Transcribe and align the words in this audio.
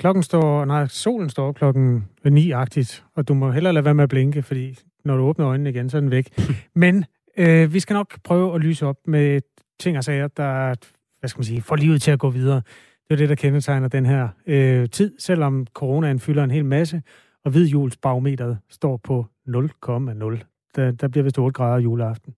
klokken 0.00 0.22
står, 0.22 0.64
nej, 0.64 0.86
solen 0.86 1.30
står 1.30 1.52
klokken 1.52 2.04
9-agtigt, 2.26 3.04
og 3.14 3.28
du 3.28 3.34
må 3.34 3.50
hellere 3.50 3.72
lade 3.72 3.84
være 3.84 3.94
med 3.94 4.02
at 4.02 4.08
blinke, 4.08 4.42
fordi 4.42 4.78
når 5.04 5.16
du 5.16 5.22
åbner 5.22 5.48
øjnene 5.48 5.70
igen, 5.70 5.90
så 5.90 5.96
er 5.96 6.00
den 6.00 6.10
væk. 6.10 6.28
Men 6.74 7.04
øh, 7.36 7.72
vi 7.72 7.80
skal 7.80 7.94
nok 7.94 8.18
prøve 8.24 8.54
at 8.54 8.60
lyse 8.60 8.86
op 8.86 8.96
med 9.06 9.40
ting 9.80 9.98
og 9.98 10.04
sager, 10.04 10.28
der 10.28 10.74
hvad 11.20 11.28
skal 11.28 11.38
man 11.38 11.44
sige, 11.44 11.62
får 11.62 11.76
livet 11.76 12.02
til 12.02 12.10
at 12.10 12.18
gå 12.18 12.30
videre. 12.30 12.62
Det 13.08 13.14
er 13.14 13.16
det, 13.16 13.28
der 13.28 13.34
kendetegner 13.34 13.88
den 13.88 14.06
her 14.06 14.28
øh, 14.46 14.88
tid, 14.88 15.14
selvom 15.18 15.66
coronaen 15.74 16.18
fylder 16.18 16.44
en 16.44 16.50
hel 16.50 16.64
masse, 16.64 17.02
og 17.44 17.50
hvidhjulsbarometeret 17.50 18.58
står 18.70 18.96
på 18.96 19.26
0,0. 19.48 19.52
Der, 20.76 20.90
der 20.90 21.08
bliver 21.08 21.24
vist 21.24 21.38
8 21.38 21.52
grader 21.52 21.78
juleaften. 21.78 22.34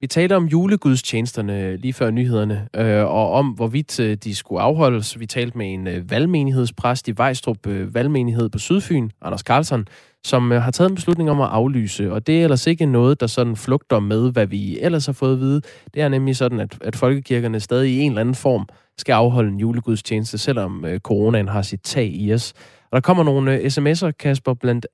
Vi 0.00 0.06
talte 0.06 0.36
om 0.36 0.44
julegudstjenesterne 0.44 1.76
lige 1.76 1.92
før 1.92 2.10
nyhederne, 2.10 2.68
øh, 2.76 3.04
og 3.04 3.32
om 3.32 3.46
hvorvidt 3.46 4.00
øh, 4.00 4.16
de 4.16 4.34
skulle 4.34 4.60
afholdes. 4.60 5.20
Vi 5.20 5.26
talte 5.26 5.58
med 5.58 5.74
en 5.74 5.86
øh, 5.86 6.10
valgmenighedspræst 6.10 7.08
i 7.08 7.12
Vejstrup 7.16 7.66
øh, 7.66 7.94
Valgmenighed 7.94 8.48
på 8.48 8.58
Sydfyn, 8.58 9.10
Anders 9.22 9.40
Carlsen, 9.40 9.86
som 10.24 10.52
øh, 10.52 10.62
har 10.62 10.70
taget 10.70 10.90
en 10.90 10.94
beslutning 10.94 11.30
om 11.30 11.40
at 11.40 11.48
aflyse, 11.48 12.12
og 12.12 12.26
det 12.26 12.38
er 12.38 12.44
ellers 12.44 12.66
ikke 12.66 12.86
noget, 12.86 13.20
der 13.20 13.26
sådan 13.26 13.56
flugter 13.56 14.00
med, 14.00 14.32
hvad 14.32 14.46
vi 14.46 14.80
ellers 14.80 15.06
har 15.06 15.12
fået 15.12 15.32
at 15.32 15.40
vide. 15.40 15.60
Det 15.94 16.02
er 16.02 16.08
nemlig 16.08 16.36
sådan, 16.36 16.60
at, 16.60 16.78
at 16.80 16.96
folkekirkerne 16.96 17.60
stadig 17.60 17.92
i 17.92 18.00
en 18.00 18.10
eller 18.10 18.20
anden 18.20 18.34
form 18.34 18.68
skal 18.98 19.12
afholde 19.12 19.48
en 19.48 19.58
julegudstjeneste, 19.58 20.38
selvom 20.38 20.84
øh, 20.84 21.00
coronaen 21.00 21.48
har 21.48 21.62
sit 21.62 21.80
tag 21.80 22.10
i 22.14 22.32
os. 22.32 22.52
Og 22.90 22.96
der 22.96 23.00
kommer 23.00 23.24
nogle 23.24 23.56
øh, 23.56 23.66
sms'er, 23.66 24.10
Kasper, 24.10 24.54
blandt 24.54 24.86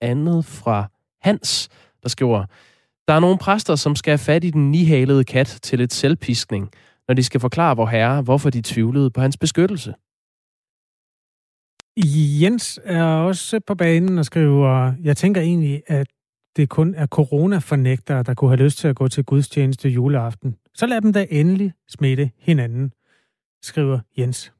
andet 0.00 0.44
fra 0.44 0.90
Hans, 1.22 1.68
der 2.02 2.08
skriver, 2.08 2.44
der 3.08 3.14
er 3.14 3.20
nogle 3.20 3.38
præster, 3.38 3.76
som 3.76 3.96
skal 3.96 4.10
have 4.10 4.18
fat 4.18 4.44
i 4.44 4.50
den 4.50 4.70
nihalede 4.70 5.24
kat 5.24 5.58
til 5.62 5.80
et 5.80 5.92
selvpiskning, 5.92 6.70
når 7.08 7.14
de 7.14 7.22
skal 7.22 7.40
forklare 7.40 7.76
vor 7.76 7.86
herre, 7.86 8.22
hvorfor 8.22 8.50
de 8.50 8.62
tvivlede 8.62 9.10
på 9.10 9.20
hans 9.20 9.36
beskyttelse. 9.36 9.94
Jens 12.42 12.80
er 12.84 13.04
også 13.04 13.60
på 13.66 13.74
banen 13.74 14.18
og 14.18 14.24
skriver, 14.24 14.94
jeg 15.02 15.16
tænker 15.16 15.40
egentlig, 15.40 15.82
at 15.86 16.06
det 16.56 16.68
kun 16.68 16.94
er 16.94 17.06
coronafornægtere, 17.06 18.22
der 18.22 18.34
kunne 18.34 18.50
have 18.50 18.64
lyst 18.64 18.78
til 18.78 18.88
at 18.88 18.96
gå 18.96 19.08
til 19.08 19.24
gudstjeneste 19.24 19.88
juleaften. 19.88 20.56
Så 20.74 20.86
lad 20.86 21.00
dem 21.00 21.12
da 21.12 21.26
endelig 21.30 21.72
smitte 21.88 22.30
hinanden, 22.38 22.92
skriver 23.62 24.00
Jens. 24.18 24.52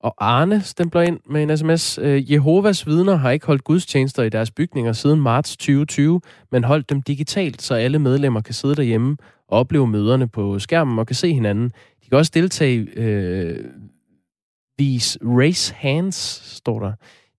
Og 0.00 0.14
Arne 0.18 0.62
stempler 0.62 1.00
ind 1.00 1.20
med 1.26 1.42
en 1.42 1.56
sms. 1.56 1.98
Øh, 2.02 2.32
Jehovas 2.32 2.86
vidner 2.86 3.14
har 3.14 3.30
ikke 3.30 3.46
holdt 3.46 3.64
gudstjenester 3.64 4.22
i 4.22 4.28
deres 4.28 4.50
bygninger 4.50 4.92
siden 4.92 5.20
marts 5.20 5.56
2020, 5.56 6.20
men 6.52 6.64
holdt 6.64 6.90
dem 6.90 7.02
digitalt, 7.02 7.62
så 7.62 7.74
alle 7.74 7.98
medlemmer 7.98 8.40
kan 8.40 8.54
sidde 8.54 8.74
derhjemme 8.74 9.16
og 9.48 9.58
opleve 9.58 9.86
møderne 9.86 10.28
på 10.28 10.58
skærmen 10.58 10.98
og 10.98 11.06
kan 11.06 11.16
se 11.16 11.34
hinanden. 11.34 11.72
De 12.04 12.08
kan 12.08 12.18
også 12.18 12.32
deltage 12.34 12.88
øh, 12.96 13.64
these 14.78 15.18
race 15.22 15.74
hands, 15.74 16.14
står 16.44 16.80
der. 16.80 16.92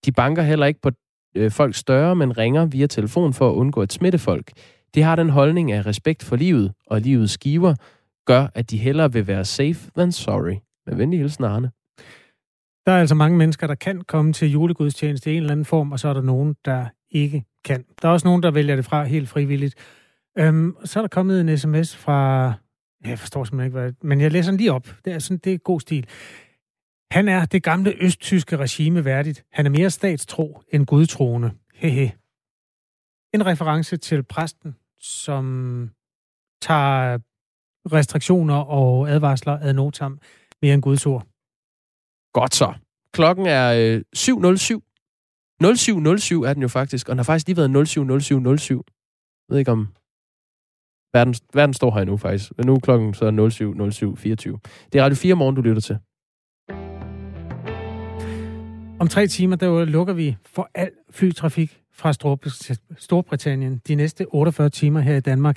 De 0.04 0.12
banker 0.12 0.42
heller 0.42 0.66
ikke 0.66 0.80
på 0.80 0.90
øh, 1.34 1.50
folk 1.50 1.74
større, 1.74 2.16
men 2.16 2.38
ringer 2.38 2.66
via 2.66 2.86
telefon 2.86 3.32
for 3.32 3.50
at 3.50 3.54
undgå 3.54 3.82
at 3.82 3.92
smitte 3.92 4.18
folk. 4.18 4.52
Det 4.94 5.04
har 5.04 5.16
den 5.16 5.30
holdning 5.30 5.72
af 5.72 5.86
respekt 5.86 6.22
for 6.22 6.36
livet 6.36 6.72
og 6.86 7.00
livets 7.00 7.38
giver, 7.38 7.74
gør, 8.26 8.46
at 8.54 8.70
de 8.70 8.78
hellere 8.78 9.12
vil 9.12 9.26
være 9.26 9.44
safe 9.44 9.90
than 9.96 10.12
sorry. 10.12 10.54
Med 10.86 10.96
venlig 10.96 11.18
hilsen, 11.18 11.44
Arne. 11.44 11.70
Der 12.86 12.92
er 12.92 13.00
altså 13.00 13.14
mange 13.14 13.38
mennesker, 13.38 13.66
der 13.66 13.74
kan 13.74 14.00
komme 14.00 14.32
til 14.32 14.50
julegudstjeneste 14.50 15.32
i 15.32 15.36
en 15.36 15.42
eller 15.42 15.52
anden 15.52 15.64
form, 15.64 15.92
og 15.92 16.00
så 16.00 16.08
er 16.08 16.14
der 16.14 16.22
nogen, 16.22 16.56
der 16.64 16.86
ikke 17.10 17.44
kan. 17.64 17.84
Der 18.02 18.08
er 18.08 18.12
også 18.12 18.26
nogen, 18.26 18.42
der 18.42 18.50
vælger 18.50 18.76
det 18.76 18.84
fra 18.84 19.04
helt 19.04 19.28
frivilligt. 19.28 19.74
Øhm, 20.38 20.76
så 20.84 20.98
er 20.98 21.02
der 21.02 21.08
kommet 21.08 21.40
en 21.40 21.58
sms 21.58 21.96
fra... 21.96 22.52
Jeg 23.04 23.18
forstår 23.18 23.44
simpelthen 23.44 23.66
ikke, 23.66 23.78
hvad... 23.78 23.92
Men 24.02 24.20
jeg 24.20 24.32
læser 24.32 24.50
den 24.50 24.58
lige 24.58 24.72
op. 24.72 24.94
Det 25.04 25.12
er, 25.12 25.18
sådan, 25.18 25.38
det 25.38 25.54
er 25.54 25.58
god 25.58 25.80
stil. 25.80 26.06
Han 27.10 27.28
er 27.28 27.44
det 27.44 27.62
gamle 27.62 27.94
østtyske 28.00 28.56
regime 28.56 29.04
værdigt. 29.04 29.44
Han 29.52 29.66
er 29.66 29.70
mere 29.70 29.90
statstro 29.90 30.62
end 30.72 30.86
gudtroende. 30.86 31.50
Hehe. 31.74 32.12
En 33.34 33.46
reference 33.46 33.96
til 33.96 34.22
præsten, 34.22 34.76
som 35.00 35.44
tager 36.62 37.18
restriktioner 37.92 38.54
og 38.54 39.10
advarsler 39.10 39.58
ad 39.58 39.72
notam 39.72 40.18
mere 40.62 40.74
end 40.74 40.82
Guds 40.82 41.06
ord. 41.06 41.26
Godt 42.32 42.54
så. 42.54 42.72
Klokken 43.12 43.46
er 43.46 43.72
øh, 43.72 44.02
7.07. 44.16 44.80
07.07 45.62 46.48
er 46.48 46.52
den 46.54 46.62
jo 46.62 46.68
faktisk, 46.68 47.08
og 47.08 47.12
den 47.12 47.18
har 47.18 47.24
faktisk 47.24 47.46
lige 47.46 47.56
været 47.56 47.98
07.07.07. 47.98 48.74
Jeg 49.48 49.54
ved 49.54 49.58
ikke 49.58 49.72
om... 49.72 49.88
Verden, 51.14 51.34
verden 51.54 51.74
står 51.74 51.90
her 51.94 52.00
endnu 52.00 52.16
faktisk, 52.16 52.52
men 52.56 52.66
nu 52.66 52.74
er 52.74 52.80
klokken 52.80 53.14
så 53.14 53.24
07.07.24. 53.24 54.88
Det 54.92 54.98
er 54.98 55.04
Radio 55.04 55.16
4 55.16 55.34
morgen, 55.34 55.56
du 55.56 55.62
lytter 55.62 55.82
til. 55.82 55.98
Om 59.00 59.08
tre 59.08 59.26
timer, 59.26 59.56
der 59.56 59.84
lukker 59.84 60.14
vi 60.14 60.36
for 60.46 60.70
al 60.74 60.90
flytrafik 61.10 61.82
fra 61.92 62.12
Storbritannien 62.98 63.80
de 63.88 63.94
næste 63.94 64.26
48 64.28 64.70
timer 64.70 65.00
her 65.00 65.16
i 65.16 65.20
Danmark. 65.20 65.56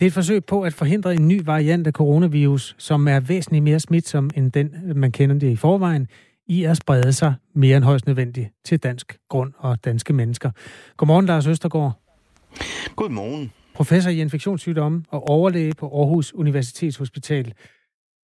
Det 0.00 0.06
er 0.06 0.06
et 0.06 0.12
forsøg 0.12 0.44
på 0.44 0.62
at 0.62 0.72
forhindre 0.72 1.14
en 1.14 1.28
ny 1.28 1.42
variant 1.44 1.86
af 1.86 1.92
coronavirus, 1.92 2.74
som 2.78 3.08
er 3.08 3.20
væsentligt 3.20 3.64
mere 3.64 3.80
smitsom 3.80 4.30
end 4.34 4.52
den, 4.52 4.92
man 4.96 5.12
kender 5.12 5.38
det 5.38 5.50
i 5.50 5.56
forvejen, 5.56 6.08
i 6.46 6.64
at 6.64 6.76
sprede 6.76 7.12
sig 7.12 7.34
mere 7.54 7.76
end 7.76 7.84
højst 7.84 8.06
nødvendigt 8.06 8.48
til 8.64 8.78
dansk 8.78 9.18
grund 9.28 9.52
og 9.58 9.84
danske 9.84 10.12
mennesker. 10.12 10.50
Godmorgen, 10.96 11.26
Lars 11.26 11.46
Østergaard. 11.46 12.02
Godmorgen. 12.96 13.52
Professor 13.74 14.10
i 14.10 14.20
infektionssygdomme 14.20 15.04
og 15.08 15.28
overlæge 15.28 15.74
på 15.74 15.86
Aarhus 15.86 16.34
Universitetshospital. 16.34 17.52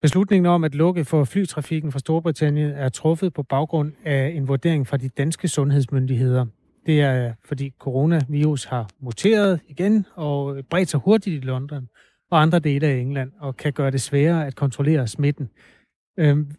Beslutningen 0.03 0.47
om 0.47 0.65
at 0.65 0.75
lukke 0.75 1.05
for 1.05 1.25
flytrafikken 1.25 1.93
fra 1.93 1.99
Storbritannien 1.99 2.71
er 2.71 2.89
truffet 2.89 3.33
på 3.35 3.43
baggrund 3.43 3.93
af 4.05 4.33
en 4.35 4.49
vurdering 4.49 4.87
fra 4.87 4.97
de 4.97 5.09
danske 5.09 5.49
sundhedsmyndigheder. 5.49 6.47
Det 6.87 7.01
er, 7.01 7.27
øh, 7.27 7.35
fordi 7.45 7.73
coronavirus 7.79 8.65
har 8.65 8.89
muteret 9.01 9.61
igen 9.69 10.07
og 10.15 10.57
øh, 10.57 10.63
bredt 10.63 10.89
sig 10.89 11.01
hurtigt 11.01 11.45
i 11.45 11.47
London 11.47 11.89
og 12.31 12.43
andre 12.43 12.59
dele 12.59 12.87
af 12.87 12.97
England, 12.97 13.33
og 13.41 13.57
kan 13.57 13.73
gøre 13.73 13.91
det 13.91 14.01
sværere 14.01 14.47
at 14.47 14.55
kontrollere 14.55 15.09
smitten. 15.09 15.51
Øhm, 16.19 16.51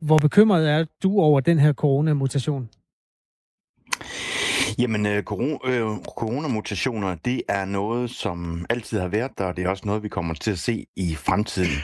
hvor 0.00 0.18
bekymret 0.18 0.70
er 0.70 0.84
du 1.02 1.20
over 1.20 1.40
den 1.40 1.58
her 1.58 1.72
coronamutation? 1.72 2.68
Jamen, 4.78 5.06
øh, 5.06 5.16
øh, 5.16 5.22
coronamutationer, 6.18 7.14
det 7.14 7.42
er 7.48 7.64
noget, 7.64 8.10
som 8.10 8.66
altid 8.70 8.98
har 8.98 9.08
været 9.08 9.38
der, 9.38 9.44
og 9.44 9.56
det 9.56 9.64
er 9.64 9.68
også 9.68 9.82
noget, 9.86 10.02
vi 10.02 10.08
kommer 10.08 10.34
til 10.34 10.50
at 10.50 10.58
se 10.58 10.86
i 10.96 11.14
fremtiden. 11.14 11.82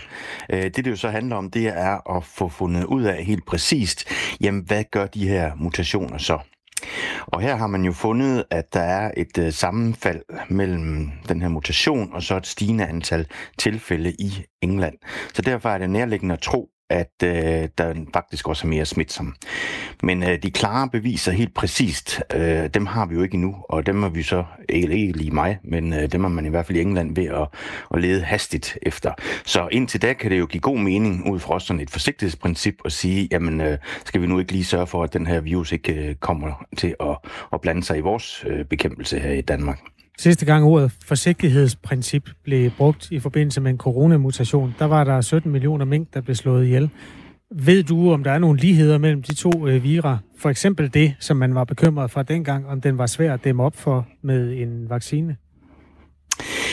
Øh, 0.51 0.63
det, 0.63 0.77
det 0.77 0.87
jo 0.87 0.97
så 0.97 1.09
handler 1.09 1.37
om, 1.37 1.51
det 1.51 1.67
er 1.67 2.17
at 2.17 2.25
få 2.25 2.49
fundet 2.49 2.85
ud 2.85 3.03
af 3.03 3.25
helt 3.25 3.47
præcist, 3.47 4.05
jamen, 4.41 4.63
hvad 4.67 4.85
gør 4.91 5.07
de 5.07 5.29
her 5.29 5.55
mutationer 5.55 6.19
så? 6.19 6.39
Og 7.27 7.41
her 7.41 7.57
har 7.57 7.67
man 7.67 7.85
jo 7.85 7.93
fundet, 7.93 8.45
at 8.51 8.75
der 8.75 8.81
er 8.81 9.11
et 9.17 9.39
øh, 9.39 9.53
sammenfald 9.53 10.23
mellem 10.49 11.11
den 11.29 11.43
her 11.43 11.49
mutation 11.49 12.11
og 12.13 12.23
så 12.23 12.37
et 12.37 12.47
stigende 12.47 12.87
antal 12.87 13.27
tilfælde 13.59 14.13
i 14.13 14.45
England. 14.63 14.95
Så 15.35 15.43
derfor 15.43 15.69
er 15.69 15.79
det 15.79 15.91
nærliggende 15.91 16.33
at 16.33 16.41
tro, 16.41 16.69
at 16.91 17.13
øh, 17.23 17.69
der 17.79 17.95
faktisk 18.13 18.49
også 18.49 18.67
er 18.67 18.69
mere 18.69 18.85
smitsom. 18.85 19.35
Men 20.03 20.23
øh, 20.23 20.43
de 20.43 20.51
klare 20.51 20.89
beviser 20.89 21.33
helt 21.33 21.55
præcist, 21.55 22.23
øh, 22.35 22.69
dem 22.75 22.87
har 22.87 23.07
vi 23.07 23.15
jo 23.15 23.23
ikke 23.23 23.35
endnu, 23.35 23.57
og 23.69 23.87
dem 23.87 24.03
har 24.03 24.09
vi 24.09 24.23
så, 24.23 24.45
ikke, 24.69 24.95
ikke 24.95 25.19
lige 25.19 25.31
mig, 25.31 25.59
men 25.65 25.93
øh, 25.93 26.13
dem 26.13 26.21
har 26.21 26.29
man 26.29 26.47
i 26.47 26.49
hvert 26.49 26.67
fald 26.67 26.79
i 26.79 26.81
England 26.81 27.15
ved 27.15 27.25
at, 27.25 27.49
at 27.95 28.01
lede 28.01 28.23
hastigt 28.23 28.79
efter. 28.83 29.13
Så 29.45 29.69
indtil 29.73 30.03
da 30.03 30.13
kan 30.13 30.31
det 30.31 30.39
jo 30.39 30.47
give 30.47 30.61
god 30.61 30.79
mening 30.79 31.33
ud 31.33 31.41
fra 31.41 31.61
sådan 31.61 31.81
et 31.81 31.91
forsigtighedsprincip 31.91 32.75
at 32.85 32.93
sige, 32.93 33.29
jamen 33.31 33.61
øh, 33.61 33.79
skal 34.05 34.23
vi 34.23 34.27
nu 34.27 34.39
ikke 34.39 34.53
lige 34.53 34.65
sørge 34.65 34.87
for, 34.87 35.03
at 35.03 35.13
den 35.13 35.27
her 35.27 35.41
virus 35.41 35.73
ikke 35.73 35.93
øh, 35.93 36.15
kommer 36.15 36.67
til 36.77 36.95
at, 37.01 37.17
at 37.53 37.61
blande 37.61 37.85
sig 37.85 37.99
i 37.99 38.01
vores 38.01 38.45
øh, 38.47 38.65
bekæmpelse 38.65 39.19
her 39.19 39.33
i 39.33 39.41
Danmark. 39.41 39.94
Sidste 40.19 40.47
gang 40.47 40.65
ordet 40.65 40.93
forsigtighedsprincip 41.05 42.31
blev 42.45 42.71
brugt 42.71 43.11
i 43.11 43.19
forbindelse 43.19 43.61
med 43.61 43.71
en 43.71 43.79
coronamutation, 43.79 44.75
der 44.79 44.85
var 44.85 45.05
der 45.05 45.21
17 45.21 45.53
millioner 45.53 45.85
mink, 45.85 46.15
der 46.15 46.21
blev 46.21 46.35
slået 46.35 46.65
ihjel. 46.65 46.91
Ved 47.51 47.83
du, 47.83 48.13
om 48.13 48.25
der 48.25 48.31
er 48.31 48.39
nogle 48.39 48.61
ligheder 48.61 48.99
mellem 48.99 49.23
de 49.23 49.35
to 49.35 49.69
øh, 49.69 49.83
vira? 49.83 50.19
For 50.39 50.51
eksempel 50.51 50.95
det, 50.95 51.15
som 51.21 51.37
man 51.37 51.55
var 51.55 51.65
bekymret 51.65 52.11
for 52.11 52.23
dengang, 52.23 52.67
om 52.67 52.81
den 52.81 52.99
var 52.99 53.07
svær 53.07 53.35
at 53.35 53.45
dæmme 53.45 53.63
op 53.63 53.77
for 53.77 54.07
med 54.23 54.53
en 54.53 54.91
vaccine? 54.91 55.37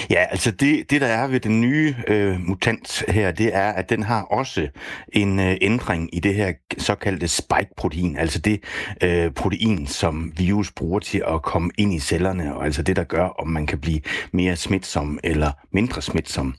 Ja, 0.09 0.25
altså 0.31 0.51
det, 0.51 0.91
det 0.91 1.01
der 1.01 1.07
er 1.07 1.27
ved 1.27 1.39
den 1.39 1.61
nye 1.61 1.95
øh, 2.07 2.39
mutant 2.39 3.03
her, 3.07 3.31
det 3.31 3.55
er, 3.55 3.71
at 3.71 3.89
den 3.89 4.03
har 4.03 4.21
også 4.21 4.67
en 5.13 5.39
øh, 5.39 5.57
ændring 5.61 6.15
i 6.15 6.19
det 6.19 6.35
her 6.35 6.53
såkaldte 6.77 7.27
spike-protein, 7.27 8.17
altså 8.17 8.39
det 8.39 8.63
øh, 9.03 9.31
protein, 9.31 9.87
som 9.87 10.33
virus 10.37 10.71
bruger 10.71 10.99
til 10.99 11.23
at 11.27 11.41
komme 11.41 11.71
ind 11.77 11.93
i 11.93 11.99
cellerne, 11.99 12.55
og 12.55 12.65
altså 12.65 12.81
det, 12.81 12.95
der 12.95 13.03
gør, 13.03 13.27
om 13.27 13.47
man 13.47 13.67
kan 13.67 13.79
blive 13.79 14.01
mere 14.31 14.55
smitsom 14.55 15.19
eller 15.23 15.51
mindre 15.71 16.01
smitsom. 16.01 16.55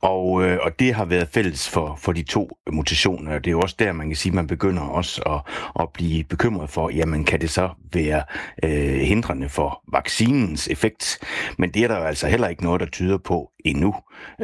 Og, 0.00 0.44
øh, 0.44 0.58
og 0.62 0.78
det 0.78 0.94
har 0.94 1.04
været 1.04 1.28
fælles 1.28 1.68
for, 1.68 1.98
for 2.00 2.12
de 2.12 2.22
to 2.22 2.58
mutationer, 2.72 3.38
det 3.38 3.46
er 3.46 3.50
jo 3.50 3.60
også 3.60 3.76
der, 3.78 3.92
man 3.92 4.06
kan 4.06 4.16
sige, 4.16 4.30
at 4.30 4.34
man 4.34 4.46
begynder 4.46 4.82
også 4.82 5.22
at, 5.22 5.40
at 5.82 5.88
blive 5.94 6.24
bekymret 6.24 6.70
for, 6.70 6.90
jamen 6.90 7.24
kan 7.24 7.40
det 7.40 7.50
så 7.50 7.68
være 7.92 8.22
øh, 8.62 9.00
hindrende 9.00 9.48
for 9.48 9.82
vaccinens 9.92 10.68
effekt? 10.68 11.18
Men 11.58 11.70
det 11.70 11.84
er 11.84 11.88
der 11.88 11.98
jo 11.98 12.04
altså 12.04 12.26
heller 12.28 12.48
ikke 12.48 12.57
noget, 12.62 12.80
der 12.80 12.86
tyder 12.86 13.18
på 13.18 13.50
endnu. 13.64 13.94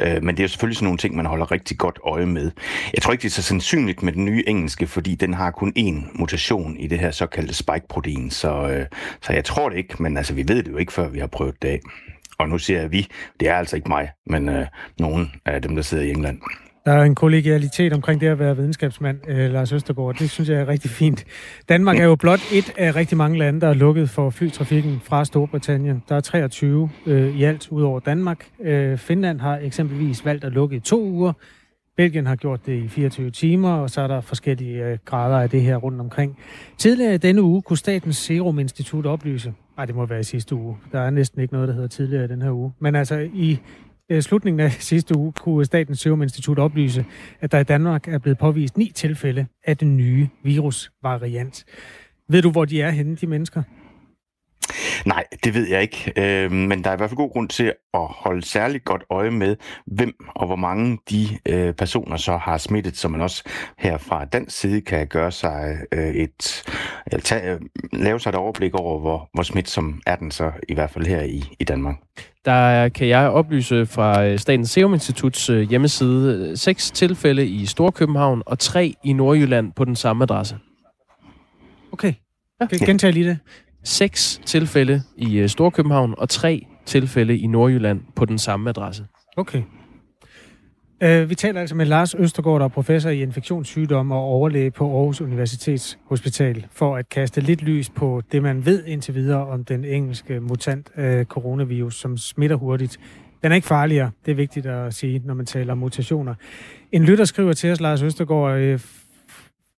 Øh, 0.01 0.23
men 0.23 0.37
det 0.37 0.43
er 0.43 0.47
selvfølgelig 0.47 0.77
sådan 0.77 0.85
nogle 0.85 0.97
ting, 0.97 1.15
man 1.15 1.25
holder 1.25 1.51
rigtig 1.51 1.77
godt 1.77 1.99
øje 2.03 2.25
med. 2.25 2.51
Jeg 2.93 3.01
tror 3.01 3.11
ikke, 3.11 3.21
det 3.21 3.27
er 3.27 3.33
så 3.33 3.41
sandsynligt 3.41 4.03
med 4.03 4.13
den 4.13 4.25
nye 4.25 4.43
engelske, 4.47 4.87
fordi 4.87 5.15
den 5.15 5.33
har 5.33 5.51
kun 5.51 5.73
én 5.79 6.19
mutation 6.19 6.77
i 6.77 6.87
det 6.87 6.99
her 6.99 7.11
såkaldte 7.11 7.53
spike-protein. 7.53 8.29
Så, 8.29 8.69
øh, 8.69 8.85
så 9.21 9.33
jeg 9.33 9.45
tror 9.45 9.69
det 9.69 9.77
ikke, 9.77 10.03
men 10.03 10.17
altså, 10.17 10.33
vi 10.33 10.47
ved 10.47 10.63
det 10.63 10.71
jo 10.71 10.77
ikke, 10.77 10.93
før 10.93 11.09
vi 11.09 11.19
har 11.19 11.27
prøvet 11.27 11.61
det 11.61 11.67
af. 11.67 11.79
Og 12.37 12.49
nu 12.49 12.57
siger 12.57 12.81
jeg 12.81 12.91
vi, 12.91 13.07
det 13.39 13.47
er 13.47 13.55
altså 13.55 13.75
ikke 13.75 13.89
mig, 13.89 14.09
men 14.25 14.49
øh, 14.49 14.65
nogen 14.99 15.31
af 15.45 15.61
dem, 15.61 15.75
der 15.75 15.81
sidder 15.81 16.03
i 16.03 16.09
England. 16.09 16.41
Der 16.85 16.91
er 16.91 17.03
en 17.03 17.15
kollegialitet 17.15 17.93
omkring 17.93 18.21
det 18.21 18.27
at 18.27 18.39
være 18.39 18.57
videnskabsmand, 18.57 19.19
øh, 19.27 19.51
Lars 19.51 19.71
Østergaard. 19.71 20.15
Det 20.15 20.29
synes 20.29 20.49
jeg 20.49 20.61
er 20.61 20.67
rigtig 20.67 20.91
fint. 20.91 21.25
Danmark 21.69 21.99
er 21.99 22.03
jo 22.03 22.15
blot 22.15 22.39
et 22.53 22.73
af 22.77 22.95
rigtig 22.95 23.17
mange 23.17 23.37
lande, 23.37 23.61
der 23.61 23.67
er 23.67 23.73
lukket 23.73 24.09
for 24.09 24.29
flytrafikken 24.29 25.01
fra 25.03 25.25
Storbritannien. 25.25 26.03
Der 26.09 26.15
er 26.15 26.19
23 26.19 26.89
øh, 27.05 27.37
i 27.37 27.43
alt 27.43 27.71
ud 27.71 27.83
over 27.83 27.99
Danmark. 27.99 28.47
Øh, 28.61 28.97
Finland 28.97 29.39
har 29.39 29.57
eksempelvis 29.57 30.25
valgt 30.25 30.43
at 30.43 30.51
lukke 30.51 30.75
i 30.75 30.79
to 30.79 31.03
uger. 31.03 31.33
Belgien 31.97 32.25
har 32.25 32.35
gjort 32.35 32.65
det 32.65 32.83
i 32.83 32.87
24 32.87 33.31
timer, 33.31 33.71
og 33.71 33.89
så 33.89 34.01
er 34.01 34.07
der 34.07 34.21
forskellige 34.21 34.85
øh, 34.85 34.97
grader 35.05 35.39
af 35.39 35.49
det 35.49 35.61
her 35.61 35.75
rundt 35.75 35.99
omkring. 35.99 36.37
Tidligere 36.77 37.15
i 37.15 37.17
denne 37.17 37.41
uge 37.41 37.61
kunne 37.61 37.77
Statens 37.77 38.17
Serum 38.17 38.59
Institut 38.59 39.05
oplyse, 39.05 39.53
nej, 39.77 39.85
det 39.85 39.95
må 39.95 40.05
være 40.05 40.19
i 40.19 40.23
sidste 40.23 40.55
uge. 40.55 40.77
Der 40.91 40.99
er 40.99 41.09
næsten 41.09 41.41
ikke 41.41 41.53
noget, 41.53 41.67
der 41.67 41.73
hedder 41.73 41.87
tidligere 41.87 42.25
i 42.25 42.27
den 42.27 42.41
her 42.41 42.51
uge. 42.51 42.73
Men 42.79 42.95
altså 42.95 43.29
i 43.33 43.59
Øh, 44.09 44.21
slutningen 44.21 44.59
af 44.59 44.71
sidste 44.91 45.17
uge 45.17 45.31
kunne 45.31 45.65
Statens 45.65 45.99
Serum 45.99 46.21
Institut 46.21 46.59
oplyse, 46.59 47.05
at 47.41 47.51
der 47.51 47.59
i 47.59 47.63
Danmark 47.63 48.07
er 48.07 48.17
blevet 48.17 48.37
påvist 48.37 48.77
ni 48.77 48.91
tilfælde 48.95 49.47
af 49.63 49.77
den 49.77 49.97
nye 49.97 50.29
virusvariant. 50.43 51.65
Ved 52.29 52.41
du, 52.41 52.51
hvor 52.51 52.65
de 52.65 52.81
er 52.81 52.89
henne, 52.89 53.15
de 53.15 53.27
mennesker? 53.27 53.63
Nej, 55.05 55.23
det 55.43 55.53
ved 55.53 55.67
jeg 55.67 55.81
ikke. 55.81 56.13
Øh, 56.17 56.51
men 56.51 56.83
der 56.83 56.89
er 56.89 56.93
i 56.93 56.97
hvert 56.97 57.09
fald 57.09 57.17
god 57.17 57.31
grund 57.31 57.49
til 57.49 57.73
at 57.93 58.07
holde 58.09 58.45
særligt 58.45 58.85
godt 58.85 59.03
øje 59.09 59.31
med, 59.31 59.55
hvem 59.87 60.13
og 60.35 60.47
hvor 60.47 60.55
mange 60.55 60.97
de 61.09 61.27
øh, 61.49 61.73
personer 61.73 62.17
så 62.17 62.37
har 62.37 62.57
smittet, 62.57 62.97
så 62.97 63.07
man 63.07 63.21
også 63.21 63.43
her 63.77 63.97
fra 63.97 64.25
den 64.25 64.49
side 64.49 64.81
kan 64.81 65.07
gøre 65.07 65.31
sig 65.31 65.77
øh, 65.91 66.07
et, 66.07 66.63
eller 67.05 67.21
tage, 67.21 67.59
lave 67.93 68.19
sig 68.19 68.29
et 68.29 68.35
overblik 68.35 68.75
over, 68.75 68.99
hvor, 68.99 69.29
hvor 69.33 69.43
smitsom 69.43 70.01
er 70.05 70.15
den 70.15 70.31
så 70.31 70.51
i 70.69 70.73
hvert 70.73 70.89
fald 70.89 71.05
her 71.05 71.21
i, 71.21 71.43
i 71.59 71.63
Danmark. 71.63 71.95
Der 72.45 72.89
kan 72.89 73.07
jeg 73.07 73.29
oplyse 73.29 73.85
fra 73.85 74.37
Statens 74.37 74.69
Serum 74.69 74.93
Instituts 74.93 75.47
hjemmeside 75.47 76.57
seks 76.57 76.91
tilfælde 76.91 77.47
i 77.47 77.65
Storkøbenhavn 77.65 78.43
og 78.45 78.59
tre 78.59 78.93
i 79.03 79.13
Nordjylland 79.13 79.71
på 79.71 79.85
den 79.85 79.95
samme 79.95 80.23
adresse. 80.23 80.57
Okay. 81.91 82.13
Ja. 82.61 82.85
Gentag 82.85 83.13
lige 83.13 83.29
det. 83.29 83.39
Seks 83.85 84.41
tilfælde 84.45 85.01
i 85.17 85.37
øh, 85.37 85.49
Storkøbenhavn 85.49 86.13
og 86.17 86.29
tre 86.29 86.67
tilfælde 86.85 87.37
i 87.37 87.47
Nordjylland 87.47 88.01
på 88.15 88.25
den 88.25 88.37
samme 88.37 88.69
adresse. 88.69 89.05
Okay. 89.37 89.63
Uh, 91.05 91.29
vi 91.29 91.35
taler 91.35 91.61
altså 91.61 91.75
med 91.75 91.85
Lars 91.85 92.15
Østergaard, 92.15 92.59
der 92.59 92.65
er 92.65 92.69
professor 92.69 93.09
i 93.09 93.21
infektionssygdomme 93.21 94.15
og 94.15 94.21
overlæge 94.21 94.71
på 94.71 94.97
Aarhus 94.97 95.21
Universitets 95.21 95.97
Hospital, 96.05 96.65
for 96.71 96.97
at 96.97 97.09
kaste 97.09 97.41
lidt 97.41 97.61
lys 97.61 97.89
på 97.89 98.21
det, 98.31 98.43
man 98.43 98.65
ved 98.65 98.85
indtil 98.85 99.15
videre 99.15 99.47
om 99.47 99.63
den 99.63 99.85
engelske 99.85 100.39
mutant 100.39 100.89
uh, 100.97 101.23
coronavirus, 101.23 101.95
som 101.95 102.17
smitter 102.17 102.55
hurtigt. 102.55 102.99
Den 103.43 103.51
er 103.51 103.55
ikke 103.55 103.67
farligere, 103.67 104.11
det 104.25 104.31
er 104.31 104.35
vigtigt 104.35 104.65
at 104.65 104.93
sige, 104.93 105.21
når 105.25 105.33
man 105.33 105.45
taler 105.45 105.71
om 105.71 105.77
mutationer. 105.77 106.35
En 106.91 107.03
lytter 107.03 107.25
skriver 107.25 107.53
til 107.53 107.71
os, 107.71 107.81
Lars 107.81 108.01
Østergaard, 108.01 108.73
uh, 108.73 108.79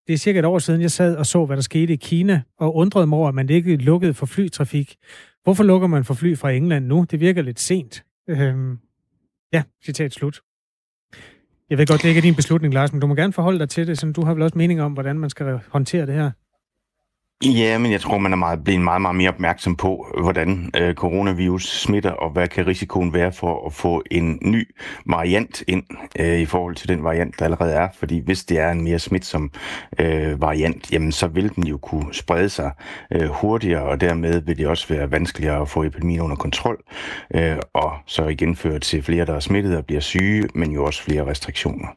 det 0.06 0.12
er 0.12 0.18
cirka 0.18 0.38
et 0.38 0.44
år 0.44 0.58
siden, 0.58 0.80
jeg 0.80 0.90
sad 0.90 1.16
og 1.16 1.26
så, 1.26 1.44
hvad 1.44 1.56
der 1.56 1.62
skete 1.62 1.92
i 1.92 1.96
Kina, 1.96 2.42
og 2.58 2.76
undrede 2.76 3.06
mig 3.06 3.18
over, 3.18 3.28
at 3.28 3.34
man 3.34 3.48
ikke 3.48 3.76
lukkede 3.76 4.14
for 4.14 4.26
flytrafik. 4.26 4.96
Hvorfor 5.44 5.64
lukker 5.64 5.88
man 5.88 6.04
for 6.04 6.14
fly 6.14 6.36
fra 6.36 6.50
England 6.50 6.86
nu? 6.86 7.06
Det 7.10 7.20
virker 7.20 7.42
lidt 7.42 7.60
sent. 7.60 8.04
Øhm, 8.28 8.78
ja, 9.52 9.62
citat 9.84 10.12
slut. 10.12 10.40
Jeg 11.70 11.78
ved 11.78 11.86
godt, 11.86 12.02
det 12.02 12.08
ikke 12.08 12.18
er 12.18 12.22
din 12.22 12.34
beslutning, 12.34 12.74
Lars, 12.74 12.92
men 12.92 13.00
du 13.00 13.06
må 13.06 13.14
gerne 13.14 13.32
forholde 13.32 13.58
dig 13.58 13.68
til 13.68 13.86
det, 13.86 13.98
så 13.98 14.12
du 14.12 14.24
har 14.24 14.34
vel 14.34 14.42
også 14.42 14.58
mening 14.58 14.82
om, 14.82 14.92
hvordan 14.92 15.18
man 15.18 15.30
skal 15.30 15.60
håndtere 15.68 16.06
det 16.06 16.14
her. 16.14 16.30
Ja, 17.44 17.78
men 17.78 17.92
jeg 17.92 18.00
tror, 18.00 18.18
man 18.18 18.32
er 18.32 18.36
meget, 18.36 18.64
blevet 18.64 18.80
meget, 18.80 19.02
meget 19.02 19.16
mere 19.16 19.28
opmærksom 19.28 19.76
på, 19.76 20.06
øh, 20.16 20.22
hvordan 20.22 20.70
øh, 20.76 20.94
coronavirus 20.94 21.68
smitter, 21.68 22.10
og 22.10 22.30
hvad 22.30 22.48
kan 22.48 22.66
risikoen 22.66 23.12
være 23.12 23.32
for 23.32 23.66
at 23.66 23.72
få 23.72 24.02
en 24.10 24.38
ny 24.42 24.68
variant 25.06 25.62
ind 25.68 25.82
øh, 26.18 26.38
i 26.38 26.44
forhold 26.44 26.74
til 26.74 26.88
den 26.88 27.04
variant, 27.04 27.38
der 27.38 27.44
allerede 27.44 27.72
er. 27.72 27.88
Fordi 27.98 28.18
hvis 28.24 28.44
det 28.44 28.58
er 28.58 28.70
en 28.70 28.84
mere 28.84 28.98
smitsom 28.98 29.50
øh, 29.98 30.40
variant, 30.40 30.92
jamen 30.92 31.12
så 31.12 31.26
vil 31.26 31.54
den 31.56 31.66
jo 31.66 31.78
kunne 31.78 32.14
sprede 32.14 32.48
sig 32.48 32.70
øh, 33.12 33.28
hurtigere, 33.28 33.82
og 33.82 34.00
dermed 34.00 34.40
vil 34.40 34.58
det 34.58 34.66
også 34.66 34.88
være 34.88 35.10
vanskeligere 35.10 35.60
at 35.60 35.68
få 35.68 35.84
epidemien 35.84 36.20
under 36.20 36.36
kontrol, 36.36 36.82
øh, 37.34 37.56
og 37.74 37.92
så 38.06 38.26
igen 38.26 38.56
føre 38.56 38.78
til 38.78 39.02
flere, 39.02 39.26
der 39.26 39.34
er 39.34 39.40
smittet 39.40 39.76
og 39.76 39.86
bliver 39.86 40.00
syge, 40.00 40.48
men 40.54 40.72
jo 40.72 40.84
også 40.84 41.02
flere 41.02 41.26
restriktioner. 41.26 41.88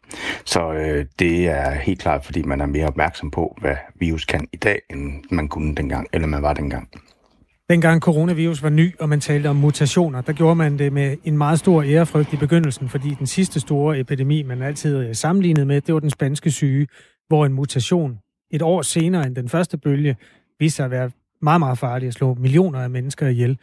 Så 0.46 0.74
øh, 0.74 1.06
det 1.20 1.48
er 1.48 1.72
helt 1.72 2.02
klart, 2.02 2.26
fordi 2.26 2.42
man 2.42 2.62
er 2.62 2.66
mere 2.66 2.88
opmærksom 2.88 3.32
på, 3.32 3.58
hvad 3.62 3.76
virus 3.96 4.26
kan 4.26 4.48
i 4.54 4.58
dag, 4.58 4.82
end 4.90 5.29
man 5.32 5.48
kunne 5.48 5.76
dengang, 5.76 6.08
eller 6.14 6.28
man 6.28 6.42
var 6.42 6.54
dengang. 6.54 6.90
Dengang 7.70 8.02
coronavirus 8.02 8.64
var 8.64 8.70
ny, 8.70 9.00
og 9.00 9.10
man 9.10 9.20
talte 9.20 9.48
om 9.48 9.56
mutationer, 9.56 10.22
der 10.22 10.34
gjorde 10.34 10.56
man 10.56 10.80
det 10.80 10.94
med 10.94 11.18
en 11.24 11.38
meget 11.38 11.60
stor 11.60 11.84
ærefrygt 11.84 12.34
i 12.34 12.38
begyndelsen, 12.38 12.90
fordi 12.90 13.10
den 13.20 13.28
sidste 13.28 13.60
store 13.60 14.00
epidemi, 14.00 14.44
man 14.44 14.62
altid 14.62 14.98
øh, 14.98 15.16
sammenlignede 15.16 15.66
med, 15.66 15.82
det 15.82 15.94
var 15.94 16.00
den 16.00 16.10
spanske 16.10 16.52
syge, 16.52 16.88
hvor 17.28 17.46
en 17.46 17.54
mutation 17.54 18.20
et 18.52 18.62
år 18.62 18.82
senere 18.82 19.28
end 19.28 19.36
den 19.36 19.50
første 19.50 19.78
bølge 19.78 20.16
viste 20.60 20.76
sig 20.76 20.86
at 20.86 20.92
være 20.92 21.12
meget, 21.42 21.60
meget 21.60 21.78
farlig 21.78 22.08
at 22.08 22.14
slå 22.14 22.34
millioner 22.34 22.80
af 22.80 22.90
mennesker 22.90 23.28
ihjel. 23.28 23.58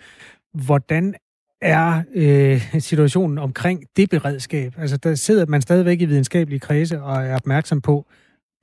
Hvordan 0.54 1.14
er 1.60 2.02
øh, 2.14 2.80
situationen 2.80 3.38
omkring 3.38 3.84
det 3.96 4.10
beredskab? 4.10 4.74
Altså, 4.78 4.96
der 4.96 5.14
sidder 5.14 5.46
man 5.46 5.62
stadigvæk 5.62 6.00
i 6.00 6.04
videnskabelige 6.04 6.60
kredse 6.60 7.02
og 7.02 7.26
er 7.26 7.34
opmærksom 7.34 7.80
på, 7.80 8.06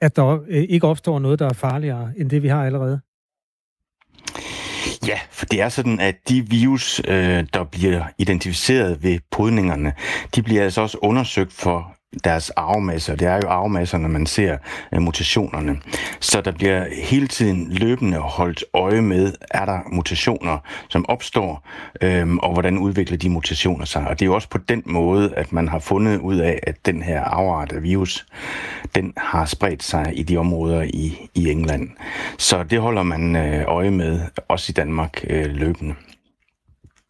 at 0.01 0.15
der 0.15 0.39
øh, 0.47 0.65
ikke 0.69 0.87
opstår 0.87 1.19
noget, 1.19 1.39
der 1.39 1.49
er 1.49 1.53
farligere 1.53 2.11
end 2.17 2.29
det, 2.29 2.43
vi 2.43 2.47
har 2.47 2.65
allerede? 2.65 2.99
Ja, 5.07 5.19
for 5.31 5.45
det 5.45 5.61
er 5.61 5.69
sådan, 5.69 5.99
at 5.99 6.15
de 6.29 6.49
virus, 6.49 7.01
øh, 7.07 7.47
der 7.53 7.63
bliver 7.63 8.05
identificeret 8.17 9.03
ved 9.03 9.19
podningerne, 9.31 9.93
de 10.35 10.43
bliver 10.43 10.63
altså 10.63 10.81
også 10.81 10.97
undersøgt 11.01 11.53
for 11.53 11.95
deres 12.23 12.49
arvemasser. 12.49 13.15
Det 13.15 13.27
er 13.27 13.35
jo 13.35 13.49
arvemasser, 13.49 13.97
når 13.97 14.09
man 14.09 14.25
ser 14.25 14.57
øh, 14.93 15.01
mutationerne. 15.01 15.79
Så 16.19 16.41
der 16.41 16.51
bliver 16.51 16.85
hele 17.03 17.27
tiden 17.27 17.71
løbende 17.71 18.17
holdt 18.17 18.63
øje 18.73 19.01
med, 19.01 19.33
er 19.51 19.65
der 19.65 19.79
mutationer, 19.91 20.57
som 20.89 21.05
opstår, 21.09 21.67
øhm, 22.01 22.37
og 22.37 22.53
hvordan 22.53 22.77
udvikler 22.77 23.17
de 23.17 23.29
mutationer 23.29 23.85
sig. 23.85 24.07
Og 24.07 24.19
det 24.19 24.25
er 24.25 24.27
jo 24.27 24.35
også 24.35 24.49
på 24.49 24.57
den 24.57 24.83
måde, 24.85 25.33
at 25.35 25.53
man 25.53 25.67
har 25.67 25.79
fundet 25.79 26.19
ud 26.19 26.37
af, 26.37 26.59
at 26.63 26.85
den 26.85 27.03
her 27.03 27.21
afart 27.23 27.71
af 27.71 27.83
virus, 27.83 28.25
den 28.95 29.13
har 29.17 29.45
spredt 29.45 29.83
sig 29.83 30.11
i 30.15 30.23
de 30.23 30.37
områder 30.37 30.81
i, 30.81 31.29
i 31.35 31.49
England. 31.51 31.89
Så 32.37 32.63
det 32.63 32.79
holder 32.79 33.03
man 33.03 33.35
øh, 33.35 33.63
øje 33.67 33.91
med, 33.91 34.19
også 34.47 34.65
i 34.69 34.73
Danmark 34.73 35.25
øh, 35.29 35.45
løbende. 35.45 35.95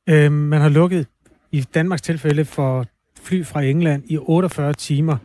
Øh, 0.09 0.31
man 0.31 0.61
har 0.61 0.69
lukket 0.69 1.07
i 1.51 1.61
Danmarks 1.61 2.01
tilfælde 2.01 2.45
for 2.45 2.85
fly 3.23 3.45
fra 3.45 3.61
England 3.61 4.03
i 4.07 4.17
48 4.17 4.73
timer. 4.73 5.17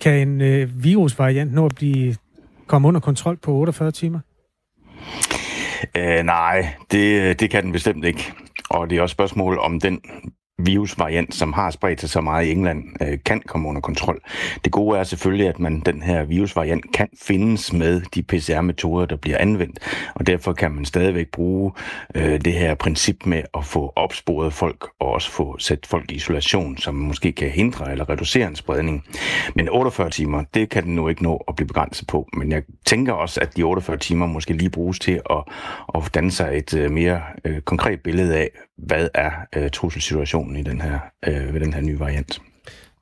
Kan 0.00 0.28
en 0.28 0.40
øh, 0.40 0.84
virusvariant 0.84 1.52
nå 1.52 1.66
at 1.66 1.74
blive 1.74 2.16
komme 2.66 2.88
under 2.88 3.00
kontrol 3.00 3.36
på 3.36 3.52
48 3.52 3.90
timer? 3.90 4.20
Øh, 5.96 6.24
nej, 6.24 6.68
det, 6.90 7.20
øh, 7.20 7.34
det 7.40 7.50
kan 7.50 7.64
den 7.64 7.72
bestemt 7.72 8.04
ikke. 8.04 8.32
Og 8.70 8.90
det 8.90 8.98
er 8.98 9.02
også 9.02 9.12
spørgsmål 9.12 9.58
om 9.58 9.80
den 9.80 10.00
virusvariant, 10.66 11.34
som 11.34 11.52
har 11.52 11.70
spredt 11.70 12.00
sig 12.00 12.10
så 12.10 12.20
meget 12.20 12.46
i 12.46 12.50
England, 12.50 12.84
øh, 13.02 13.18
kan 13.24 13.42
komme 13.46 13.68
under 13.68 13.80
kontrol. 13.80 14.20
Det 14.64 14.72
gode 14.72 14.98
er 14.98 15.04
selvfølgelig, 15.04 15.48
at 15.48 15.60
man 15.60 15.80
den 15.80 16.02
her 16.02 16.24
virusvariant 16.24 16.92
kan 16.92 17.08
findes 17.22 17.72
med 17.72 18.02
de 18.14 18.22
PCR-metoder, 18.22 19.06
der 19.06 19.16
bliver 19.16 19.38
anvendt, 19.38 19.78
og 20.14 20.26
derfor 20.26 20.52
kan 20.52 20.72
man 20.72 20.84
stadigvæk 20.84 21.28
bruge 21.28 21.72
øh, 22.14 22.40
det 22.44 22.52
her 22.52 22.74
princip 22.74 23.26
med 23.26 23.42
at 23.54 23.64
få 23.64 23.92
opsporet 23.96 24.52
folk 24.52 24.86
og 25.00 25.08
også 25.08 25.30
få 25.30 25.58
sat 25.58 25.86
folk 25.86 26.10
i 26.10 26.14
isolation, 26.14 26.76
som 26.78 26.94
måske 26.94 27.32
kan 27.32 27.50
hindre 27.50 27.92
eller 27.92 28.10
reducere 28.10 28.48
en 28.48 28.56
spredning. 28.56 29.04
Men 29.54 29.68
48 29.68 30.10
timer, 30.10 30.44
det 30.54 30.70
kan 30.70 30.84
den 30.84 30.94
nu 30.94 31.08
ikke 31.08 31.22
nå 31.22 31.44
at 31.48 31.56
blive 31.56 31.66
begrænset 31.66 32.06
på. 32.06 32.28
Men 32.32 32.52
jeg 32.52 32.62
tænker 32.86 33.12
også, 33.12 33.40
at 33.40 33.56
de 33.56 33.62
48 33.62 33.96
timer 33.96 34.26
måske 34.26 34.52
lige 34.52 34.70
bruges 34.70 34.98
til 34.98 35.20
at, 35.30 35.44
at 35.94 36.14
danne 36.14 36.30
sig 36.30 36.56
et 36.56 36.74
øh, 36.74 36.90
mere 36.90 37.22
øh, 37.44 37.60
konkret 37.60 38.00
billede 38.00 38.36
af, 38.36 38.50
hvad 38.78 39.08
er 39.14 39.30
øh, 39.56 39.70
trusselsituationen 39.70 40.56
i 40.56 40.62
den 40.62 40.80
her, 40.80 40.98
øh, 41.26 41.54
ved 41.54 41.60
den 41.60 41.74
her 41.74 41.80
nye 41.80 41.98
variant. 41.98 42.40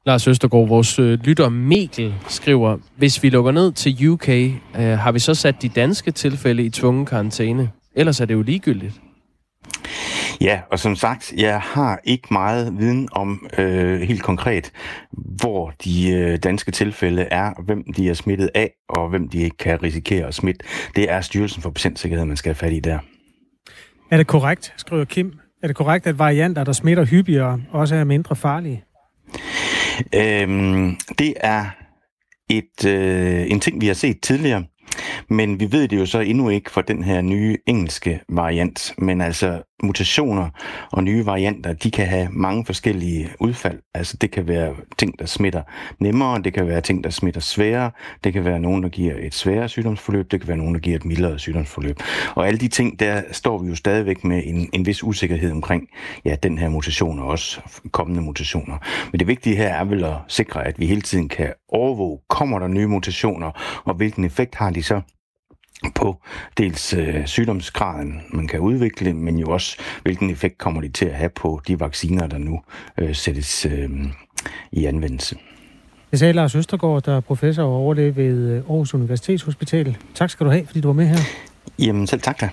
Lars 0.06 0.28
Østergaard, 0.28 0.68
vores 0.68 0.98
øh, 0.98 1.18
lytter 1.24 1.48
Mikkel 1.48 2.14
skriver, 2.28 2.78
hvis 2.96 3.22
vi 3.22 3.28
lukker 3.28 3.52
ned 3.52 3.72
til 3.72 4.08
UK, 4.08 4.28
øh, 4.28 4.52
har 4.74 5.12
vi 5.12 5.18
så 5.18 5.34
sat 5.34 5.62
de 5.62 5.68
danske 5.68 6.10
tilfælde 6.10 6.62
i 6.62 6.70
tvungen 6.70 7.06
karantæne? 7.06 7.70
Ellers 7.94 8.20
er 8.20 8.24
det 8.24 8.34
jo 8.34 8.42
ligegyldigt. 8.42 9.00
Ja, 10.40 10.60
og 10.70 10.78
som 10.78 10.96
sagt, 10.96 11.32
jeg 11.36 11.60
har 11.60 12.00
ikke 12.04 12.28
meget 12.30 12.78
viden 12.78 13.08
om 13.12 13.48
øh, 13.58 14.00
helt 14.00 14.22
konkret, 14.22 14.72
hvor 15.12 15.72
de 15.84 16.10
øh, 16.10 16.38
danske 16.38 16.70
tilfælde 16.70 17.22
er, 17.22 17.62
hvem 17.62 17.92
de 17.96 18.08
er 18.08 18.14
smittet 18.14 18.50
af, 18.54 18.72
og 18.88 19.08
hvem 19.08 19.28
de 19.28 19.50
kan 19.50 19.82
risikere 19.82 20.26
at 20.26 20.34
smitte. 20.34 20.64
Det 20.96 21.10
er 21.10 21.20
Styrelsen 21.20 21.62
for 21.62 21.70
Patientsikkerhed, 21.70 22.26
man 22.26 22.36
skal 22.36 22.48
have 22.48 22.54
fat 22.54 22.72
i 22.72 22.80
der. 22.80 22.98
Er 24.10 24.16
det 24.16 24.26
korrekt, 24.26 24.74
skriver 24.76 25.04
Kim 25.04 25.32
er 25.62 25.66
det 25.66 25.76
korrekt, 25.76 26.06
at 26.06 26.18
varianter, 26.18 26.64
der 26.64 26.72
smitter 26.72 27.04
hyppigere, 27.04 27.60
også 27.70 27.94
er 27.94 28.04
mindre 28.04 28.36
farlige? 28.36 28.84
Øhm, 30.14 30.96
det 31.18 31.34
er 31.36 31.64
et, 32.50 32.84
øh, 32.86 33.50
en 33.50 33.60
ting, 33.60 33.80
vi 33.80 33.86
har 33.86 33.94
set 33.94 34.20
tidligere. 34.20 34.64
Men 35.28 35.60
vi 35.60 35.72
ved 35.72 35.88
det 35.88 35.98
jo 35.98 36.06
så 36.06 36.20
endnu 36.20 36.48
ikke 36.48 36.70
for 36.70 36.80
den 36.80 37.02
her 37.02 37.20
nye 37.20 37.56
engelske 37.66 38.20
variant. 38.28 38.94
Men 38.98 39.20
altså 39.20 39.62
mutationer 39.82 40.48
og 40.92 41.04
nye 41.04 41.26
varianter, 41.26 41.72
de 41.72 41.90
kan 41.90 42.06
have 42.06 42.28
mange 42.30 42.64
forskellige 42.64 43.28
udfald. 43.40 43.78
Altså 43.94 44.16
det 44.16 44.30
kan 44.30 44.48
være 44.48 44.74
ting, 44.98 45.18
der 45.18 45.26
smitter 45.26 45.62
nemmere, 45.98 46.42
det 46.42 46.54
kan 46.54 46.66
være 46.66 46.80
ting, 46.80 47.04
der 47.04 47.10
smitter 47.10 47.40
sværere, 47.40 47.90
det 48.24 48.32
kan 48.32 48.44
være 48.44 48.60
nogen, 48.60 48.82
der 48.82 48.88
giver 48.88 49.14
et 49.18 49.34
sværere 49.34 49.68
sygdomsforløb, 49.68 50.30
det 50.30 50.40
kan 50.40 50.48
være 50.48 50.56
nogen, 50.56 50.74
der 50.74 50.80
giver 50.80 50.96
et 50.96 51.04
mildere 51.04 51.38
sygdomsforløb. 51.38 51.96
Og 52.34 52.46
alle 52.46 52.60
de 52.60 52.68
ting, 52.68 53.00
der 53.00 53.22
står 53.32 53.58
vi 53.58 53.68
jo 53.68 53.74
stadigvæk 53.74 54.24
med 54.24 54.42
en, 54.46 54.68
en 54.72 54.86
vis 54.86 55.02
usikkerhed 55.02 55.50
omkring, 55.50 55.88
ja, 56.24 56.36
den 56.42 56.58
her 56.58 56.68
mutation 56.68 57.18
og 57.18 57.26
også 57.26 57.60
kommende 57.90 58.22
mutationer. 58.22 58.78
Men 59.12 59.18
det 59.18 59.28
vigtige 59.28 59.56
her 59.56 59.68
er 59.68 59.84
vel 59.84 60.04
at 60.04 60.14
sikre, 60.28 60.66
at 60.66 60.80
vi 60.80 60.86
hele 60.86 61.00
tiden 61.00 61.28
kan 61.28 61.52
overvåge, 61.68 62.18
kommer 62.28 62.58
der 62.58 62.68
nye 62.68 62.86
mutationer, 62.86 63.50
og 63.84 63.94
hvilken 63.94 64.24
effekt 64.24 64.54
har 64.54 64.70
de 64.70 64.79
så 64.82 65.00
på 65.94 66.16
dels 66.58 66.94
øh, 66.94 67.26
sygdomsgraden, 67.26 68.22
man 68.32 68.48
kan 68.48 68.60
udvikle, 68.60 69.14
men 69.14 69.38
jo 69.38 69.46
også, 69.46 69.76
hvilken 70.02 70.30
effekt 70.30 70.58
kommer 70.58 70.80
de 70.80 70.88
til 70.88 71.04
at 71.04 71.14
have 71.14 71.30
på 71.30 71.60
de 71.68 71.80
vacciner, 71.80 72.26
der 72.26 72.38
nu 72.38 72.60
øh, 72.98 73.14
sættes 73.14 73.66
øh, 73.66 73.90
i 74.72 74.84
anvendelse. 74.84 75.36
Det 76.10 76.18
sagde 76.18 76.32
Lars 76.32 76.54
Østergaard, 76.54 77.02
der 77.02 77.16
er 77.16 77.20
professor 77.20 77.62
og 77.62 77.72
overlæge 77.72 78.16
ved 78.16 78.50
øh, 78.50 78.56
Aarhus 78.56 78.94
Universitetshospital. 78.94 79.96
Tak 80.14 80.30
skal 80.30 80.46
du 80.46 80.50
have, 80.50 80.66
fordi 80.66 80.80
du 80.80 80.88
var 80.88 80.94
med 80.94 81.06
her. 81.06 81.18
Jamen 81.78 82.06
selv 82.06 82.20
tak 82.20 82.40
da. 82.40 82.50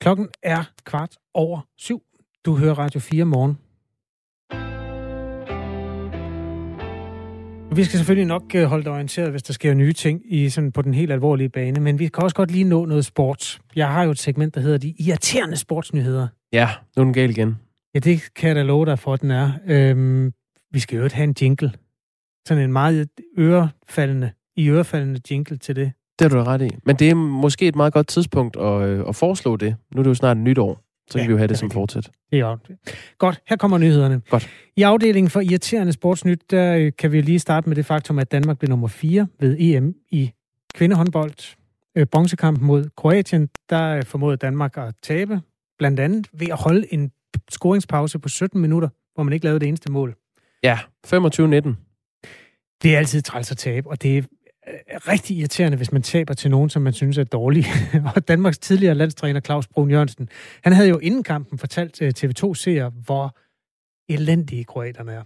Klokken 0.00 0.28
er 0.42 0.64
kvart 0.84 1.16
over 1.34 1.60
syv. 1.78 2.02
Du 2.44 2.56
hører 2.56 2.74
Radio 2.74 3.00
4 3.00 3.24
morgen. 3.24 3.58
Vi 7.76 7.84
skal 7.84 7.98
selvfølgelig 7.98 8.26
nok 8.26 8.54
øh, 8.54 8.64
holde 8.64 8.84
dig 8.84 8.92
orienteret, 8.92 9.30
hvis 9.30 9.42
der 9.42 9.52
sker 9.52 9.74
nye 9.74 9.92
ting 9.92 10.22
i 10.24 10.48
sådan 10.48 10.72
på 10.72 10.82
den 10.82 10.94
helt 10.94 11.12
alvorlige 11.12 11.48
bane, 11.48 11.80
men 11.80 11.98
vi 11.98 12.08
kan 12.08 12.22
også 12.22 12.36
godt 12.36 12.50
lige 12.50 12.64
nå 12.64 12.86
noget 12.86 13.04
sport. 13.04 13.60
Jeg 13.76 13.88
har 13.88 14.02
jo 14.02 14.10
et 14.10 14.18
segment, 14.18 14.54
der 14.54 14.60
hedder 14.60 14.78
de 14.78 14.94
irriterende 14.98 15.56
sportsnyheder. 15.56 16.28
Ja, 16.52 16.68
nu 16.96 17.00
er 17.00 17.04
den 17.04 17.12
galt 17.12 17.30
igen. 17.38 17.56
Ja, 17.94 17.98
det 17.98 18.34
kan 18.34 18.48
jeg 18.48 18.56
da 18.56 18.62
love 18.62 18.86
dig 18.86 18.98
for, 18.98 19.14
at 19.14 19.20
den 19.20 19.30
er. 19.30 19.52
Øhm, 19.66 20.32
vi 20.72 20.80
skal 20.80 20.98
jo 20.98 21.08
have 21.12 21.24
en 21.24 21.34
jingle. 21.40 21.72
Sådan 22.48 22.64
en 22.64 22.72
meget 22.72 23.08
ørefaldende, 23.38 24.30
i 24.56 24.68
ørefaldende 24.68 25.20
jingle 25.30 25.56
til 25.56 25.76
det. 25.76 25.92
Det 26.18 26.32
har 26.32 26.38
du 26.38 26.44
ret 26.44 26.62
i. 26.62 26.70
Men 26.86 26.96
det 26.96 27.10
er 27.10 27.14
måske 27.14 27.66
et 27.66 27.76
meget 27.76 27.92
godt 27.92 28.06
tidspunkt 28.06 28.56
at, 28.56 28.82
øh, 28.82 29.04
at 29.08 29.16
foreslå 29.16 29.56
det. 29.56 29.76
Nu 29.94 29.98
er 29.98 30.02
det 30.02 30.10
jo 30.10 30.14
snart 30.14 30.36
et 30.36 30.42
Så 31.12 31.18
kan 31.18 31.24
ja, 31.24 31.26
vi 31.26 31.32
jo 31.32 31.36
have 31.36 31.42
det, 31.42 31.50
det 31.50 31.58
som 31.58 31.70
fortsæt. 31.70 32.10
Ja, 32.32 32.54
godt. 33.18 33.40
Her 33.48 33.56
kommer 33.56 33.78
nyhederne. 33.78 34.22
Godt. 34.30 34.50
I 34.76 34.82
afdelingen 34.82 35.30
for 35.30 35.40
irriterende 35.40 35.92
sportsnyt, 35.92 36.50
der 36.50 36.76
øh, 36.76 36.92
kan 36.98 37.12
vi 37.12 37.20
lige 37.20 37.38
starte 37.38 37.68
med 37.68 37.76
det 37.76 37.86
faktum, 37.86 38.18
at 38.18 38.32
Danmark 38.32 38.58
blev 38.58 38.68
nummer 38.68 38.88
4 38.88 39.26
ved 39.40 39.56
EM 39.60 39.94
i 40.10 40.32
kvindehåndbold. 40.74 41.56
Øh, 41.96 42.06
bronzekampen 42.06 42.66
mod 42.66 42.84
Kroatien, 42.96 43.48
der 43.70 43.96
øh, 43.96 44.02
formåede 44.04 44.36
Danmark 44.36 44.78
at 44.78 44.94
tabe, 45.02 45.40
blandt 45.78 46.00
andet 46.00 46.28
ved 46.32 46.48
at 46.48 46.58
holde 46.58 46.94
en 46.94 47.10
scoringspause 47.50 48.18
på 48.18 48.28
17 48.28 48.60
minutter, 48.60 48.88
hvor 49.14 49.22
man 49.22 49.32
ikke 49.32 49.44
lavede 49.44 49.60
det 49.60 49.68
eneste 49.68 49.92
mål. 49.92 50.14
Ja, 50.62 50.78
25-19. 51.06 51.12
Det 52.82 52.94
er 52.94 52.98
altid 52.98 53.22
træls 53.22 53.50
at 53.50 53.56
tabe, 53.56 53.90
og 53.90 54.02
det 54.02 54.26
rigtig 55.08 55.36
irriterende, 55.36 55.76
hvis 55.76 55.92
man 55.92 56.02
taber 56.02 56.34
til 56.34 56.50
nogen, 56.50 56.70
som 56.70 56.82
man 56.82 56.92
synes 56.92 57.18
er 57.18 57.24
dårlig. 57.24 57.66
og 58.16 58.28
Danmarks 58.28 58.58
tidligere 58.58 58.94
landstræner 58.94 59.40
Claus 59.40 59.66
Brun 59.66 59.90
Jørgensen, 59.90 60.28
han 60.64 60.72
havde 60.72 60.88
jo 60.88 60.98
inden 60.98 61.22
kampen 61.22 61.58
fortalt 61.58 62.02
øh, 62.02 62.12
TV2-seere, 62.18 62.92
hvor 63.04 63.36
elendige 64.08 64.64
kroaterne 64.64 65.12
er. 65.12 65.22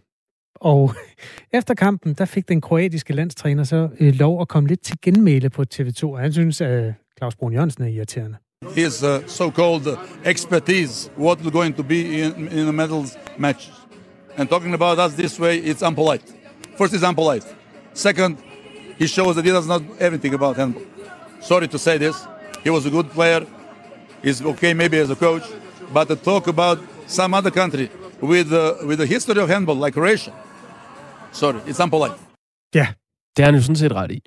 Og 0.54 0.94
efter 1.58 1.74
kampen, 1.74 2.14
der 2.14 2.24
fik 2.24 2.48
den 2.48 2.60
kroatiske 2.60 3.12
landstræner 3.12 3.64
så 3.64 3.88
øh, 4.00 4.14
lov 4.14 4.40
at 4.40 4.48
komme 4.48 4.68
lidt 4.68 4.80
til 4.80 4.96
genmæle 5.02 5.50
på 5.50 5.64
TV2, 5.74 6.04
og 6.04 6.18
han 6.18 6.32
synes, 6.32 6.60
at 6.60 6.84
øh, 6.84 6.92
Claus 7.18 7.36
Brun 7.36 7.52
Jørgensen 7.52 7.84
er 7.84 7.88
irriterende. 7.88 8.36
His 8.74 9.02
uh, 9.02 9.26
so-called 9.26 9.98
expertise, 10.24 11.10
what 11.18 11.40
is 11.40 11.50
going 11.50 11.76
to 11.76 11.82
be 11.82 12.00
in, 12.00 12.48
in 12.52 12.68
a 12.68 12.72
medals 12.72 13.18
match. 13.38 13.70
And 14.36 14.48
talking 14.48 14.74
about 14.74 14.98
us 14.98 15.14
this 15.14 15.40
way, 15.40 15.58
it's 15.58 15.82
unpolite. 15.82 16.34
First, 16.78 16.94
it's 16.94 17.08
unpolite. 17.08 17.46
Second, 17.94 18.36
he 18.98 19.06
shows 19.06 19.34
that 19.36 19.44
he 19.44 19.52
does 19.52 19.66
not 19.66 19.82
everything 19.98 20.34
about 20.34 20.56
handball. 20.56 20.82
Sorry 21.40 21.68
to 21.68 21.78
say 21.78 21.98
this. 21.98 22.16
He 22.64 22.70
was 22.70 22.86
a 22.86 22.90
good 22.90 23.08
player. 23.10 23.40
He's 24.24 24.42
okay 24.52 24.74
maybe 24.74 24.96
as 24.96 25.10
a 25.10 25.14
coach, 25.14 25.46
but 25.94 26.08
to 26.08 26.16
talk 26.16 26.48
about 26.48 26.78
some 27.06 27.34
other 27.38 27.50
country 27.50 27.88
with 28.22 28.52
uh, 28.52 28.86
with 28.88 29.00
a 29.00 29.06
history 29.06 29.40
of 29.42 29.48
handball 29.48 29.84
like 29.84 29.94
Croatia. 29.94 30.32
Sorry, 31.32 31.60
it's 31.66 31.80
unpolite. 31.80 32.14
Ja. 32.74 32.86
Det 33.36 33.42
er 33.42 33.46
han 33.46 33.54
jo 33.54 33.62
sådan 33.62 33.76
set 33.76 33.92
ret 33.92 34.10
i. 34.10 34.20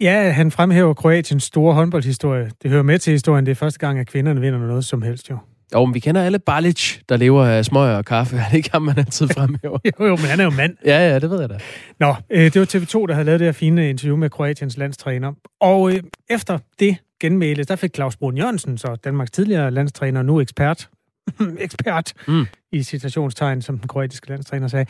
Ja, 0.00 0.30
han 0.30 0.50
fremhæver 0.50 0.94
Kroatiens 0.94 1.44
store 1.44 1.74
håndboldhistorie. 1.74 2.50
Det 2.62 2.70
hører 2.70 2.82
med 2.82 2.98
til 2.98 3.10
historien. 3.10 3.46
Det 3.46 3.50
er 3.50 3.56
første 3.56 3.78
gang, 3.78 3.98
at 3.98 4.06
kvinderne 4.06 4.40
vinder 4.40 4.58
noget 4.58 4.84
som 4.84 5.02
helst 5.02 5.30
jo. 5.30 5.38
Jo, 5.74 5.84
men 5.84 5.94
vi 5.94 6.00
kender 6.00 6.22
alle 6.22 6.38
Balic, 6.38 6.98
der 7.08 7.16
lever 7.16 7.44
af 7.44 7.64
smøger 7.64 7.96
og 7.96 8.04
kaffe. 8.04 8.36
Det 8.50 8.56
ikke 8.56 8.70
ham, 8.72 8.82
man 8.82 8.98
altid 8.98 9.28
fremhæver. 9.28 9.78
jo, 10.00 10.06
jo, 10.06 10.16
men 10.16 10.24
han 10.24 10.40
er 10.40 10.44
jo 10.44 10.50
mand. 10.50 10.76
Ja, 10.84 11.08
ja, 11.08 11.18
det 11.18 11.30
ved 11.30 11.40
jeg 11.40 11.48
da. 11.48 11.58
Nå, 12.00 12.14
øh, 12.30 12.44
det 12.52 12.60
var 12.60 12.66
TV2, 12.66 13.06
der 13.06 13.14
havde 13.14 13.24
lavet 13.24 13.40
det 13.40 13.46
her 13.46 13.52
fine 13.52 13.90
interview 13.90 14.16
med 14.16 14.30
Kroatiens 14.30 14.76
landstræner. 14.76 15.32
Og 15.60 15.92
øh, 15.92 16.02
efter 16.30 16.58
det 16.78 16.96
genmæle, 17.20 17.64
der 17.64 17.76
fik 17.76 17.94
Claus 17.94 18.16
Brun 18.16 18.36
Jørgensen, 18.36 18.78
så 18.78 18.96
Danmarks 19.04 19.30
tidligere 19.30 19.70
landstræner, 19.70 20.22
nu 20.22 20.40
ekspert, 20.40 20.88
ekspert 21.58 22.12
mm. 22.28 22.46
i 22.72 22.82
citationstegn, 22.82 23.62
som 23.62 23.78
den 23.78 23.88
kroatiske 23.88 24.28
landstræner 24.28 24.68
sagde, 24.68 24.86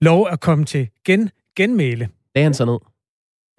lov 0.00 0.28
at 0.30 0.40
komme 0.40 0.64
til 0.64 0.88
gen, 1.04 1.30
genmæle. 1.56 2.08
Lagde 2.34 2.44
han 2.44 2.54
sig 2.54 2.66
ned? 2.66 2.78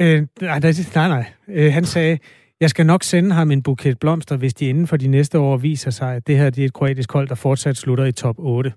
Øh, 0.02 0.28
nej, 0.42 0.60
nej, 0.96 1.08
nej. 1.08 1.26
Øh, 1.48 1.74
han 1.74 1.86
sagde, 1.86 2.18
jeg 2.62 2.70
skal 2.70 2.86
nok 2.86 3.04
sende 3.04 3.36
ham 3.36 3.52
en 3.52 3.64
buket 3.64 4.00
blomster, 4.00 4.38
hvis 4.38 4.54
de 4.54 4.70
inden 4.70 4.88
for 4.88 4.98
de 4.98 5.08
næste 5.08 5.40
år 5.40 5.58
viser 5.58 5.92
sig, 5.92 6.16
at 6.16 6.28
det 6.28 6.38
her 6.38 6.50
det 6.50 6.62
er 6.62 6.66
et 6.66 6.74
kroatisk 6.74 7.12
hold, 7.12 7.28
der 7.28 7.36
fortsat 7.36 7.78
slutter 7.78 8.06
i 8.06 8.12
top 8.12 8.36
8. 8.40 8.74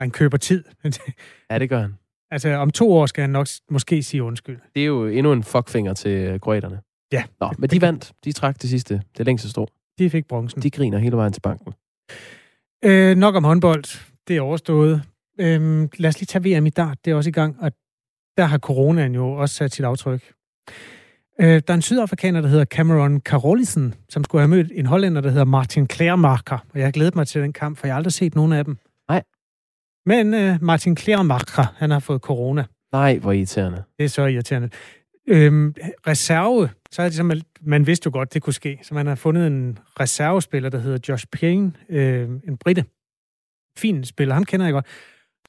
Han 0.00 0.10
køber 0.10 0.36
tid. 0.36 0.64
ja, 1.50 1.58
det 1.58 1.68
gør 1.68 1.80
han. 1.80 1.94
Altså, 2.30 2.54
om 2.54 2.70
to 2.70 2.92
år 2.92 3.06
skal 3.06 3.20
han 3.20 3.30
nok 3.30 3.46
måske 3.70 4.02
sige 4.02 4.22
undskyld. 4.22 4.58
Det 4.74 4.82
er 4.82 4.86
jo 4.86 5.06
endnu 5.06 5.32
en 5.32 5.42
fuckfinger 5.42 5.94
til 5.94 6.40
kroaterne. 6.40 6.80
Ja. 7.12 7.24
Nå, 7.40 7.50
men 7.58 7.70
de 7.70 7.80
vandt. 7.80 8.12
De 8.24 8.32
trak 8.32 8.62
det 8.62 8.70
sidste, 8.70 9.02
det 9.18 9.26
længste 9.26 9.50
strå. 9.50 9.68
De 9.98 10.10
fik 10.10 10.26
bronzen. 10.26 10.62
De 10.62 10.70
griner 10.70 10.98
hele 10.98 11.16
vejen 11.16 11.32
til 11.32 11.40
banken. 11.40 11.72
Øh, 12.84 13.16
nok 13.16 13.34
om 13.34 13.44
håndbold. 13.44 13.84
Det 14.28 14.36
er 14.36 14.40
overstået. 14.40 15.02
Øh, 15.40 15.88
lad 15.98 16.08
os 16.08 16.20
lige 16.20 16.26
tage 16.26 16.58
VM 16.58 16.66
i 16.66 16.70
dart. 16.70 17.04
Det 17.04 17.10
er 17.10 17.14
også 17.14 17.30
i 17.30 17.32
gang, 17.32 17.56
og 17.60 17.72
der 18.36 18.44
har 18.44 18.58
coronaen 18.58 19.14
jo 19.14 19.32
også 19.32 19.54
sat 19.54 19.72
sit 19.72 19.84
aftryk. 19.84 20.32
Øh, 21.40 21.46
der 21.46 21.62
er 21.68 21.74
en 21.74 21.82
sydafrikaner, 21.82 22.40
der 22.40 22.48
hedder 22.48 22.64
Cameron 22.64 23.20
Carolisen, 23.20 23.94
som 24.08 24.24
skulle 24.24 24.42
have 24.42 24.48
mødt 24.48 24.72
en 24.74 24.86
hollænder, 24.86 25.20
der 25.20 25.30
hedder 25.30 25.44
Martin 25.44 25.86
Klærmarker. 25.86 26.58
Og 26.72 26.78
jeg 26.78 26.86
har 26.86 26.92
glædet 26.92 27.14
mig 27.14 27.26
til 27.26 27.42
den 27.42 27.52
kamp, 27.52 27.78
for 27.78 27.86
jeg 27.86 27.94
har 27.94 27.96
aldrig 27.96 28.12
set 28.12 28.34
nogen 28.34 28.52
af 28.52 28.64
dem. 28.64 28.78
Nej. 29.08 29.22
Men 30.06 30.34
øh, 30.34 30.62
Martin 30.62 30.94
Klærmarker, 30.94 31.74
han 31.76 31.90
har 31.90 31.98
fået 31.98 32.20
corona. 32.20 32.64
Nej, 32.92 33.18
hvor 33.18 33.32
irriterende. 33.32 33.82
Det 33.98 34.04
er 34.04 34.08
så 34.08 34.26
irriterende. 34.26 34.70
Øhm, 35.28 35.74
reserve, 36.06 36.68
så 36.90 37.02
er 37.02 37.06
det 37.06 37.14
som, 37.14 37.32
man 37.62 37.86
vidste 37.86 38.06
jo 38.06 38.10
godt, 38.12 38.34
det 38.34 38.42
kunne 38.42 38.52
ske. 38.52 38.78
Så 38.82 38.94
man 38.94 39.06
har 39.06 39.14
fundet 39.14 39.46
en 39.46 39.78
reservespiller, 40.00 40.70
der 40.70 40.78
hedder 40.78 40.98
Josh 41.08 41.26
Payne, 41.32 41.72
øh, 41.88 42.28
en 42.48 42.56
britte. 42.56 42.84
Fin 43.78 44.04
spiller, 44.04 44.34
ham 44.34 44.44
kender 44.44 44.66
jeg 44.66 44.72
godt. 44.72 44.86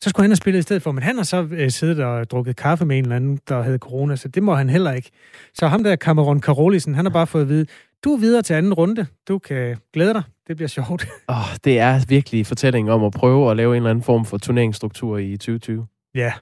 Så 0.02 0.10
skulle 0.10 0.24
han 0.24 0.32
have 0.32 0.36
spillet 0.36 0.60
i 0.60 0.62
stedet 0.62 0.82
for, 0.82 0.92
men 0.92 1.04
han 1.04 1.16
har 1.16 1.24
så 1.24 1.48
øh, 1.52 1.72
siddet 1.72 2.00
og 2.00 2.30
drukket 2.30 2.56
kaffe 2.56 2.86
med 2.86 2.98
en 2.98 3.04
eller 3.04 3.16
anden, 3.16 3.40
der 3.48 3.62
havde 3.62 3.78
corona, 3.78 4.16
så 4.16 4.28
det 4.28 4.44
må 4.44 4.56
han 4.56 4.70
heller 4.70 4.92
ikke. 4.92 5.12
Så 5.54 5.68
ham 5.68 5.84
der, 5.84 5.96
Cameron 5.96 6.42
Carolisen, 6.42 6.96
han 6.96 7.06
har 7.06 7.10
bare 7.10 7.28
fået 7.28 7.42
at 7.42 7.50
vide, 7.50 7.66
du 8.04 8.14
er 8.14 8.20
videre 8.20 8.42
til 8.42 8.54
anden 8.54 8.74
runde, 8.74 9.08
du 9.28 9.40
kan 9.40 9.78
glæde 9.94 10.14
dig, 10.14 10.24
det 10.48 10.56
bliver 10.56 10.70
sjovt. 10.70 11.08
Oh, 11.28 11.56
det 11.64 11.80
er 11.80 12.06
virkelig 12.08 12.48
fortællingen 12.48 12.94
om 12.94 13.04
at 13.04 13.14
prøve 13.14 13.52
at 13.52 13.58
lave 13.58 13.74
en 13.74 13.78
eller 13.78 13.90
anden 13.90 14.04
form 14.04 14.25
for 14.25 14.38
turneringsstruktur 14.38 15.18
i 15.18 15.38
2020. 15.38 15.88
Ja. 16.16 16.34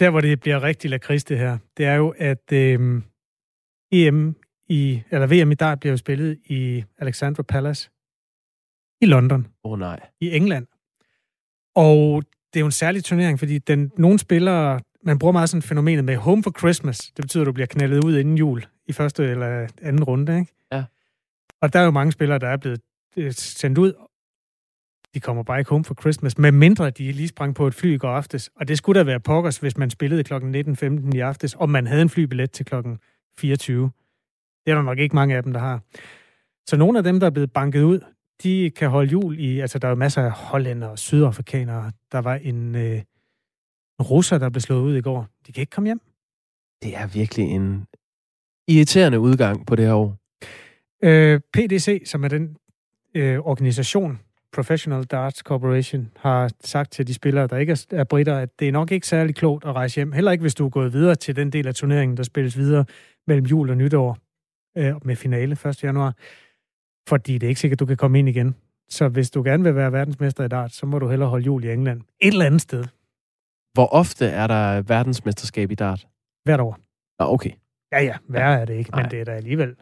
Der, 0.00 0.10
hvor 0.10 0.20
det 0.20 0.40
bliver 0.40 0.62
rigtig 0.62 0.90
lakrids 0.90 1.24
det 1.24 1.38
her, 1.38 1.58
det 1.76 1.86
er 1.86 1.94
jo, 1.94 2.14
at 2.18 2.52
øh, 2.52 3.02
EM 3.92 4.36
i, 4.68 5.02
eller 5.10 5.26
VM 5.26 5.50
i 5.50 5.54
dag 5.54 5.80
bliver 5.80 5.92
jo 5.92 5.96
spillet 5.96 6.38
i 6.46 6.84
Alexandra 6.98 7.42
Palace 7.42 7.90
i 9.00 9.06
London. 9.06 9.46
Åh 9.64 9.72
oh, 9.72 9.78
nej. 9.78 10.00
I 10.20 10.36
England. 10.36 10.66
Og 11.74 12.22
det 12.54 12.60
er 12.60 12.62
jo 12.62 12.66
en 12.66 12.72
særlig 12.72 13.04
turnering, 13.04 13.38
fordi 13.38 13.58
den, 13.58 13.92
nogle 13.98 14.18
spillere, 14.18 14.80
man 15.02 15.18
bruger 15.18 15.32
meget 15.32 15.48
sådan 15.48 15.62
fænomenet 15.62 16.04
med 16.04 16.16
home 16.16 16.42
for 16.42 16.50
Christmas. 16.58 16.98
Det 16.98 17.22
betyder, 17.22 17.42
at 17.42 17.46
du 17.46 17.52
bliver 17.52 17.66
knaldet 17.66 18.04
ud 18.04 18.18
inden 18.18 18.38
jul 18.38 18.64
i 18.86 18.92
første 18.92 19.24
eller 19.24 19.68
anden 19.82 20.04
runde, 20.04 20.38
ikke? 20.38 20.52
Ja. 20.72 20.84
Og 21.60 21.72
der 21.72 21.80
er 21.80 21.84
jo 21.84 21.90
mange 21.90 22.12
spillere, 22.12 22.38
der 22.38 22.48
er 22.48 22.56
blevet 22.56 22.80
øh, 23.16 23.32
sendt 23.32 23.78
ud. 23.78 23.92
De 25.14 25.20
kommer 25.20 25.42
bare 25.42 25.58
ikke 25.58 25.70
home 25.70 25.84
for 25.84 25.94
Christmas, 26.00 26.38
med 26.38 26.52
mindre 26.52 26.90
de 26.90 27.12
lige 27.12 27.28
sprang 27.28 27.54
på 27.54 27.66
et 27.66 27.74
fly 27.74 27.94
i 27.94 27.98
går 27.98 28.08
aftes. 28.08 28.50
Og 28.56 28.68
det 28.68 28.78
skulle 28.78 28.98
da 28.98 29.04
være 29.04 29.20
pokkers, 29.20 29.58
hvis 29.58 29.76
man 29.76 29.90
spillede 29.90 30.24
kl. 30.24 30.34
19.15 30.34 31.16
i 31.16 31.20
aftes, 31.20 31.54
og 31.54 31.70
man 31.70 31.86
havde 31.86 32.02
en 32.02 32.10
flybillet 32.10 32.50
til 32.50 32.66
kl. 32.66 32.74
24. 33.38 33.90
Det 34.64 34.70
er 34.70 34.74
der 34.74 34.82
nok 34.82 34.98
ikke 34.98 35.14
mange 35.14 35.36
af 35.36 35.42
dem, 35.42 35.52
der 35.52 35.60
har. 35.60 35.80
Så 36.66 36.76
nogle 36.76 36.98
af 36.98 37.04
dem, 37.04 37.20
der 37.20 37.26
er 37.26 37.30
blevet 37.30 37.52
banket 37.52 37.82
ud, 37.82 38.00
de 38.42 38.70
kan 38.76 38.90
holde 38.90 39.10
jul 39.10 39.38
i... 39.38 39.60
Altså, 39.60 39.78
der 39.78 39.88
er 39.88 39.90
jo 39.90 39.96
masser 39.96 40.22
af 40.22 40.30
hollænder 40.30 40.88
og 40.88 40.98
sydafrikanere. 40.98 41.92
Der 42.12 42.18
var 42.18 42.34
en, 42.34 42.74
øh, 42.74 42.96
en 44.00 44.04
russer, 44.10 44.38
der 44.38 44.48
blev 44.48 44.60
slået 44.60 44.82
ud 44.82 44.96
i 44.96 45.00
går. 45.00 45.28
De 45.46 45.52
kan 45.52 45.60
ikke 45.60 45.70
komme 45.70 45.86
hjem. 45.86 46.00
Det 46.82 46.96
er 46.96 47.06
virkelig 47.06 47.46
en 47.46 47.86
irriterende 48.68 49.20
udgang 49.20 49.66
på 49.66 49.76
det 49.76 49.86
her 49.86 49.94
år. 49.94 50.16
Øh, 51.02 51.40
PDC, 51.52 52.02
som 52.06 52.24
er 52.24 52.28
den 52.28 52.56
øh, 53.14 53.38
organisation, 53.38 54.20
Professional 54.52 55.04
Darts 55.04 55.38
Corporation, 55.38 56.10
har 56.16 56.50
sagt 56.60 56.92
til 56.92 57.06
de 57.06 57.14
spillere, 57.14 57.46
der 57.46 57.56
ikke 57.56 57.72
er, 57.72 57.84
er 57.90 58.04
britter, 58.04 58.38
at 58.38 58.48
det 58.58 58.68
er 58.68 58.72
nok 58.72 58.92
ikke 58.92 59.06
særlig 59.06 59.34
klogt 59.34 59.64
at 59.64 59.74
rejse 59.74 59.94
hjem. 59.96 60.12
Heller 60.12 60.32
ikke, 60.32 60.42
hvis 60.42 60.54
du 60.54 60.66
er 60.66 60.70
gået 60.70 60.92
videre 60.92 61.14
til 61.14 61.36
den 61.36 61.50
del 61.50 61.66
af 61.66 61.74
turneringen, 61.74 62.16
der 62.16 62.22
spilles 62.22 62.58
videre 62.58 62.84
mellem 63.26 63.46
jul 63.46 63.70
og 63.70 63.76
nytår 63.76 64.18
øh, 64.76 64.94
med 65.04 65.16
finale 65.16 65.56
1. 65.66 65.84
januar. 65.84 66.14
Fordi 67.08 67.32
det 67.38 67.42
er 67.46 67.48
ikke 67.48 67.60
sikkert, 67.60 67.80
du 67.80 67.86
kan 67.86 67.96
komme 67.96 68.18
ind 68.18 68.28
igen. 68.28 68.54
Så 68.88 69.08
hvis 69.08 69.30
du 69.30 69.42
gerne 69.42 69.64
vil 69.64 69.74
være 69.74 69.92
verdensmester 69.92 70.44
i 70.44 70.48
dart, 70.48 70.72
så 70.72 70.86
må 70.86 70.98
du 70.98 71.08
hellere 71.08 71.28
holde 71.28 71.44
jul 71.44 71.64
i 71.64 71.72
England. 71.72 72.00
Et 72.20 72.32
eller 72.32 72.46
andet 72.46 72.60
sted. 72.60 72.84
Hvor 73.72 73.86
ofte 73.86 74.26
er 74.26 74.46
der 74.46 74.82
verdensmesterskab 74.82 75.70
i 75.70 75.74
dart? 75.74 76.06
Hvert 76.44 76.60
år. 76.60 76.78
Ah, 77.18 77.32
okay. 77.32 77.50
Ja, 77.92 78.02
ja. 78.02 78.16
Værre 78.28 78.60
er 78.60 78.64
det 78.64 78.74
ikke, 78.74 78.90
Nej. 78.90 79.02
men 79.02 79.10
det 79.10 79.20
er 79.20 79.24
da 79.24 79.32
alligevel. 79.32 79.74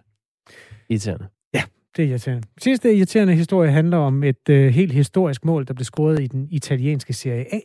Irriterende. 0.88 1.28
Det 1.96 2.04
er 2.04 2.08
irriterende. 2.08 2.48
Sidste 2.58 2.94
irriterende 2.96 3.34
historie 3.34 3.70
handler 3.70 3.96
om 3.96 4.22
et 4.24 4.48
øh, 4.50 4.72
helt 4.72 4.92
historisk 4.92 5.44
mål, 5.44 5.66
der 5.66 5.74
blev 5.74 5.84
scoret 5.84 6.20
i 6.20 6.26
den 6.26 6.48
italienske 6.50 7.12
Serie 7.12 7.54
A. 7.54 7.58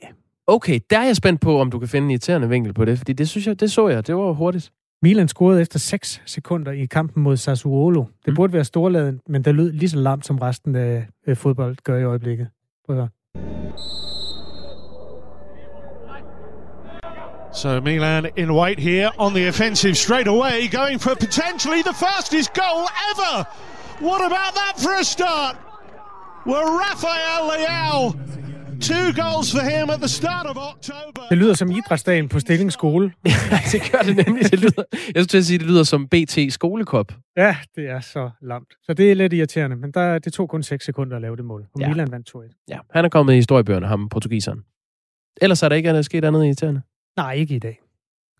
Okay, 0.47 0.79
der 0.89 0.99
er 0.99 1.03
jeg 1.05 1.15
spændt 1.15 1.41
på, 1.41 1.59
om 1.59 1.71
du 1.71 1.79
kan 1.79 1.87
finde 1.87 2.05
en 2.05 2.11
irriterende 2.11 2.49
vinkel 2.49 2.73
på 2.73 2.85
det, 2.85 2.97
fordi 2.97 3.13
det 3.13 3.29
synes 3.29 3.47
jeg, 3.47 3.59
det 3.59 3.71
så 3.71 3.87
jeg, 3.87 4.07
det 4.07 4.15
var 4.15 4.31
hurtigt. 4.31 4.71
Milan 5.01 5.27
scorede 5.27 5.61
efter 5.61 5.79
6 5.79 6.21
sekunder 6.25 6.71
i 6.71 6.85
kampen 6.85 7.23
mod 7.23 7.37
Sassuolo. 7.37 8.01
Det 8.01 8.27
Mm. 8.27 8.35
burde 8.35 8.53
være 8.53 8.63
storladen, 8.63 9.19
men 9.27 9.43
der 9.43 9.51
lød 9.51 9.71
lige 9.71 9.89
så 9.89 9.97
lamt, 9.97 10.25
som 10.25 10.37
resten 10.39 10.75
af 10.75 11.07
fodbold 11.35 11.75
gør 11.83 11.97
i 11.97 12.03
øjeblikket. 12.03 12.47
Prøv 12.85 12.95
at 12.95 13.01
høre. 13.01 13.09
So 17.53 17.81
Milan 17.81 18.25
in 18.35 18.51
white 18.51 18.81
here 18.81 19.09
on 19.17 19.33
the 19.33 19.47
offensive 19.49 19.95
straight 19.95 20.27
away, 20.27 20.57
going 20.71 21.01
for 21.01 21.13
potentially 21.19 21.81
the 21.89 21.95
fastest 22.05 22.49
goal 22.53 22.83
ever. 23.11 23.35
What 24.01 24.21
about 24.31 24.53
that 24.61 24.75
for 24.83 24.93
a 25.01 25.03
start? 25.03 25.55
Well, 26.45 26.67
Rafael 26.85 27.41
Leao, 27.51 27.99
two 28.81 29.07
goals 29.23 29.51
for 29.51 29.61
him 29.71 29.89
at 29.89 29.99
the 29.99 30.07
start 30.07 30.45
of 30.45 30.57
October. 30.57 31.21
Det 31.29 31.37
lyder 31.37 31.53
som 31.53 31.71
idrætsdagen 31.71 32.29
på 32.29 32.39
Stilling 32.39 32.71
Skole. 32.71 33.13
det 33.71 33.91
gør 33.91 33.99
det 34.01 34.27
nemlig. 34.27 34.51
Det 34.51 34.59
lyder, 34.59 34.83
jeg 34.93 34.99
skulle 35.15 35.25
til 35.25 35.37
at 35.37 35.45
sige, 35.45 35.59
det 35.59 35.67
lyder 35.67 35.83
som 35.83 36.07
BT 36.07 36.37
skolekop. 36.53 37.11
Ja, 37.37 37.57
det 37.75 37.89
er 37.89 37.99
så 37.99 38.29
lamt. 38.41 38.73
Så 38.83 38.93
det 38.93 39.11
er 39.11 39.15
lidt 39.15 39.33
irriterende, 39.33 39.75
men 39.75 39.91
der, 39.91 40.19
det 40.19 40.33
tog 40.33 40.49
kun 40.49 40.63
6 40.63 40.85
sekunder 40.85 41.15
at 41.15 41.21
lave 41.21 41.35
det 41.35 41.45
mål. 41.45 41.67
Og 41.75 41.81
Ja. 41.81 41.87
Milan 41.89 42.11
vandt 42.11 42.29
2-1. 42.35 42.65
Ja, 42.69 42.77
han 42.91 43.05
er 43.05 43.09
kommet 43.09 43.33
i 43.33 43.35
historiebøgerne, 43.35 43.87
ham 43.87 44.09
portugiseren. 44.09 44.59
Ellers 45.41 45.63
er 45.63 45.69
der 45.69 45.75
ikke 45.75 45.89
andet 45.89 46.05
sket 46.05 46.25
andet 46.25 46.45
irriterende. 46.45 46.81
Nej, 47.17 47.33
ikke 47.33 47.55
i 47.55 47.59
dag. 47.59 47.79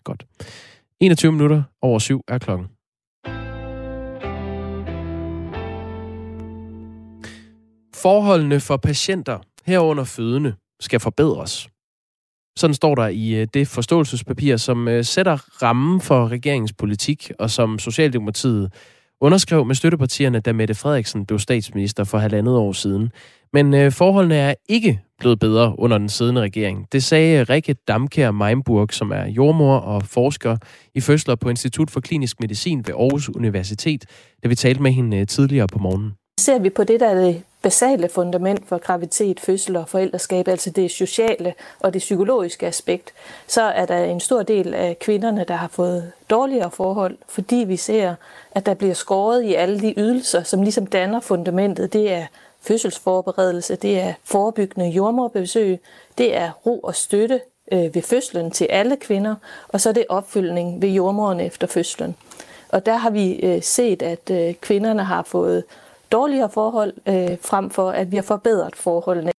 Godt. 0.04 0.26
21 1.00 1.32
minutter 1.32 1.64
over 1.82 2.00
syv 2.00 2.22
er 2.28 2.38
klokken. 2.38 2.68
Forholdene 7.96 8.60
for 8.60 8.78
patienter 8.78 9.40
herunder 9.68 10.04
fødende 10.04 10.54
skal 10.80 11.00
forbedres. 11.00 11.70
Sådan 12.58 12.74
står 12.74 12.96
der 12.96 13.08
i 13.08 13.36
øh, 13.36 13.48
det 13.54 13.68
forståelsespapir, 13.68 14.58
som 14.58 14.88
øh, 14.88 15.06
sætter 15.06 15.64
rammen 15.64 16.02
for 16.02 16.28
regeringens 16.28 16.74
politik, 16.74 17.32
og 17.40 17.50
som 17.50 17.80
Socialdemokratiet 17.80 18.74
underskrev 19.22 19.66
med 19.66 19.76
støttepartierne, 19.76 20.40
da 20.40 20.54
Mette 20.54 20.76
Frederiksen 20.76 21.26
blev 21.26 21.40
statsminister 21.40 22.04
for 22.04 22.18
halvandet 22.18 22.56
år 22.56 22.72
siden. 22.72 23.12
Men 23.54 23.74
øh, 23.74 23.92
forholdene 23.92 24.36
er 24.36 24.54
ikke 24.70 25.00
blevet 25.20 25.40
bedre 25.40 25.80
under 25.80 25.98
den 25.98 26.10
siddende 26.10 26.42
regering. 26.42 26.88
Det 26.92 27.04
sagde 27.04 27.44
Rikke 27.44 27.76
Damkær 27.88 28.32
Meimburg, 28.32 28.94
som 28.94 29.12
er 29.12 29.26
jordmor 29.26 29.78
og 29.78 30.04
forsker 30.04 30.58
i 30.96 31.02
fødsler 31.02 31.36
på 31.36 31.50
Institut 31.50 31.92
for 31.92 32.00
Klinisk 32.00 32.40
Medicin 32.40 32.88
ved 32.88 32.94
Aarhus 32.94 33.30
Universitet, 33.30 34.06
da 34.44 34.48
vi 34.48 34.56
talte 34.56 34.82
med 34.82 34.92
hende 34.92 35.26
tidligere 35.26 35.68
på 35.68 35.80
morgenen. 35.80 36.14
Ser 36.40 36.60
vi 36.60 36.70
på 36.70 36.84
det, 36.84 37.00
der 37.00 37.10
er 37.10 37.26
det 37.26 37.44
basale 37.62 38.10
fundament 38.10 38.68
for 38.68 38.78
graviditet, 38.78 39.40
fødsel 39.40 39.76
og 39.76 39.90
forældreskab, 39.90 40.48
altså 40.48 40.70
det 40.70 40.92
sociale 40.92 41.54
og 41.80 41.94
det 41.94 42.00
psykologiske 42.00 42.68
aspekt, 42.68 43.14
så 43.48 43.62
er 43.62 43.86
der 43.86 44.04
en 44.04 44.20
stor 44.20 44.44
del 44.44 44.74
af 44.74 45.00
kvinderne, 45.00 45.46
der 45.48 45.56
har 45.56 45.68
fået 45.68 46.12
dårligere 46.30 46.72
forhold, 46.72 47.18
fordi 47.28 47.56
vi 47.56 47.78
ser, 47.78 48.16
at 48.52 48.66
der 48.66 48.74
bliver 48.74 48.94
skåret 48.94 49.44
i 49.44 49.54
alle 49.54 49.80
de 49.80 49.94
ydelser, 49.98 50.44
som 50.44 50.62
ligesom 50.62 50.86
danner 50.86 51.20
fundamentet. 51.20 51.94
Det 51.94 52.12
er 52.12 52.26
fødselsforberedelse, 52.62 53.76
det 53.76 54.00
er 54.00 54.14
forebyggende 54.24 54.90
jordmorbesøg, 54.90 55.80
det 56.18 56.36
er 56.36 56.52
ro 56.66 56.80
og 56.80 56.96
støtte 56.96 57.42
øh, 57.72 57.96
ved 57.96 58.02
fødslen 58.02 58.52
til 58.52 58.68
alle 58.70 58.96
kvinder, 58.96 59.36
og 59.68 59.82
så 59.82 59.90
er 59.90 59.94
det 59.94 60.06
opfyldning 60.10 60.82
ved 60.82 60.90
jordmoren 60.90 61.40
efter 61.40 61.68
fødslen. 61.68 62.16
Og 62.70 62.86
der 62.86 62.96
har 62.96 63.10
vi 63.10 63.34
øh, 63.34 63.62
set, 63.64 64.02
at 64.02 64.32
øh, 64.32 64.54
kvinderne 64.54 65.04
har 65.04 65.24
fået 65.24 65.64
dårligere 66.12 66.50
forhold, 66.50 66.94
øh, 67.08 67.38
frem 67.42 67.70
for 67.70 67.92
at 67.92 68.12
vi 68.12 68.16
har 68.16 68.24
forbedret 68.24 68.76
forholdene. 68.76 69.32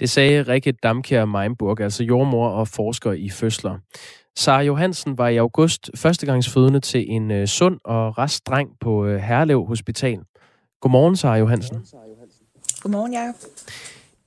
Det 0.00 0.10
sagde 0.10 0.42
Rikke 0.42 0.72
Damkjær 0.72 1.24
Meinburg, 1.24 1.80
altså 1.80 2.04
jordmor 2.04 2.48
og 2.48 2.68
forsker 2.68 3.12
i 3.12 3.30
fødsler. 3.30 3.78
Sara 4.36 4.62
Johansen 4.62 5.18
var 5.18 5.28
i 5.28 5.36
august 5.36 5.90
førstegangsfødende 5.96 6.80
til 6.80 7.04
en 7.08 7.30
øh, 7.30 7.46
sund 7.46 7.80
og 7.84 8.18
rask 8.18 8.46
dreng 8.46 8.70
på 8.80 9.06
øh, 9.06 9.16
Herlev 9.20 9.66
Hospital. 9.66 10.18
Godmorgen, 10.80 11.16
Sara 11.16 11.36
Johansen. 11.36 11.86
Godmorgen, 12.82 13.12
Jacob. 13.12 13.34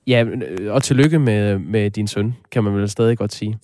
Ja, 0.06 0.24
øh, 0.24 0.74
og 0.74 0.82
tillykke 0.82 1.18
med, 1.18 1.58
med 1.58 1.90
din 1.90 2.08
søn, 2.08 2.34
kan 2.50 2.64
man 2.64 2.74
vel 2.74 2.88
stadig 2.88 3.18
godt 3.18 3.32
sige. 3.32 3.58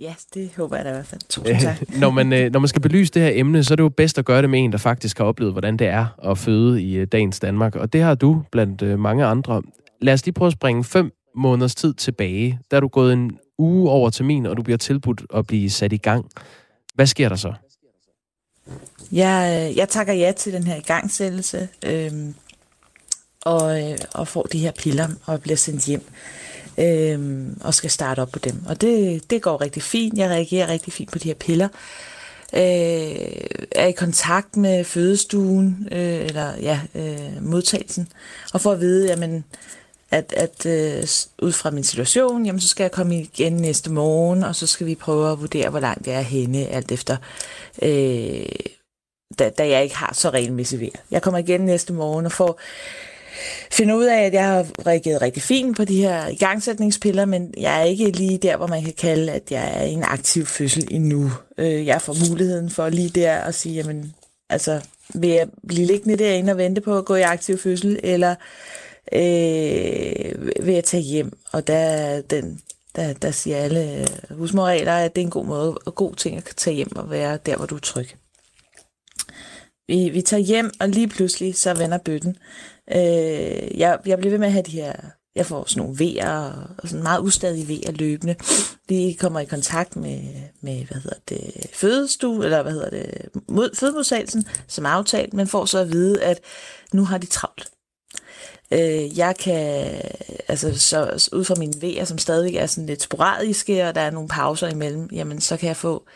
Ja, 0.00 0.14
det 0.34 0.50
håber 0.56 0.76
jeg 0.76 0.84
da 0.84 0.90
i 0.90 0.92
hvert 0.92 1.06
fald. 1.06 1.20
Tusind 1.28 1.60
tak. 1.68 1.98
når, 1.98 2.10
man, 2.10 2.32
øh, 2.32 2.52
når 2.52 2.60
man 2.60 2.68
skal 2.68 2.82
belyse 2.82 3.12
det 3.12 3.22
her 3.22 3.30
emne, 3.34 3.64
så 3.64 3.74
er 3.74 3.76
det 3.76 3.82
jo 3.82 3.88
bedst 3.88 4.18
at 4.18 4.24
gøre 4.24 4.42
det 4.42 4.50
med 4.50 4.60
en, 4.64 4.72
der 4.72 4.78
faktisk 4.78 5.18
har 5.18 5.24
oplevet, 5.24 5.54
hvordan 5.54 5.76
det 5.76 5.86
er 5.86 6.30
at 6.30 6.38
føde 6.38 6.82
i 6.82 6.94
øh, 6.94 7.06
dagens 7.12 7.40
Danmark. 7.40 7.76
Og 7.76 7.92
det 7.92 8.02
har 8.02 8.14
du 8.14 8.42
blandt 8.52 8.82
øh, 8.82 8.98
mange 8.98 9.24
andre. 9.24 9.62
Lad 10.00 10.14
os 10.14 10.24
lige 10.26 10.34
prøve 10.34 10.46
at 10.46 10.52
springe 10.52 10.84
fem 10.84 11.12
måneders 11.36 11.74
tid 11.74 11.94
tilbage. 11.94 12.58
Der 12.70 12.76
er 12.76 12.80
du 12.80 12.88
gået 12.88 13.12
en 13.12 13.38
uge 13.58 13.90
over 13.90 14.10
termin, 14.10 14.46
og 14.46 14.56
du 14.56 14.62
bliver 14.62 14.78
tilbudt 14.78 15.22
at 15.34 15.46
blive 15.46 15.70
sat 15.70 15.92
i 15.92 15.96
gang. 15.96 16.30
Hvad 16.94 17.06
sker 17.06 17.28
der 17.28 17.36
så? 17.36 17.52
Jeg, 19.12 19.72
jeg 19.76 19.88
takker 19.88 20.12
ja 20.12 20.32
til 20.32 20.52
den 20.52 20.62
her 20.62 20.76
igangsættelse, 20.76 21.68
øhm, 21.86 22.34
og, 23.40 23.82
øh, 23.82 23.98
og 24.14 24.28
får 24.28 24.42
de 24.42 24.58
her 24.58 24.72
piller 24.72 25.08
og 25.26 25.40
bliver 25.40 25.56
sendt 25.56 25.86
hjem 25.86 26.04
øhm, 26.78 27.58
og 27.60 27.74
skal 27.74 27.90
starte 27.90 28.20
op 28.20 28.30
på 28.32 28.38
dem. 28.38 28.62
Og 28.68 28.80
det, 28.80 29.30
det 29.30 29.42
går 29.42 29.60
rigtig 29.60 29.82
fint. 29.82 30.18
Jeg 30.18 30.30
reagerer 30.30 30.68
rigtig 30.68 30.92
fint 30.92 31.12
på 31.12 31.18
de 31.18 31.28
her 31.28 31.34
piller. 31.34 31.68
Øh, 32.54 32.60
er 33.72 33.86
i 33.86 33.92
kontakt 33.92 34.56
med 34.56 34.84
fødestuen, 34.84 35.88
øh, 35.92 36.24
eller 36.24 36.52
ja, 36.60 36.80
øh, 36.94 37.42
modtagelsen, 37.42 38.08
og 38.52 38.60
får 38.60 38.72
at 38.72 38.80
vide, 38.80 39.08
jamen, 39.08 39.44
at, 40.10 40.34
at 40.36 40.66
øh, 40.66 41.02
ud 41.42 41.52
fra 41.52 41.70
min 41.70 41.84
situation, 41.84 42.46
jamen, 42.46 42.60
så 42.60 42.68
skal 42.68 42.84
jeg 42.84 42.92
komme 42.92 43.20
igen 43.20 43.52
næste 43.52 43.90
morgen, 43.90 44.42
og 44.42 44.56
så 44.56 44.66
skal 44.66 44.86
vi 44.86 44.94
prøve 44.94 45.32
at 45.32 45.40
vurdere, 45.40 45.70
hvor 45.70 45.80
langt 45.80 46.06
jeg 46.06 46.14
er 46.14 46.20
henne, 46.20 46.66
alt 46.66 46.92
efter, 46.92 47.16
øh, 47.82 48.46
da, 49.38 49.50
da 49.50 49.68
jeg 49.68 49.82
ikke 49.82 49.96
har 49.96 50.14
så 50.14 50.30
regelmæssigt 50.30 50.80
vejr. 50.80 51.00
Jeg 51.10 51.22
kommer 51.22 51.38
igen 51.38 51.60
næste 51.60 51.92
morgen 51.92 52.26
og 52.26 52.32
får 52.32 52.60
finder 53.70 53.94
ud 53.94 54.04
af, 54.04 54.22
at 54.22 54.32
jeg 54.32 54.44
har 54.44 54.66
reageret 54.86 55.22
rigtig 55.22 55.42
fint 55.42 55.76
på 55.76 55.84
de 55.84 55.96
her 55.96 56.26
igangsætningspiller, 56.26 57.24
men 57.24 57.54
jeg 57.56 57.80
er 57.80 57.84
ikke 57.84 58.10
lige 58.10 58.38
der, 58.38 58.56
hvor 58.56 58.66
man 58.66 58.82
kan 58.84 58.94
kalde, 58.98 59.32
at 59.32 59.50
jeg 59.50 59.72
er 59.76 59.82
i 59.82 59.92
en 59.92 60.02
aktiv 60.02 60.46
fødsel 60.46 60.88
endnu. 60.90 61.30
Øh, 61.58 61.86
jeg 61.86 62.02
får 62.02 62.28
muligheden 62.28 62.70
for 62.70 62.88
lige 62.88 63.08
der 63.08 63.36
at 63.38 63.54
sige, 63.54 63.74
jamen, 63.74 64.14
altså, 64.50 64.80
vil 65.14 65.30
jeg 65.30 65.48
blive 65.68 65.86
liggende 65.86 66.16
derinde 66.16 66.52
og 66.52 66.58
vente 66.58 66.80
på 66.80 66.98
at 66.98 67.04
gå 67.04 67.14
i 67.14 67.22
aktiv 67.22 67.58
fødsel, 67.58 68.00
eller 68.02 68.34
øh, 69.12 70.66
vil 70.66 70.74
jeg 70.74 70.84
tage 70.84 71.02
hjem? 71.02 71.38
Og 71.52 71.66
der, 71.66 72.20
den, 72.20 72.60
der, 72.96 73.12
der 73.12 73.30
siger 73.30 73.56
alle 73.56 74.06
husmorregler, 74.30 74.92
at 74.92 75.16
det 75.16 75.22
er 75.22 75.26
en 75.26 75.30
god 75.30 75.44
måde, 75.44 75.74
og 75.86 75.94
god 75.94 76.14
ting 76.14 76.36
at 76.36 76.44
tage 76.56 76.76
hjem 76.76 76.96
og 76.96 77.10
være 77.10 77.38
der, 77.46 77.56
hvor 77.56 77.66
du 77.66 77.74
er 77.74 77.80
tryg. 77.80 78.08
Vi, 79.88 80.08
vi 80.08 80.22
tager 80.22 80.40
hjem, 80.42 80.70
og 80.80 80.88
lige 80.88 81.08
pludselig 81.08 81.54
så 81.54 81.74
vender 81.74 81.98
bøtten. 81.98 82.36
Øh, 82.90 83.78
jeg, 83.78 83.98
jeg 84.06 84.18
bliver 84.18 84.30
ved 84.30 84.38
med 84.38 84.46
at 84.46 84.52
have 84.52 84.62
de 84.62 84.70
her, 84.70 84.92
jeg 85.34 85.46
får 85.46 85.64
sådan 85.66 85.82
nogle 85.82 85.98
vejer, 85.98 86.52
og 86.78 86.88
sådan 86.88 87.02
meget 87.02 87.20
ustadige 87.20 87.68
vejer 87.68 87.92
løbende. 87.92 88.36
De 88.88 89.16
kommer 89.20 89.40
i 89.40 89.44
kontakt 89.44 89.96
med, 89.96 90.20
med 90.60 90.84
hvad 90.84 91.00
hedder 91.00 91.18
det, 91.28 91.66
fødestue, 91.72 92.44
eller 92.44 92.62
hvad 92.62 92.72
hedder 92.72 92.90
det, 92.90 93.28
mod, 93.48 93.76
fødemodsagelsen, 93.76 94.46
som 94.68 94.84
er 94.84 94.88
aftalt, 94.88 95.34
men 95.34 95.46
får 95.46 95.64
så 95.64 95.78
at 95.78 95.92
vide, 95.92 96.22
at 96.22 96.40
nu 96.92 97.04
har 97.04 97.18
de 97.18 97.26
travlt. 97.26 97.70
Øh, 98.72 99.18
jeg 99.18 99.36
kan, 99.36 100.00
altså 100.48 100.78
så 100.78 101.28
ud 101.32 101.44
fra 101.44 101.54
mine 101.58 101.82
vejer, 101.82 102.04
som 102.04 102.18
stadig 102.18 102.56
er 102.56 102.66
sådan 102.66 102.86
lidt 102.86 103.02
sporadiske, 103.02 103.88
og 103.88 103.94
der 103.94 104.00
er 104.00 104.10
nogle 104.10 104.28
pauser 104.28 104.68
imellem, 104.68 105.08
jamen 105.12 105.40
så 105.40 105.56
kan 105.56 105.66
jeg 105.68 105.76
få, 105.76 106.06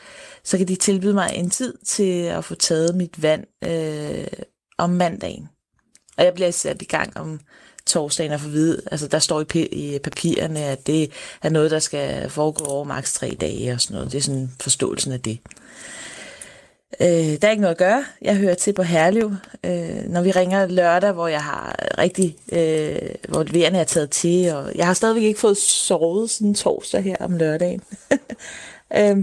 så 0.45 0.59
kan 0.59 0.69
de 0.69 0.77
tilbyde 0.77 1.15
mig 1.15 1.31
en 1.35 1.51
tid 1.51 1.75
til 1.87 2.23
at 2.23 2.45
få 2.45 2.55
taget 2.55 2.95
mit 2.95 3.23
vand 3.23 3.45
øh, 3.65 4.27
om 4.79 4.91
mandagen. 4.91 5.49
Og 6.19 6.25
jeg 6.25 6.35
bliver 6.35 6.51
sat 6.51 6.83
i 6.83 6.85
gang 6.85 7.17
om 7.17 7.41
torsdagen 7.87 8.33
at 8.33 8.41
få 8.41 8.49
vide, 8.49 8.83
altså 8.91 9.09
der 9.09 9.19
står 9.19 9.45
i, 9.55 9.67
i 9.67 9.99
papirerne, 9.99 10.61
at 10.65 10.87
det 10.87 11.11
er 11.43 11.49
noget, 11.49 11.71
der 11.71 11.79
skal 11.79 12.31
foregå 12.31 12.65
over 12.65 12.85
maks 12.85 13.13
tre 13.13 13.37
dage 13.41 13.73
og 13.73 13.81
sådan 13.81 13.95
noget. 13.95 14.13
Det 14.13 14.19
er 14.19 14.23
sådan 14.23 14.51
forståelsen 14.61 15.13
af 15.13 15.21
det. 15.21 15.39
Øh, 17.01 17.09
der 17.09 17.39
er 17.43 17.51
ikke 17.51 17.61
noget 17.61 17.75
at 17.75 17.79
gøre. 17.79 18.05
Jeg 18.23 18.37
hører 18.37 18.55
til 18.55 18.73
på 18.73 18.83
Herlev. 18.83 19.33
Øh, 19.65 20.03
når 20.09 20.23
vi 20.23 20.31
ringer 20.31 20.67
lørdag, 20.67 21.13
hvor 21.13 21.29
jeg 21.29 21.43
har 21.43 21.77
rigtig, 21.99 22.37
øh, 22.53 23.15
hvor 23.29 23.43
leverne 23.43 23.79
er 23.79 23.85
taget 23.85 24.11
til, 24.11 24.53
og 24.55 24.73
jeg 24.75 24.87
har 24.87 24.95
stadigvæk 24.95 25.23
ikke 25.23 25.41
fået 25.41 25.57
sovet 25.59 26.31
siden 26.31 26.55
torsdag 26.55 27.03
her 27.03 27.17
om 27.21 27.37
lørdagen. 27.37 27.83
øh, 28.99 29.17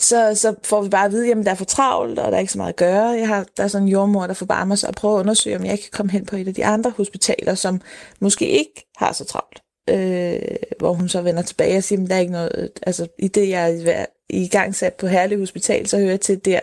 så, 0.00 0.34
så 0.34 0.54
får 0.64 0.82
vi 0.82 0.88
bare 0.88 1.06
at 1.06 1.12
vide, 1.12 1.30
at 1.30 1.36
der 1.36 1.50
er 1.50 1.54
for 1.54 1.64
travlt, 1.64 2.18
og 2.18 2.30
der 2.30 2.36
er 2.36 2.40
ikke 2.40 2.52
så 2.52 2.58
meget 2.58 2.72
at 2.72 2.76
gøre. 2.76 3.06
Jeg 3.06 3.28
har, 3.28 3.46
der 3.56 3.64
er 3.64 3.68
sådan 3.68 3.86
en 3.86 3.92
jordmor, 3.92 4.26
der 4.26 4.34
forbarmer 4.34 4.74
sig 4.74 4.88
mig 4.88 4.94
så 5.00 5.08
at 5.08 5.14
at 5.14 5.20
undersøge, 5.20 5.56
om 5.56 5.64
jeg 5.64 5.78
kan 5.78 5.88
komme 5.92 6.12
hen 6.12 6.26
på 6.26 6.36
et 6.36 6.48
af 6.48 6.54
de 6.54 6.64
andre 6.64 6.92
hospitaler, 6.96 7.54
som 7.54 7.80
måske 8.20 8.48
ikke 8.48 8.88
har 8.96 9.12
så 9.12 9.24
travlt. 9.24 9.62
Øh, 9.90 10.56
hvor 10.78 10.92
hun 10.92 11.08
så 11.08 11.22
vender 11.22 11.42
tilbage 11.42 11.76
og 11.76 11.84
siger, 11.84 12.02
at 12.02 12.10
der 12.10 12.16
er 12.16 12.20
ikke 12.20 12.32
noget, 12.32 12.52
øh, 12.58 12.68
altså 12.82 13.06
i 13.18 13.28
det, 13.28 13.48
jeg 13.48 13.80
er 13.86 14.06
i 14.28 14.48
gang 14.48 14.74
sat 14.74 14.94
på 14.94 15.06
Herlev 15.06 15.38
Hospital, 15.38 15.86
så 15.86 15.98
hører 15.98 16.10
jeg 16.10 16.20
til 16.20 16.44
der. 16.44 16.60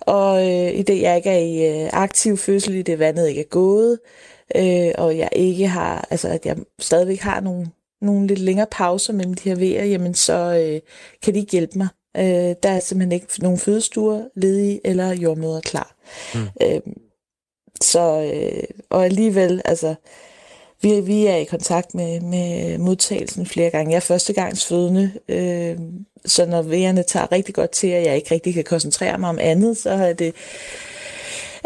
Og 0.00 0.50
øh, 0.50 0.78
i 0.78 0.82
det, 0.82 1.00
jeg 1.00 1.16
ikke 1.16 1.30
er 1.30 1.38
i 1.38 1.84
øh, 1.84 1.90
aktiv 1.92 2.36
fødsel, 2.36 2.74
i 2.74 2.82
det 2.82 2.98
vandet 2.98 3.28
ikke 3.28 3.40
er 3.40 3.48
gået, 3.50 3.98
øh, 4.56 4.92
og 4.98 5.18
jeg 5.18 5.28
ikke 5.32 5.66
har, 5.68 6.06
altså 6.10 6.28
at 6.28 6.46
jeg 6.46 6.56
stadigvæk 6.78 7.20
har 7.20 7.40
nogle, 7.40 7.66
nogle 8.00 8.26
lidt 8.26 8.38
længere 8.38 8.66
pauser 8.70 9.12
mellem 9.12 9.34
de 9.34 9.48
her 9.48 9.56
vejer, 9.56 9.84
jamen 9.84 10.14
så 10.14 10.32
øh, 10.32 10.80
kan 11.22 11.34
de 11.34 11.38
ikke 11.38 11.52
hjælpe 11.52 11.78
mig. 11.78 11.88
Øh, 12.18 12.54
der 12.62 12.68
er 12.68 12.80
simpelthen 12.80 13.12
ikke 13.12 13.26
nogen 13.42 13.58
fødestuer 13.58 14.24
ledige 14.34 14.80
eller 14.84 15.14
jordmøder 15.14 15.60
klar. 15.60 15.94
Mm. 16.34 16.40
Øh, 16.62 16.80
så, 17.80 18.32
øh, 18.34 18.62
og 18.90 19.04
alligevel, 19.04 19.62
altså, 19.64 19.94
vi, 20.82 21.00
vi 21.00 21.26
er 21.26 21.36
i 21.36 21.44
kontakt 21.44 21.94
med, 21.94 22.20
med 22.20 22.78
modtagelsen 22.78 23.46
flere 23.46 23.70
gange. 23.70 23.90
Jeg 23.90 23.96
er 23.96 24.00
førstegangsfødende, 24.00 25.12
øh, 25.28 25.78
så 26.26 26.46
når 26.46 26.62
vejerne 26.62 27.02
tager 27.02 27.32
rigtig 27.32 27.54
godt 27.54 27.70
til, 27.70 27.88
at 27.88 28.06
jeg 28.06 28.16
ikke 28.16 28.34
rigtig 28.34 28.54
kan 28.54 28.64
koncentrere 28.64 29.18
mig 29.18 29.28
om 29.28 29.38
andet, 29.38 29.76
så 29.76 29.90
er 29.90 30.12
det 30.12 30.34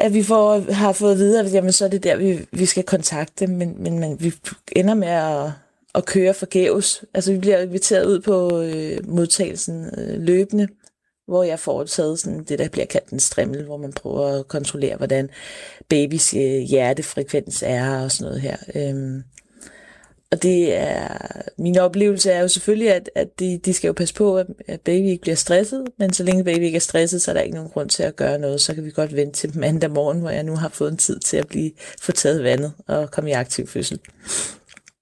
at 0.00 0.14
vi 0.14 0.22
får, 0.22 0.72
har 0.72 0.92
fået 0.92 1.18
videre, 1.18 1.46
at 1.46 1.54
jamen, 1.54 1.72
så 1.72 1.84
er 1.84 1.88
det 1.88 2.04
der, 2.04 2.16
vi, 2.16 2.38
vi 2.52 2.66
skal 2.66 2.82
kontakte 2.82 3.46
men, 3.46 3.82
men, 3.82 3.98
men 3.98 4.16
vi 4.20 4.32
ender 4.76 4.94
med 4.94 5.08
at, 5.08 5.50
at 5.94 6.06
køre 6.06 6.34
forgæves. 6.34 7.04
Altså 7.14 7.32
vi 7.32 7.38
bliver 7.38 7.58
inviteret 7.58 8.06
ud 8.06 8.20
på 8.20 8.62
øh, 8.62 9.08
modtagelsen 9.08 9.90
øh, 9.98 10.20
løbende, 10.20 10.68
hvor 11.26 11.42
jeg 11.42 11.58
får 11.58 11.84
taget 11.84 12.18
sådan 12.18 12.44
det, 12.44 12.58
der 12.58 12.68
bliver 12.68 12.86
kaldt 12.86 13.08
en 13.08 13.20
strimmel, 13.20 13.64
hvor 13.64 13.76
man 13.76 13.92
prøver 13.92 14.26
at 14.26 14.48
kontrollere, 14.48 14.96
hvordan 14.96 15.30
babys 15.88 16.34
øh, 16.34 16.60
hjertefrekvens 16.60 17.62
er 17.66 18.04
og 18.04 18.12
sådan 18.12 18.24
noget 18.24 18.40
her. 18.40 18.56
Øhm, 18.74 19.22
og 20.32 20.42
det 20.42 20.74
er, 20.76 21.08
min 21.58 21.78
oplevelse 21.78 22.30
er 22.30 22.40
jo 22.40 22.48
selvfølgelig, 22.48 22.94
at, 22.94 23.10
at 23.14 23.40
de, 23.40 23.60
de 23.64 23.72
skal 23.72 23.88
jo 23.88 23.92
passe 23.92 24.14
på, 24.14 24.38
at, 24.38 24.46
at 24.66 24.80
baby 24.80 25.04
ikke 25.04 25.22
bliver 25.22 25.34
stresset, 25.34 25.84
men 25.98 26.12
så 26.12 26.24
længe 26.24 26.44
baby 26.44 26.60
ikke 26.60 26.76
er 26.76 26.80
stresset, 26.80 27.22
så 27.22 27.30
er 27.30 27.34
der 27.34 27.40
ikke 27.40 27.54
nogen 27.54 27.70
grund 27.70 27.88
til 27.88 28.02
at 28.02 28.16
gøre 28.16 28.38
noget. 28.38 28.60
Så 28.60 28.74
kan 28.74 28.84
vi 28.84 28.90
godt 28.90 29.16
vente 29.16 29.32
til 29.32 29.58
mandag 29.58 29.90
morgen, 29.90 30.20
hvor 30.20 30.30
jeg 30.30 30.42
nu 30.42 30.56
har 30.56 30.68
fået 30.68 30.90
en 30.90 30.96
tid 30.96 31.18
til 31.18 31.36
at 31.36 31.48
blive 31.48 31.70
fortaget 32.00 32.44
vandet 32.44 32.72
og 32.86 33.10
komme 33.10 33.30
i 33.30 33.32
aktiv 33.32 33.66
fødsel. 33.66 33.98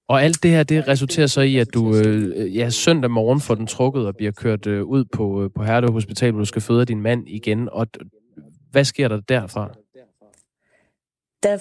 Og 0.09 0.23
alt 0.23 0.43
det 0.43 0.51
her, 0.51 0.63
det 0.63 0.87
resulterer 0.87 1.27
så 1.27 1.41
i, 1.41 1.57
at 1.57 1.73
du 1.73 1.95
øh, 1.95 2.57
ja, 2.57 2.69
søndag 2.69 3.11
morgen 3.11 3.41
får 3.41 3.55
den 3.55 3.67
trukket 3.67 4.07
og 4.07 4.15
bliver 4.15 4.31
kørt 4.31 4.67
øh, 4.67 4.83
ud 4.83 5.05
på, 5.05 5.43
øh, 5.43 5.49
på 5.55 5.63
Herlev 5.63 5.91
Hospital, 5.91 6.31
hvor 6.31 6.39
du 6.39 6.45
skal 6.45 6.61
føde 6.61 6.85
din 6.85 7.01
mand 7.01 7.23
igen. 7.27 7.69
Og 7.71 7.87
hvad 8.71 8.83
sker 8.83 9.07
der 9.07 9.19
derfra? 9.29 9.69
Der 11.43 11.57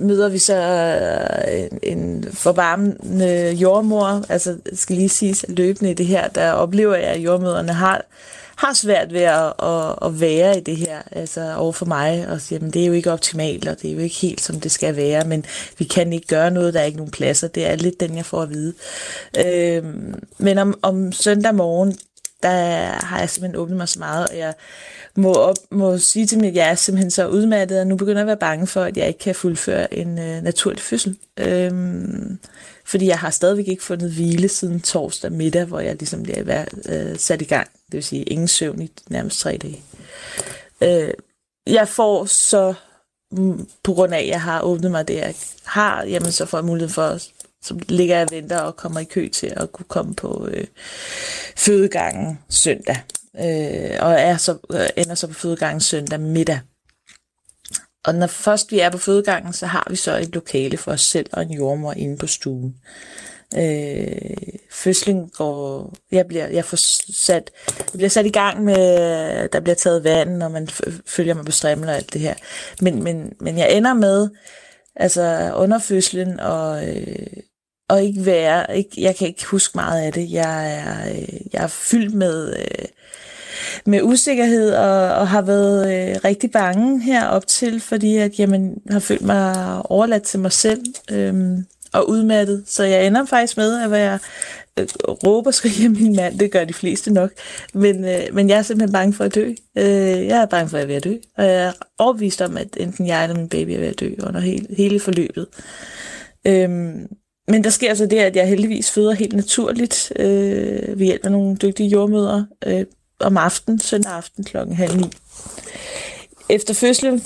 møder 0.00 0.28
vi 0.28 0.38
så 0.38 0.56
øh, 1.48 1.78
en, 1.82 1.98
en 1.98 2.24
forvarmende 2.24 3.52
jordmor, 3.52 4.32
altså 4.32 4.58
skal 4.72 4.96
lige 4.96 5.08
siges 5.08 5.46
løbende 5.48 5.90
i 5.90 5.94
det 5.94 6.06
her, 6.06 6.28
der 6.28 6.52
oplever 6.52 6.94
jeg, 6.94 7.08
at 7.08 7.20
jordmøderne 7.20 7.72
har 7.72 8.04
har 8.60 8.74
svært 8.74 9.12
ved 9.12 9.20
at, 9.20 9.52
at, 9.62 9.96
at 10.02 10.20
være 10.20 10.58
i 10.58 10.60
det 10.60 10.76
her, 10.76 11.02
altså 11.12 11.54
over 11.56 11.72
for 11.72 11.86
mig, 11.86 12.28
og 12.28 12.40
siger, 12.40 12.66
at 12.66 12.74
det 12.74 12.82
er 12.82 12.86
jo 12.86 12.92
ikke 12.92 13.12
optimalt, 13.12 13.68
og 13.68 13.82
det 13.82 13.90
er 13.90 13.94
jo 13.94 14.00
ikke 14.00 14.16
helt, 14.16 14.40
som 14.40 14.60
det 14.60 14.70
skal 14.70 14.96
være, 14.96 15.24
men 15.24 15.44
vi 15.78 15.84
kan 15.84 16.12
ikke 16.12 16.26
gøre 16.26 16.50
noget, 16.50 16.74
der 16.74 16.80
er 16.80 16.84
ikke 16.84 16.96
nogen 16.96 17.10
pladser. 17.10 17.48
Det 17.48 17.66
er 17.66 17.76
lidt 17.76 18.00
den, 18.00 18.16
jeg 18.16 18.24
får 18.24 18.42
at 18.42 18.50
vide. 18.50 18.74
Øh, 19.46 19.84
men 20.38 20.58
om, 20.58 20.78
om 20.82 21.12
søndag 21.12 21.54
morgen, 21.54 21.98
der 22.42 22.84
har 23.06 23.18
jeg 23.18 23.30
simpelthen 23.30 23.60
åbnet 23.60 23.76
mig 23.76 23.88
så 23.88 23.98
meget, 23.98 24.28
og 24.28 24.38
jeg 24.38 24.54
må, 25.16 25.32
op, 25.32 25.56
må 25.70 25.98
sige 25.98 26.26
til 26.26 26.38
mig, 26.38 26.48
at 26.48 26.54
jeg 26.54 26.70
er 26.70 26.74
simpelthen 26.74 27.10
så 27.10 27.28
udmattet, 27.28 27.80
og 27.80 27.86
nu 27.86 27.96
begynder 27.96 28.16
jeg 28.16 28.22
at 28.22 28.26
være 28.26 28.36
bange 28.36 28.66
for, 28.66 28.82
at 28.82 28.96
jeg 28.96 29.08
ikke 29.08 29.18
kan 29.18 29.34
fuldføre 29.34 29.94
en 29.94 30.18
øh, 30.18 30.42
naturlig 30.42 30.80
fødsel. 30.80 31.16
Øhm, 31.36 32.38
fordi 32.84 33.06
jeg 33.06 33.18
har 33.18 33.30
stadigvæk 33.30 33.68
ikke 33.68 33.84
fundet 33.84 34.12
hvile 34.12 34.48
siden 34.48 34.80
torsdag 34.80 35.32
middag, 35.32 35.64
hvor 35.64 35.80
jeg 35.80 35.94
ligesom 35.94 36.22
bliver 36.22 36.64
øh, 36.88 37.18
sat 37.18 37.42
i 37.42 37.44
gang. 37.44 37.68
Det 37.86 37.94
vil 37.94 38.04
sige 38.04 38.22
ingen 38.22 38.48
søvn 38.48 38.82
i 38.82 38.90
nærmest 39.08 39.40
tre 39.40 39.56
dage. 39.56 39.82
Øh, 40.80 41.14
jeg 41.66 41.88
får 41.88 42.24
så, 42.24 42.74
mm, 43.32 43.68
på 43.82 43.92
grund 43.92 44.14
af, 44.14 44.18
at 44.18 44.28
jeg 44.28 44.42
har 44.42 44.60
åbnet 44.60 44.90
mig 44.90 45.08
det, 45.08 45.16
jeg 45.16 45.34
har, 45.64 46.04
jamen 46.04 46.32
så 46.32 46.46
får 46.46 46.58
jeg 46.58 46.64
mulighed 46.64 46.88
for, 46.88 47.18
så 47.62 47.80
ligger 47.88 48.22
og 48.22 48.28
venter 48.30 48.58
og 48.58 48.76
kommer 48.76 49.00
i 49.00 49.04
kø 49.04 49.28
til 49.28 49.52
at 49.56 49.72
kunne 49.72 49.86
komme 49.88 50.14
på 50.14 50.48
øh, 50.50 50.66
fødegangen 51.56 52.38
søndag. 52.48 52.96
Øh, 53.36 53.96
og 54.00 54.12
er 54.12 54.36
så, 54.36 54.58
øh, 54.72 54.88
ender 54.96 55.14
så 55.14 55.26
på 55.26 55.34
fødegangen 55.34 55.80
søndag 55.80 56.20
middag. 56.20 56.60
Og 58.04 58.14
når 58.14 58.26
først 58.26 58.72
vi 58.72 58.80
er 58.80 58.90
på 58.90 58.98
fødegangen, 58.98 59.52
så 59.52 59.66
har 59.66 59.86
vi 59.90 59.96
så 59.96 60.16
et 60.16 60.34
lokale 60.34 60.76
for 60.76 60.92
os 60.92 61.00
selv 61.00 61.26
og 61.32 61.42
en 61.42 61.50
jordmor 61.50 61.92
inde 61.92 62.16
på 62.16 62.26
stuen. 62.26 62.74
Øh, 63.56 64.36
fødslen 64.70 65.28
går, 65.28 65.92
jeg 66.12 66.26
bliver, 66.26 66.46
jeg 66.46 66.64
får 66.64 66.76
sat, 67.12 67.50
jeg 67.78 67.92
bliver 67.94 68.08
sat 68.08 68.26
i 68.26 68.30
gang 68.30 68.64
med, 68.64 69.48
der 69.48 69.60
bliver 69.60 69.74
taget 69.74 70.04
vand, 70.04 70.36
når 70.36 70.48
man 70.48 70.68
følger 71.06 71.34
mig 71.34 71.44
på 71.44 71.52
strimmel 71.52 71.88
og 71.88 71.96
alt 71.96 72.12
det 72.12 72.20
her. 72.20 72.34
Men, 72.80 73.02
men, 73.02 73.32
men 73.40 73.58
jeg 73.58 73.72
ender 73.72 73.94
med, 73.94 74.28
altså 74.96 75.52
under 75.56 75.78
fødslen, 75.78 76.40
og, 76.40 76.88
øh, 76.88 77.26
og 77.90 78.02
ikke 78.02 78.26
være, 78.26 78.76
ikke, 78.76 78.90
jeg 79.02 79.16
kan 79.16 79.28
ikke 79.28 79.46
huske 79.46 79.72
meget 79.74 80.02
af 80.02 80.12
det. 80.12 80.32
Jeg 80.32 80.74
er, 80.74 81.10
øh, 81.10 81.28
jeg 81.52 81.62
er 81.62 81.66
fyldt 81.66 82.14
med, 82.14 82.56
øh, 82.56 82.84
med 83.86 84.02
usikkerhed 84.02 84.72
og, 84.74 85.14
og 85.14 85.28
har 85.28 85.42
været 85.42 86.10
øh, 86.10 86.16
rigtig 86.24 86.50
bange 86.50 87.02
her 87.02 87.26
op 87.26 87.46
til, 87.46 87.80
fordi 87.80 88.16
at, 88.16 88.38
jamen, 88.38 88.74
har 88.90 88.98
følt 88.98 89.22
mig 89.22 89.82
overladt 89.84 90.22
til 90.22 90.40
mig 90.40 90.52
selv 90.52 90.82
øh, 91.10 91.58
og 91.92 92.08
udmattet. 92.10 92.62
Så 92.66 92.84
jeg 92.84 93.06
ender 93.06 93.26
faktisk 93.26 93.56
med 93.56 93.82
at 93.82 93.90
være 93.90 94.18
øh, 94.78 94.86
råber 95.26 95.50
og 95.50 95.54
skriger 95.54 95.88
min 95.88 96.16
mand. 96.16 96.38
Det 96.38 96.50
gør 96.50 96.64
de 96.64 96.74
fleste 96.74 97.12
nok. 97.12 97.30
Men, 97.74 98.04
øh, 98.04 98.20
men 98.32 98.48
jeg 98.48 98.58
er 98.58 98.62
simpelthen 98.62 98.92
bange 98.92 99.12
for 99.12 99.24
at 99.24 99.34
dø. 99.34 99.54
Øh, 99.78 100.26
jeg 100.26 100.42
er 100.42 100.46
bange 100.46 100.68
for, 100.68 100.78
at 100.78 100.90
jeg 100.90 101.04
dø. 101.04 101.14
Og 101.36 101.44
jeg 101.44 101.64
er 101.64 101.72
overbevist 101.98 102.40
om, 102.42 102.56
at 102.56 102.76
enten 102.76 103.06
jeg 103.06 103.22
eller 103.22 103.36
min 103.36 103.48
baby 103.48 103.70
er 103.70 103.78
ved 103.78 103.88
at 103.88 104.00
dø 104.00 104.14
under 104.22 104.40
hele, 104.40 104.66
hele 104.76 105.00
forløbet. 105.00 105.46
Øh, 106.46 106.68
men 107.50 107.64
der 107.64 107.70
sker 107.70 107.88
altså 107.88 108.06
det, 108.06 108.18
at 108.18 108.36
jeg 108.36 108.48
heldigvis 108.48 108.90
føder 108.90 109.12
helt 109.12 109.36
naturligt 109.36 110.12
øh, 110.16 110.98
ved 110.98 111.06
hjælp 111.06 111.24
af 111.24 111.32
nogle 111.32 111.56
dygtige 111.56 111.88
jordmøder 111.88 112.44
øh, 112.66 112.84
om 113.20 113.36
aftenen, 113.36 113.78
søndag 113.78 114.12
aften 114.12 114.44
klokken 114.44 114.76
halv 114.76 114.96
ni. 114.96 115.06
Efter 116.48 116.74
fødslen 116.74 117.24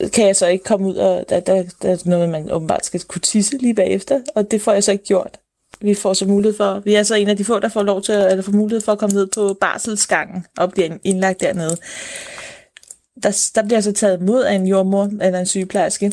øh, 0.00 0.10
kan 0.10 0.26
jeg 0.26 0.36
så 0.36 0.46
ikke 0.46 0.64
komme 0.64 0.86
ud, 0.88 0.94
og 0.94 1.24
der, 1.28 1.40
der, 1.40 1.64
der 1.82 1.90
er 1.90 1.96
noget, 2.04 2.28
man 2.28 2.50
åbenbart 2.50 2.86
skal 2.86 3.00
kunne 3.00 3.20
tisse 3.20 3.58
lige 3.58 3.74
bagefter, 3.74 4.20
og 4.34 4.50
det 4.50 4.62
får 4.62 4.72
jeg 4.72 4.84
så 4.84 4.92
ikke 4.92 5.04
gjort. 5.04 5.38
Vi 5.80 5.94
får 5.94 6.14
så 6.14 6.26
mulighed 6.26 6.56
for, 6.56 6.82
vi 6.84 6.94
er 6.94 7.02
så 7.02 7.14
en 7.14 7.28
af 7.28 7.36
de 7.36 7.44
få, 7.44 7.58
der 7.58 7.68
får 7.68 7.82
lov 7.82 8.02
til, 8.02 8.14
eller 8.14 8.42
får 8.42 8.52
mulighed 8.52 8.80
for 8.80 8.92
at 8.92 8.98
komme 8.98 9.14
ned 9.14 9.26
på 9.26 9.56
barselsgangen 9.60 10.46
og 10.56 10.70
blive 10.70 10.98
indlagt 11.04 11.40
dernede. 11.40 11.76
Der, 13.22 13.50
der 13.54 13.62
bliver 13.62 13.80
så 13.80 13.92
taget 13.92 14.20
mod 14.20 14.42
af 14.42 14.54
en 14.54 14.66
jordmor 14.66 15.10
eller 15.20 15.38
en 15.40 15.46
sygeplejerske. 15.46 16.12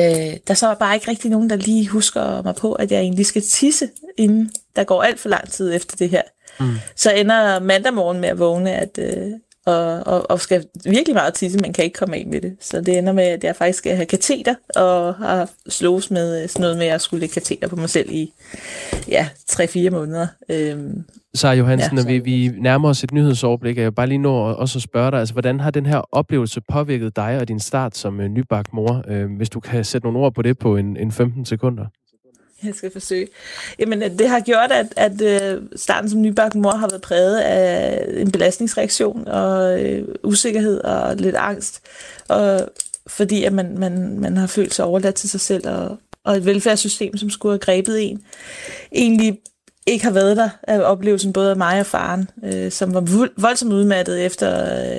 Øh, 0.00 0.36
der 0.48 0.54
så 0.54 0.66
er 0.66 0.74
bare 0.74 0.94
ikke 0.94 1.10
rigtig 1.10 1.30
nogen, 1.30 1.50
der 1.50 1.56
lige 1.56 1.88
husker 1.88 2.42
mig 2.42 2.54
på, 2.54 2.72
at 2.72 2.92
jeg 2.92 3.00
egentlig 3.00 3.26
skal 3.26 3.42
tisse, 3.42 3.88
inden 4.16 4.50
der 4.76 4.84
går 4.84 5.02
alt 5.02 5.20
for 5.20 5.28
lang 5.28 5.50
tid 5.50 5.74
efter 5.74 5.96
det 5.96 6.10
her. 6.10 6.22
Mm. 6.60 6.74
Så 6.96 7.10
ender 7.12 7.60
mandag 7.60 7.94
morgen 7.94 8.20
med 8.20 8.28
at 8.28 8.38
vågne, 8.38 8.72
at, 8.72 8.98
øh, 8.98 9.32
og, 9.66 10.06
og, 10.06 10.30
og 10.30 10.40
skal 10.40 10.64
virkelig 10.84 11.14
meget 11.14 11.34
tisse, 11.34 11.58
men 11.58 11.72
kan 11.72 11.84
ikke 11.84 11.98
komme 11.98 12.20
ind 12.20 12.30
med 12.30 12.40
det. 12.40 12.56
Så 12.60 12.80
det 12.80 12.98
ender 12.98 13.12
med, 13.12 13.24
at 13.24 13.44
jeg 13.44 13.56
faktisk 13.56 13.78
skal 13.78 13.96
have 13.96 14.06
kateter, 14.06 14.54
og 14.76 15.14
har 15.14 15.50
slås 15.68 16.10
med 16.10 16.48
sådan 16.48 16.60
noget 16.60 16.76
med, 16.76 16.86
at 16.86 16.92
jeg 16.92 17.00
skulle 17.00 17.20
lægge 17.20 17.32
kateter 17.32 17.68
på 17.68 17.76
mig 17.76 17.90
selv 17.90 18.10
i 18.10 18.32
ja, 19.08 19.28
3-4 19.50 19.90
måneder. 19.90 20.26
Øhm, 20.48 21.04
så 21.34 21.48
Johansen, 21.48 21.98
ja, 21.98 22.02
når 22.02 22.08
vi, 22.08 22.18
vi 22.18 22.48
nærmer 22.58 22.88
os 22.88 23.04
et 23.04 23.12
nyhedsoverblik, 23.12 23.78
jeg 23.78 23.94
bare 23.94 24.06
lige 24.06 24.18
nå 24.18 24.34
også 24.34 24.78
at 24.78 24.82
spørge 24.82 25.10
dig, 25.10 25.18
altså, 25.18 25.34
hvordan 25.34 25.60
har 25.60 25.70
den 25.70 25.86
her 25.86 26.02
oplevelse 26.12 26.60
påvirket 26.72 27.16
dig 27.16 27.38
og 27.40 27.48
din 27.48 27.60
start 27.60 27.96
som 27.96 28.20
øh, 28.20 28.28
nybagt 28.28 28.72
mor? 28.72 29.04
Øh, 29.08 29.36
hvis 29.36 29.50
du 29.50 29.60
kan 29.60 29.84
sætte 29.84 30.06
nogle 30.06 30.18
ord 30.18 30.34
på 30.34 30.42
det 30.42 30.58
på 30.58 30.76
en, 30.76 30.96
en 30.96 31.12
15 31.12 31.44
sekunder. 31.44 31.84
Jeg 32.64 32.74
skal 32.74 32.92
forsøge. 32.92 33.26
Jamen, 33.78 34.00
det 34.18 34.28
har 34.28 34.40
gjort, 34.40 34.72
at, 34.72 34.86
at 34.96 35.22
øh, 35.22 35.62
starten 35.76 36.10
som 36.10 36.22
nybagt 36.22 36.54
mor 36.54 36.76
har 36.76 36.88
været 36.88 37.02
præget 37.02 37.38
af 37.38 38.04
en 38.20 38.30
belastningsreaktion 38.30 39.28
og 39.28 39.82
øh, 39.82 40.08
usikkerhed 40.24 40.80
og 40.80 41.16
lidt 41.16 41.36
angst. 41.36 41.80
Og 42.28 42.68
fordi 43.06 43.44
at 43.44 43.52
man, 43.52 43.78
man, 43.78 44.18
man 44.18 44.36
har 44.36 44.46
følt 44.46 44.74
sig 44.74 44.84
overladt 44.84 45.14
til 45.14 45.30
sig 45.30 45.40
selv, 45.40 45.68
og, 45.68 45.98
og 46.24 46.36
et 46.36 46.46
velfærdssystem, 46.46 47.16
som 47.16 47.30
skulle 47.30 47.52
have 47.52 47.58
grebet 47.58 48.10
en, 48.10 48.22
egentlig 48.92 49.38
ikke 49.86 50.04
har 50.04 50.12
været 50.12 50.36
der 50.36 50.48
af 50.62 50.80
oplevelsen 50.80 51.32
både 51.32 51.50
af 51.50 51.56
mig 51.56 51.80
og 51.80 51.86
faren, 51.86 52.30
øh, 52.44 52.70
som 52.70 52.94
var 52.94 53.00
voldsomt 53.40 53.72
udmattet 53.72 54.26
efter 54.26 54.50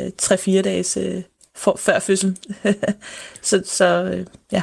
øh, 0.06 0.12
3-4 0.22 0.62
dages 0.62 0.98
øh, 0.98 1.22
for, 1.56 1.76
før 1.80 2.00
fødsel. 2.00 2.38
så 3.41 3.62
så 3.65 4.04
øh, 4.04 4.26
ja. 4.52 4.62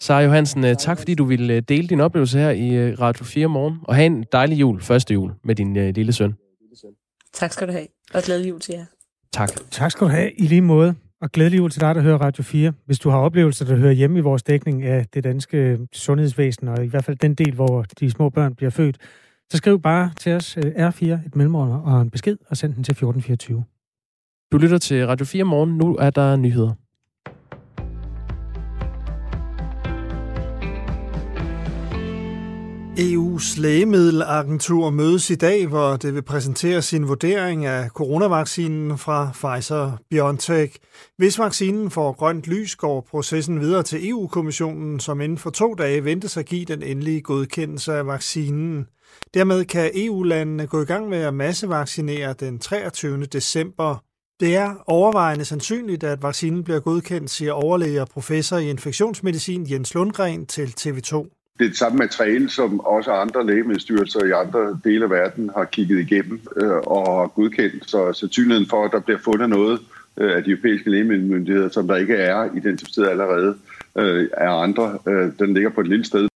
Sara 0.00 0.20
Johansen, 0.20 0.64
øh, 0.64 0.76
tak 0.76 0.98
fordi 0.98 1.14
du 1.14 1.24
ville 1.24 1.54
øh, 1.54 1.62
dele 1.68 1.88
din 1.88 2.00
oplevelse 2.00 2.38
her 2.38 2.50
i 2.50 2.68
øh, 2.68 3.00
Radio 3.00 3.24
4 3.24 3.46
morgen, 3.46 3.78
og 3.82 3.94
have 3.94 4.06
en 4.06 4.24
dejlig 4.32 4.60
jul, 4.60 4.82
første 4.82 5.14
jul, 5.14 5.32
med 5.44 5.54
din 5.54 5.76
uh, 5.76 5.88
lille 5.88 6.12
søn. 6.12 6.34
Tak 7.32 7.52
skal 7.52 7.66
du 7.66 7.72
have, 7.72 7.86
og 8.14 8.22
glædelig 8.22 8.48
jul 8.48 8.60
til 8.60 8.74
jer. 8.74 8.84
Tak. 9.32 9.50
Tak 9.70 9.90
skal 9.90 10.06
du 10.06 10.10
have 10.10 10.32
i 10.32 10.46
lige 10.46 10.60
måde. 10.60 10.94
Og 11.22 11.30
glædelig 11.32 11.58
jul 11.58 11.70
til 11.70 11.80
dig, 11.80 11.94
der 11.94 12.00
hører 12.00 12.18
Radio 12.18 12.42
4. 12.42 12.72
Hvis 12.86 12.98
du 12.98 13.10
har 13.10 13.18
oplevelser, 13.18 13.64
der 13.64 13.76
hører 13.76 13.92
hjemme 13.92 14.18
i 14.18 14.22
vores 14.22 14.42
dækning 14.42 14.82
af 14.82 15.06
det 15.14 15.24
danske 15.24 15.78
sundhedsvæsen, 15.92 16.68
og 16.68 16.84
i 16.84 16.88
hvert 16.88 17.04
fald 17.04 17.16
den 17.16 17.34
del, 17.34 17.54
hvor 17.54 17.82
de 18.00 18.10
små 18.10 18.30
børn 18.30 18.54
bliver 18.54 18.70
født, 18.70 18.98
så 19.50 19.56
skriv 19.56 19.80
bare 19.80 20.12
til 20.16 20.32
os 20.32 20.56
øh, 20.56 20.88
R4, 20.88 21.04
et 21.04 21.36
mellemrum 21.36 21.70
og 21.70 22.02
en 22.02 22.10
besked, 22.10 22.36
og 22.50 22.56
send 22.56 22.74
den 22.74 22.84
til 22.84 22.92
1424. 22.92 23.64
Du 24.52 24.58
lytter 24.58 24.78
til 24.78 25.06
Radio 25.06 25.26
4 25.26 25.44
morgen. 25.44 25.78
Nu 25.78 25.96
er 25.96 26.10
der 26.10 26.36
nyheder. 26.36 26.81
EU's 32.98 33.60
lægemiddelagentur 33.60 34.90
mødes 34.90 35.30
i 35.30 35.34
dag, 35.34 35.66
hvor 35.66 35.96
det 35.96 36.14
vil 36.14 36.22
præsentere 36.22 36.82
sin 36.82 37.08
vurdering 37.08 37.66
af 37.66 37.88
coronavaccinen 37.88 38.98
fra 38.98 39.30
Pfizer-BioNTech. 39.34 40.76
Hvis 41.16 41.38
vaccinen 41.38 41.90
får 41.90 42.12
grønt 42.12 42.46
lys, 42.46 42.76
går 42.76 43.00
processen 43.10 43.60
videre 43.60 43.82
til 43.82 44.08
EU-kommissionen, 44.08 45.00
som 45.00 45.20
inden 45.20 45.38
for 45.38 45.50
to 45.50 45.74
dage 45.74 46.04
ventes 46.04 46.36
at 46.36 46.46
give 46.46 46.64
den 46.64 46.82
endelige 46.82 47.20
godkendelse 47.20 47.94
af 47.94 48.06
vaccinen. 48.06 48.86
Dermed 49.34 49.64
kan 49.64 49.90
EU-landene 49.94 50.66
gå 50.66 50.82
i 50.82 50.84
gang 50.84 51.08
med 51.08 51.18
at 51.18 51.34
massevaccinere 51.34 52.32
den 52.32 52.58
23. 52.58 53.24
december. 53.24 54.04
Det 54.40 54.56
er 54.56 54.74
overvejende 54.86 55.44
sandsynligt, 55.44 56.04
at 56.04 56.22
vaccinen 56.22 56.64
bliver 56.64 56.80
godkendt, 56.80 57.30
siger 57.30 57.52
overlæge 57.52 58.00
og 58.00 58.08
professor 58.08 58.56
i 58.56 58.70
infektionsmedicin 58.70 59.70
Jens 59.70 59.94
Lundgren 59.94 60.46
til 60.46 60.74
TV2 60.80 61.41
det 61.58 61.64
er 61.64 61.68
det 61.68 61.78
samme 61.78 61.98
materiale, 61.98 62.50
som 62.50 62.80
også 62.80 63.12
andre 63.12 63.46
lægemiddelstyrelser 63.46 64.24
i 64.24 64.30
andre 64.30 64.78
dele 64.84 65.04
af 65.04 65.10
verden 65.10 65.50
har 65.56 65.64
kigget 65.64 66.00
igennem 66.00 66.40
øh, 66.56 66.70
og 66.70 67.34
godkendt. 67.34 67.90
Så 67.90 68.12
sandsynligheden 68.12 68.68
for, 68.68 68.84
at 68.84 68.92
der 68.92 69.00
bliver 69.00 69.18
fundet 69.18 69.48
noget 69.48 69.80
øh, 70.16 70.36
af 70.36 70.44
de 70.44 70.50
europæiske 70.50 70.90
lægemiddelmyndigheder, 70.90 71.68
som 71.68 71.88
der 71.88 71.96
ikke 71.96 72.14
er 72.14 72.56
identificeret 72.56 73.08
allerede 73.08 73.56
øh, 73.98 74.28
af 74.36 74.62
andre, 74.62 74.98
øh, 75.08 75.32
den 75.38 75.54
ligger 75.54 75.70
på 75.70 75.80
et 75.80 75.88
lille 75.88 76.04
sted. 76.04 76.28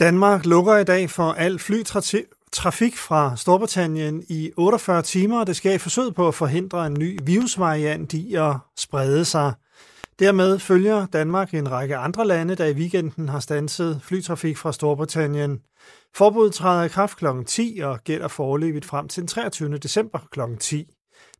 Danmark 0.00 0.46
lukker 0.46 0.76
i 0.76 0.84
dag 0.84 1.10
for 1.10 1.32
al 1.32 1.58
flytrafik 1.58 2.96
fra 2.96 3.36
Storbritannien 3.36 4.22
i 4.28 4.50
48 4.56 5.02
timer, 5.02 5.40
og 5.40 5.46
det 5.46 5.56
skal 5.56 5.74
i 5.74 5.78
forsøg 5.78 6.14
på 6.14 6.28
at 6.28 6.34
forhindre 6.34 6.86
en 6.86 6.94
ny 6.94 7.18
virusvariant 7.24 8.14
i 8.14 8.34
at 8.34 8.56
sprede 8.78 9.24
sig. 9.24 9.52
Dermed 10.18 10.58
følger 10.58 11.06
Danmark 11.06 11.54
en 11.54 11.70
række 11.70 11.96
andre 11.96 12.26
lande, 12.26 12.54
der 12.54 12.66
i 12.66 12.72
weekenden 12.72 13.28
har 13.28 13.40
stanset 13.40 14.00
flytrafik 14.02 14.56
fra 14.56 14.72
Storbritannien. 14.72 15.60
Forbuddet 16.14 16.54
træder 16.54 16.84
i 16.84 16.88
kraft 16.88 17.16
kl. 17.18 17.26
10 17.46 17.80
og 17.84 17.98
gælder 18.04 18.28
foreløbigt 18.28 18.84
frem 18.84 19.08
til 19.08 19.20
den 19.20 19.28
23. 19.28 19.78
december 19.78 20.18
kl. 20.30 20.40
10. 20.60 20.86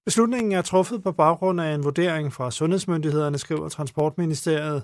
Beslutningen 0.05 0.53
er 0.53 0.63
truffet 0.63 1.03
på 1.03 1.13
baggrund 1.13 1.61
af 1.61 1.75
en 1.75 1.85
vurdering 1.85 2.33
fra 2.33 2.51
sundhedsmyndighederne, 2.51 3.39
skriver 3.39 3.69
Transportministeriet. 3.69 4.83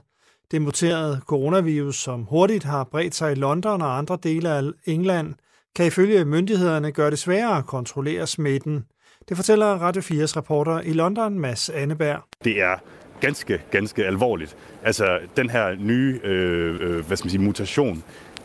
Det 0.50 0.62
muterede 0.62 1.20
coronavirus, 1.26 1.96
som 1.96 2.22
hurtigt 2.22 2.64
har 2.64 2.84
bredt 2.84 3.14
sig 3.14 3.32
i 3.32 3.34
London 3.34 3.82
og 3.82 3.98
andre 3.98 4.18
dele 4.22 4.48
af 4.48 4.62
England, 4.84 5.34
kan 5.76 5.86
ifølge 5.86 6.24
myndighederne 6.24 6.92
gøre 6.92 7.10
det 7.10 7.18
sværere 7.18 7.58
at 7.58 7.66
kontrollere 7.66 8.26
smitten. 8.26 8.84
Det 9.28 9.36
fortæller 9.36 9.66
Radio 9.66 10.02
4's 10.02 10.36
reporter 10.36 10.80
i 10.80 10.92
London, 10.92 11.38
Mads 11.38 11.70
Anneberg. 11.70 12.22
Det 12.44 12.60
er 12.60 12.76
ganske, 13.22 13.60
ganske 13.70 14.06
alvorligt. 14.06 14.56
Altså, 14.82 15.18
den 15.36 15.50
her 15.50 15.74
nye, 15.74 16.20
øh, 16.24 16.80
øh, 16.80 17.06
hvad 17.06 17.16
skal 17.16 17.26
man 17.26 17.30
sige, 17.30 17.42
mutation 17.42 18.04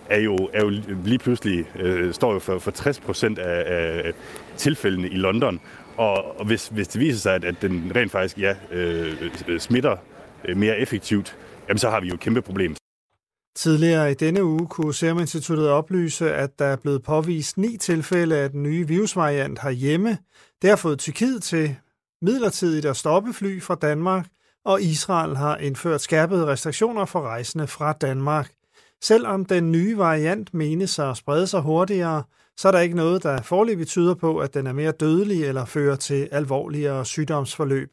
er 0.09 0.19
jo, 0.19 0.35
er 0.53 0.61
jo 0.61 0.69
lige 1.05 1.19
pludselig, 1.19 1.65
øh, 1.79 2.13
står 2.13 2.33
jo 2.33 2.39
for, 2.39 2.59
for 2.59 2.71
60 2.71 2.99
procent 2.99 3.39
af, 3.39 3.63
af 4.07 4.13
tilfældene 4.57 5.09
i 5.09 5.15
London. 5.15 5.59
Og, 5.97 6.39
og 6.39 6.45
hvis, 6.45 6.67
hvis 6.67 6.87
det 6.87 7.01
viser 7.01 7.19
sig, 7.19 7.35
at, 7.35 7.43
at 7.43 7.61
den 7.61 7.91
rent 7.95 8.11
faktisk 8.11 8.37
ja, 8.37 8.55
øh, 8.71 9.31
øh 9.47 9.59
smitter 9.59 9.95
øh, 10.45 10.57
mere 10.57 10.79
effektivt, 10.79 11.37
jamen 11.67 11.79
så 11.79 11.89
har 11.89 11.99
vi 12.01 12.07
jo 12.07 12.13
et 12.13 12.19
kæmpe 12.19 12.41
problem. 12.41 12.75
Tidligere 13.55 14.11
i 14.11 14.13
denne 14.13 14.43
uge 14.43 14.67
kunne 14.67 14.93
Serum 14.93 15.19
Instituttet 15.19 15.69
oplyse, 15.69 16.33
at 16.33 16.59
der 16.59 16.65
er 16.65 16.75
blevet 16.75 17.03
påvist 17.03 17.57
ni 17.57 17.77
tilfælde 17.77 18.37
af 18.37 18.49
den 18.49 18.63
nye 18.63 18.87
virusvariant 18.87 19.59
herhjemme. 19.61 20.17
Det 20.61 20.69
har 20.69 20.77
fået 20.77 20.99
Tyrkiet 20.99 21.43
til 21.43 21.75
midlertidigt 22.21 22.85
at 22.85 22.97
stoppe 22.97 23.33
fly 23.33 23.61
fra 23.61 23.75
Danmark, 23.75 24.25
og 24.67 24.81
Israel 24.81 25.35
har 25.35 25.57
indført 25.57 26.01
skærpede 26.01 26.47
restriktioner 26.47 27.05
for 27.05 27.21
rejsende 27.21 27.67
fra 27.67 27.93
Danmark. 27.93 28.51
Selvom 29.03 29.45
den 29.45 29.71
nye 29.71 29.97
variant 29.97 30.53
menes 30.53 30.99
at 30.99 31.17
sprede 31.17 31.47
sig 31.47 31.61
hurtigere, 31.61 32.23
så 32.57 32.67
er 32.67 32.71
der 32.71 32.79
ikke 32.79 32.95
noget, 32.95 33.23
der 33.23 33.41
forløbig 33.41 33.87
tyder 33.87 34.15
på, 34.15 34.37
at 34.37 34.53
den 34.53 34.67
er 34.67 34.73
mere 34.73 34.91
dødelig 34.91 35.45
eller 35.45 35.65
fører 35.65 35.95
til 35.95 36.29
alvorligere 36.31 37.05
sygdomsforløb. 37.05 37.89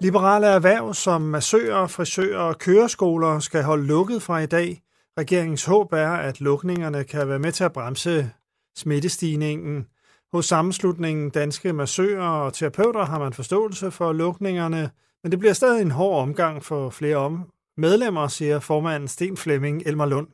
Liberale 0.00 0.46
erhverv 0.46 0.94
som 0.94 1.22
massører, 1.22 1.86
frisører 1.86 2.40
og 2.40 2.58
køreskoler 2.58 3.38
skal 3.38 3.62
holde 3.62 3.86
lukket 3.86 4.22
fra 4.22 4.38
i 4.38 4.46
dag. 4.46 4.82
Regeringens 5.18 5.64
håb 5.64 5.92
er, 5.92 6.10
at 6.10 6.40
lukningerne 6.40 7.04
kan 7.04 7.28
være 7.28 7.38
med 7.38 7.52
til 7.52 7.64
at 7.64 7.72
bremse 7.72 8.30
smittestigningen. 8.76 9.86
Hos 10.32 10.44
sammenslutningen 10.44 11.30
Danske 11.30 11.72
Massører 11.72 12.28
og 12.44 12.52
Terapeuter 12.52 13.04
har 13.04 13.18
man 13.18 13.32
forståelse 13.32 13.90
for 13.90 14.12
lukningerne, 14.12 14.90
men 15.22 15.32
det 15.32 15.38
bliver 15.38 15.52
stadig 15.52 15.82
en 15.82 15.90
hård 15.90 16.22
omgang 16.22 16.62
for 16.62 16.90
flere 16.90 17.16
om 17.16 17.50
medlemmer, 17.76 18.26
siger 18.26 18.60
formanden 18.60 19.08
Sten 19.08 19.36
Flemming 19.36 19.82
Elmerlund. 19.86 20.28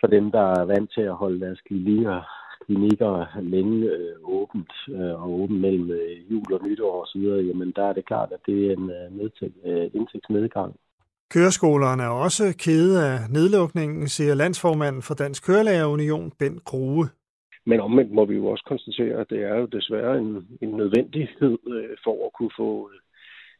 For 0.00 0.06
dem, 0.06 0.30
der 0.30 0.46
er 0.58 0.64
vant 0.64 0.90
til 0.94 1.00
at 1.00 1.14
holde 1.14 1.40
deres 1.40 1.60
klinikker, 1.60 2.20
klinikker 2.66 3.40
længe 3.40 3.86
øh, 3.86 4.14
åbent 4.22 4.72
øh, 4.88 5.22
og 5.22 5.30
åbent 5.40 5.60
mellem 5.60 5.90
øh, 5.90 6.32
jul 6.32 6.52
og 6.52 6.60
nytår 6.66 7.02
osv., 7.02 7.22
jamen 7.48 7.72
der 7.76 7.84
er 7.88 7.92
det 7.92 8.06
klart, 8.06 8.32
at 8.32 8.40
det 8.46 8.66
er 8.66 8.72
en 8.76 8.90
øh, 8.90 9.30
øh, 9.64 9.90
indtægtsnedgang. 9.94 10.74
Køreskolerne 11.30 12.02
er 12.02 12.08
også 12.26 12.54
kede 12.58 13.06
af 13.06 13.18
nedlukningen, 13.30 14.08
siger 14.08 14.34
landsformanden 14.34 15.02
for 15.02 15.14
Dansk 15.14 15.46
Kørelægerunion, 15.46 16.32
Bent 16.38 16.64
Grue. 16.64 17.08
Men 17.66 17.80
omvendt 17.80 18.12
må 18.12 18.24
vi 18.24 18.34
jo 18.34 18.46
også 18.46 18.64
konstatere, 18.66 19.20
at 19.20 19.30
det 19.30 19.42
er 19.42 19.56
jo 19.58 19.66
desværre 19.66 20.18
en, 20.18 20.48
en 20.60 20.68
nødvendighed 20.68 21.58
øh, 21.74 21.96
for 22.04 22.26
at 22.26 22.32
kunne 22.32 22.50
få 22.56 22.90
øh, 22.92 23.00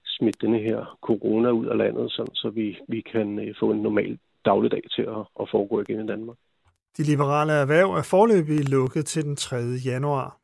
smidt 0.05 0.41
denne 0.41 0.59
her 0.59 0.99
corona 1.03 1.51
ud 1.51 1.67
af 1.67 1.77
landet, 1.79 2.13
sådan, 2.13 2.35
så 2.35 2.51
vi, 2.51 2.79
vi 2.89 3.01
kan 3.13 3.39
øh, 3.39 3.55
få 3.61 3.71
en 3.71 3.83
normal 3.83 4.19
dagligdag 4.45 4.83
til 4.91 5.03
at, 5.03 5.23
at 5.41 5.49
foregå 5.51 5.81
igen 5.81 6.05
i 6.05 6.07
Danmark. 6.07 6.37
De 6.97 7.03
liberale 7.03 7.53
erhverv 7.53 7.91
er 7.91 8.03
forløbig 8.11 8.69
lukket 8.69 9.07
til 9.07 9.25
den 9.25 9.37
3. 9.37 9.57
januar. 9.85 10.39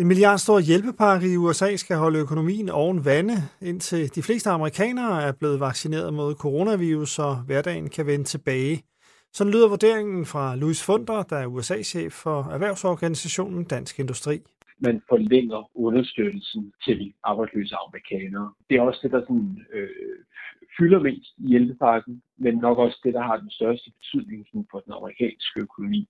En 0.00 0.06
milliardstor 0.08 0.58
hjælpepakke 0.58 1.32
i 1.32 1.36
USA 1.36 1.76
skal 1.76 1.96
holde 1.96 2.18
økonomien 2.18 2.68
oven 2.68 3.04
vande, 3.04 3.34
indtil 3.62 4.14
de 4.14 4.22
fleste 4.22 4.50
amerikanere 4.50 5.22
er 5.22 5.32
blevet 5.32 5.60
vaccineret 5.60 6.14
mod 6.14 6.34
coronavirus, 6.34 7.18
og 7.18 7.36
hverdagen 7.36 7.90
kan 7.90 8.06
vende 8.06 8.24
tilbage. 8.24 8.82
Sådan 9.36 9.52
lyder 9.52 9.68
vurderingen 9.68 10.26
fra 10.26 10.56
Louis 10.56 10.86
Funder, 10.86 11.22
der 11.22 11.36
er 11.36 11.46
USA-chef 11.46 12.12
for 12.12 12.38
erhvervsorganisationen 12.54 13.64
Dansk 13.64 13.98
Industri. 13.98 14.36
Man 14.78 15.02
forlænger 15.08 15.70
understøttelsen 15.74 16.72
til 16.84 16.98
de 17.00 17.12
arbejdsløse 17.24 17.74
amerikanere. 17.86 18.52
Det 18.70 18.76
er 18.76 18.82
også 18.82 19.00
det, 19.02 19.12
der 19.12 19.20
sådan, 19.20 19.66
øh, 19.72 19.88
fylder 20.78 21.00
mest 21.00 21.32
i 21.38 21.48
hjælpepakken, 21.48 22.22
men 22.38 22.54
nok 22.54 22.78
også 22.78 22.98
det, 23.04 23.14
der 23.14 23.22
har 23.22 23.36
den 23.36 23.50
største 23.50 23.90
betydning 23.98 24.46
for 24.70 24.78
den 24.78 24.92
amerikanske 24.92 25.60
økonomi. 25.60 26.08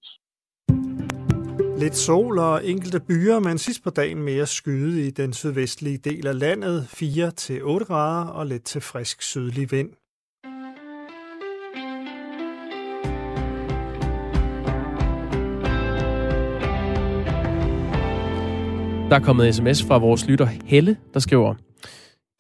Lidt 1.78 1.96
sol 1.96 2.38
og 2.38 2.66
enkelte 2.66 3.00
byer, 3.08 3.38
men 3.38 3.58
sidst 3.58 3.84
på 3.84 3.90
dagen 3.90 4.22
mere 4.22 4.46
skyde 4.46 5.06
i 5.06 5.10
den 5.10 5.32
sydvestlige 5.32 5.98
del 5.98 6.26
af 6.26 6.38
landet, 6.38 6.76
4-8 6.80 7.84
grader 7.84 8.30
og 8.30 8.46
lidt 8.46 8.64
til 8.64 8.80
frisk 8.80 9.22
sydlig 9.22 9.70
vind. 9.70 9.90
Der 19.14 19.20
er 19.20 19.24
kommet 19.24 19.54
sms 19.54 19.82
fra 19.82 19.98
vores 19.98 20.26
lytter 20.26 20.48
Helle, 20.64 20.96
der 21.14 21.20
skriver, 21.20 21.54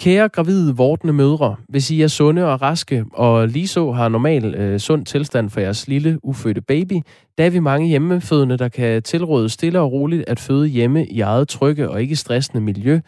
Kære 0.00 0.28
gravide, 0.28 0.76
vortende 0.76 1.12
mødre, 1.12 1.56
hvis 1.68 1.90
I 1.90 2.02
er 2.02 2.08
sunde 2.08 2.52
og 2.52 2.62
raske, 2.62 3.04
og 3.12 3.48
lige 3.48 3.68
så 3.68 3.92
har 3.92 4.08
normal 4.08 4.54
øh, 4.54 4.80
sund 4.80 5.06
tilstand 5.06 5.50
for 5.50 5.60
jeres 5.60 5.88
lille, 5.88 6.18
ufødte 6.22 6.60
baby, 6.60 6.92
der 7.38 7.44
er 7.44 7.50
vi 7.50 7.58
mange 7.58 7.88
hjemmefødende, 7.88 8.58
der 8.58 8.68
kan 8.68 9.02
tilråde 9.02 9.48
stille 9.48 9.80
og 9.80 9.92
roligt 9.92 10.24
at 10.28 10.40
føde 10.40 10.66
hjemme 10.66 11.06
i 11.06 11.20
eget 11.20 11.48
trygge 11.48 11.90
og 11.90 12.02
ikke 12.02 12.16
stressende 12.16 12.60
miljø, 12.60 13.00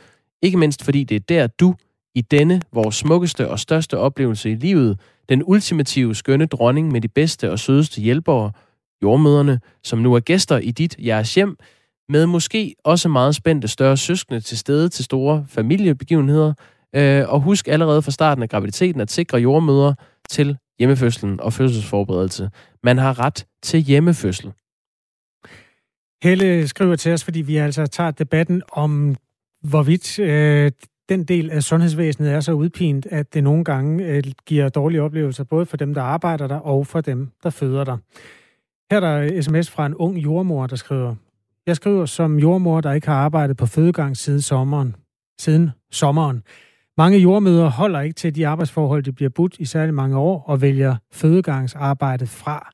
ikke 0.43 0.59
mindst 0.59 0.85
fordi 0.85 1.05
det 1.05 1.15
er 1.15 1.21
der, 1.29 1.47
du 1.47 1.75
i 2.15 2.21
denne, 2.21 2.63
vores 2.73 2.95
smukkeste 2.95 3.51
og 3.51 3.59
største 3.59 3.99
oplevelse 3.99 4.51
i 4.51 4.55
livet, 4.55 5.01
den 5.29 5.43
ultimative 5.47 6.15
skønne 6.15 6.47
dronning 6.47 6.93
med 6.93 7.01
de 7.01 7.09
bedste 7.09 7.51
og 7.51 7.59
sødeste 7.59 8.01
hjælpere, 8.01 8.53
jordmøderne, 9.03 9.61
som 9.85 9.99
nu 9.99 10.15
er 10.15 10.21
gæster 10.21 10.59
i 10.59 10.71
dit 10.71 10.97
jeres 10.99 11.35
hjem, 11.35 11.57
med 12.09 12.27
måske 12.27 12.75
også 12.85 13.09
meget 13.09 13.35
spændte 13.35 13.69
større 13.69 13.97
søskende 13.97 14.41
til 14.41 14.59
stede 14.59 14.89
til 14.89 15.05
store 15.05 15.47
familiebegivenheder, 15.49 16.55
øh, 16.97 17.29
og 17.29 17.41
husk 17.41 17.69
allerede 17.69 18.03
fra 18.03 18.11
starten 18.11 18.43
af 18.43 18.49
graviditeten 18.49 19.01
at 19.01 19.11
sikre 19.11 19.39
jordmøder 19.39 19.95
til 20.29 20.59
hjemmefødslen 20.79 21.41
og 21.41 21.53
fødselsforberedelse. 21.53 22.51
Man 22.83 22.99
har 22.99 23.21
ret 23.21 23.47
til 23.63 23.81
hjemmefødsel. 23.81 24.53
Helle 26.23 26.69
skriver 26.69 26.97
til 26.97 27.13
os, 27.13 27.25
fordi 27.25 27.41
vi 27.41 27.57
altså 27.57 27.87
tager 27.87 28.11
debatten 28.11 28.63
om, 28.73 29.17
hvorvidt 29.63 30.19
øh, 30.19 30.73
den 31.09 31.25
del 31.25 31.51
af 31.51 31.63
sundhedsvæsenet 31.63 32.33
er 32.33 32.41
så 32.41 32.53
udpint, 32.53 33.07
at 33.07 33.35
det 33.35 33.45
nogle 33.45 33.65
gange 33.65 34.05
øh, 34.05 34.23
giver 34.47 34.69
dårlige 34.69 35.03
oplevelser, 35.03 35.45
både 35.45 35.67
for 35.67 35.77
dem, 35.77 35.95
der 35.95 36.03
arbejder 36.03 36.47
der, 36.47 36.57
og 36.57 36.87
for 36.87 37.01
dem, 37.01 37.31
der 37.43 37.51
føder 37.51 37.85
der. 37.85 37.97
Her 38.91 39.01
er 39.01 39.01
der 39.01 39.43
sms 39.43 39.71
fra 39.71 39.87
en 39.87 39.95
ung 39.95 40.19
jordmor, 40.19 40.67
der 40.67 40.77
skriver, 40.77 41.15
jeg 41.67 41.77
skriver 41.77 42.07
som 42.07 42.39
jordmor, 42.39 42.81
der 42.81 42.93
ikke 42.93 43.07
har 43.07 43.15
arbejdet 43.15 43.57
på 43.57 43.67
fødegang 43.67 44.17
siden 44.17 44.41
sommeren. 44.41 44.97
Siden 45.41 45.71
sommeren. 45.93 46.43
Mange 46.99 47.19
jordmøder 47.19 47.71
holder 47.71 48.01
ikke 48.01 48.15
til 48.15 48.35
de 48.35 48.47
arbejdsforhold, 48.47 49.03
de 49.03 49.13
bliver 49.13 49.31
budt 49.31 49.57
i 49.59 49.65
særlig 49.65 49.95
mange 49.95 50.19
år, 50.19 50.45
og 50.47 50.63
vælger 50.63 50.97
fødegangsarbejdet 51.13 52.29
fra. 52.29 52.71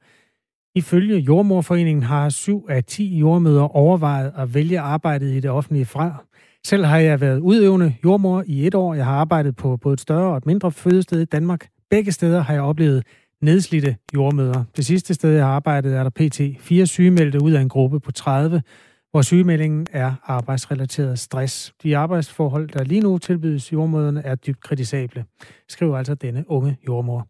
Ifølge 0.74 1.18
Jordmorforeningen 1.18 2.02
har 2.02 2.28
7 2.28 2.66
af 2.68 2.84
10 2.84 3.18
jordmøder 3.18 3.76
overvejet 3.76 4.32
at 4.36 4.54
vælge 4.54 4.80
arbejdet 4.80 5.34
i 5.34 5.40
det 5.40 5.50
offentlige 5.50 5.86
fra. 5.86 6.24
Selv 6.66 6.84
har 6.84 6.98
jeg 6.98 7.20
været 7.20 7.38
udøvende 7.38 7.94
jordmor 8.04 8.44
i 8.46 8.66
et 8.66 8.74
år. 8.74 8.94
Jeg 8.94 9.04
har 9.04 9.14
arbejdet 9.14 9.56
på 9.56 9.76
både 9.76 9.92
et 9.92 10.00
større 10.00 10.30
og 10.30 10.36
et 10.36 10.46
mindre 10.46 10.72
fødested 10.72 11.20
i 11.20 11.24
Danmark. 11.24 11.68
Begge 11.90 12.12
steder 12.12 12.40
har 12.40 12.54
jeg 12.54 12.62
oplevet 12.62 13.02
nedslidte 13.42 13.96
jordmøder. 14.14 14.64
Det 14.76 14.86
sidste 14.86 15.14
sted, 15.14 15.30
jeg 15.30 15.44
har 15.44 15.52
arbejdet, 15.52 15.94
er 15.94 16.02
der 16.02 16.10
pt. 16.10 16.40
fire 16.60 16.86
sygemeldte 16.86 17.42
ud 17.42 17.52
af 17.52 17.60
en 17.60 17.68
gruppe 17.68 18.00
på 18.00 18.12
30, 18.12 18.62
hvor 19.10 19.22
sygemeldingen 19.22 19.86
er 19.92 20.14
arbejdsrelateret 20.24 21.18
stress. 21.18 21.74
De 21.82 21.96
arbejdsforhold, 21.96 22.68
der 22.68 22.84
lige 22.84 23.00
nu 23.00 23.18
tilbydes 23.18 23.72
jordmøderne, 23.72 24.22
er 24.24 24.34
dybt 24.34 24.60
kritisable, 24.60 25.24
skriver 25.68 25.98
altså 25.98 26.14
denne 26.14 26.44
unge 26.48 26.76
jordmor. 26.88 27.26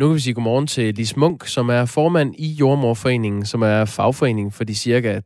Nu 0.00 0.06
kan 0.06 0.14
vi 0.14 0.20
sige 0.20 0.34
godmorgen 0.34 0.66
til 0.66 0.94
Lis 0.94 1.16
Munk, 1.16 1.46
som 1.46 1.68
er 1.68 1.84
formand 1.84 2.34
i 2.38 2.52
Jordmorforeningen, 2.52 3.46
som 3.46 3.62
er 3.62 3.84
fagforening 3.84 4.52
for 4.52 4.64
de 4.64 4.74
cirka 4.74 5.20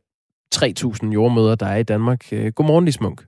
3.000 0.55 1.11
jordmøder, 1.11 1.55
der 1.55 1.65
er 1.65 1.77
i 1.77 1.83
Danmark. 1.83 2.33
Øh, 2.33 2.51
godmorgen, 2.51 2.85
Lis 2.85 3.01
Munk. 3.01 3.25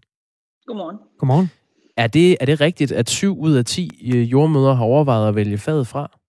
Godmorgen. 0.65 0.97
Godmorgen. 1.19 1.51
Er 1.97 2.07
det, 2.07 2.37
er 2.39 2.45
det 2.45 2.61
rigtigt, 2.61 2.91
at 2.91 3.09
7 3.09 3.39
ud 3.39 3.53
af 3.53 3.65
10 3.65 4.11
øh, 4.15 4.31
jordmøder 4.31 4.73
har 4.73 4.83
overvejet 4.83 5.27
at 5.27 5.35
vælge 5.35 5.57
faget 5.57 5.87
fra? 5.87 6.20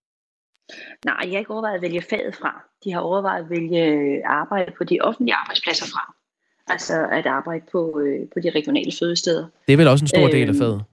Nej, 1.05 1.19
jeg 1.21 1.31
har 1.31 1.39
ikke 1.39 1.51
overvejet 1.51 1.75
at 1.75 1.81
vælge 1.81 2.01
faget 2.01 2.35
fra. 2.35 2.63
De 2.83 2.91
har 2.91 2.99
overvejet 2.99 3.43
at 3.43 3.49
vælge 3.49 3.85
øh, 3.85 4.21
arbejde 4.25 4.71
på 4.77 4.83
de 4.83 4.99
offentlige 5.01 5.35
arbejdspladser 5.35 5.85
fra. 5.85 6.13
Altså 6.67 7.07
at 7.11 7.25
arbejde 7.25 7.65
på, 7.71 7.99
øh, 7.99 8.29
på 8.33 8.39
de 8.39 8.49
regionale 8.49 8.91
fødesteder. 8.99 9.47
Det 9.67 9.73
er 9.73 9.77
vel 9.77 9.87
også 9.87 10.03
en 10.03 10.07
stor 10.07 10.27
del 10.27 10.49
af 10.49 10.55
faget? 10.55 10.83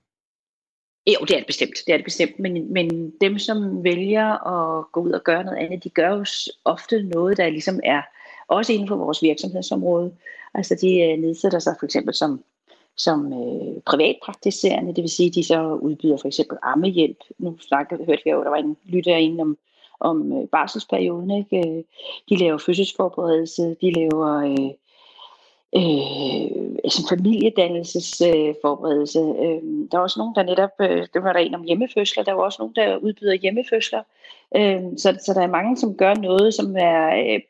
Jo, 1.07 1.25
det 1.29 1.31
er 1.31 1.39
det 1.39 1.47
bestemt. 1.47 1.75
Det 1.87 1.93
er 1.93 1.97
det 1.97 2.05
bestemt. 2.05 2.39
Men, 2.39 2.73
men 2.73 3.13
dem, 3.21 3.39
som 3.39 3.85
vælger 3.85 4.47
at 4.47 4.93
gå 4.93 5.01
ud 5.01 5.11
og 5.11 5.25
gøre 5.25 5.45
noget 5.45 5.59
andet, 5.59 5.85
de 5.85 5.91
gør 5.91 6.09
jo 6.09 6.25
ofte 6.65 7.03
noget, 7.03 7.37
der 7.37 7.49
ligesom 7.49 7.81
er 7.85 8.03
også 8.49 8.73
inden 8.73 8.89
for 8.89 8.97
vores 8.97 9.23
virksomhedsområde. 9.23 10.13
Altså 10.55 10.75
de 10.81 11.17
nedsætter 11.17 11.59
sig 11.59 11.75
for 11.79 11.87
eksempel 11.87 12.15
som, 12.15 12.45
som 12.97 13.33
øh, 13.33 13.83
privatpraktiserende, 13.87 14.95
det 14.95 15.03
vil 15.03 15.11
sige, 15.11 15.31
de 15.31 15.45
så 15.45 15.73
udbyder 15.75 16.17
for 16.17 16.29
eksempel 16.29 16.59
ammehjælp. 16.63 17.19
Nu 17.39 17.59
snakkede, 17.59 18.05
hørte 18.05 18.23
vi 18.25 18.31
jo, 18.31 18.43
der 18.45 18.51
var 18.51 18.57
en 18.57 18.77
lytter 18.85 19.17
inde 19.17 19.43
om, 19.43 19.59
om 20.01 20.33
øh, 20.33 20.49
barselsperioden. 20.49 21.31
Ikke? 21.31 21.69
Øh, 21.69 21.85
de 22.29 22.37
laver 22.37 22.59
fødselsforberedelse, 22.59 23.77
de 23.81 23.93
laver 23.93 24.37
øh, 24.37 24.71
øh, 25.77 26.51
altså 26.85 27.07
familiedannelsesforberedelse. 27.09 29.19
Øh, 29.19 29.63
der 29.91 29.99
er 29.99 30.03
også 30.03 30.19
nogen, 30.19 30.35
der 30.35 30.43
netop, 30.43 30.71
øh, 30.81 31.07
det 31.15 31.23
var 31.23 31.33
der 31.33 31.41
en 31.41 31.55
om 31.55 31.63
hjemmefødsler, 31.63 32.25
der 32.25 32.33
var 32.33 32.43
også 32.43 32.63
nogen, 32.63 32.75
der 32.75 32.97
udbyder 32.97 33.35
hjemmefødsler. 33.35 34.03
Øh, 34.57 34.83
så, 34.97 35.19
så 35.27 35.35
der 35.35 35.43
er 35.43 35.47
mange, 35.47 35.77
som 35.77 35.97
gør 35.97 36.15
noget, 36.15 36.55
som 36.55 36.77
er 36.77 37.09
øh, 37.09 37.41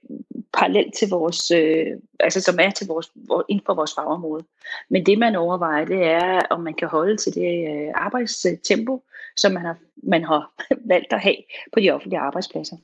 parallelt 0.52 0.94
til 0.94 1.08
vores, 1.08 1.50
øh, 1.50 1.86
altså 2.20 2.40
som 2.40 2.58
er 2.60 2.70
til 2.70 2.86
vores, 2.86 3.12
inden 3.48 3.64
for 3.66 3.74
vores 3.74 3.94
fagområde. 3.94 4.44
Men 4.88 5.06
det, 5.06 5.18
man 5.18 5.36
overvejer, 5.36 5.84
det 5.84 6.04
er, 6.04 6.40
om 6.50 6.60
man 6.60 6.74
kan 6.74 6.88
holde 6.88 7.16
til 7.16 7.34
det 7.34 7.68
øh, 7.68 7.88
arbejdstempo, 7.94 9.02
som 9.40 9.52
man 9.52 9.64
har, 9.64 9.76
man 10.02 10.24
har 10.24 10.52
valgt 10.92 11.12
at 11.12 11.20
have 11.20 11.36
på 11.72 11.80
de 11.80 11.90
offentlige 11.90 12.20
arbejdspladser. 12.20 12.76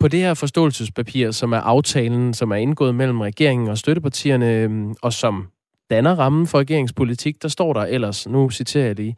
På 0.00 0.08
det 0.08 0.20
her 0.20 0.34
forståelsespapir, 0.34 1.30
som 1.30 1.52
er 1.52 1.60
aftalen, 1.60 2.34
som 2.34 2.50
er 2.50 2.56
indgået 2.56 2.94
mellem 2.94 3.20
regeringen 3.20 3.68
og 3.68 3.78
støttepartierne, 3.78 4.54
øhm, 4.54 4.94
og 5.02 5.12
som 5.12 5.48
danner 5.90 6.14
rammen 6.14 6.46
for 6.46 6.58
regeringspolitik, 6.58 7.42
der 7.42 7.48
står 7.48 7.72
der 7.72 7.80
ellers, 7.80 8.28
nu 8.28 8.50
citerer 8.50 8.86
jeg 8.86 8.96
lige, 8.96 9.16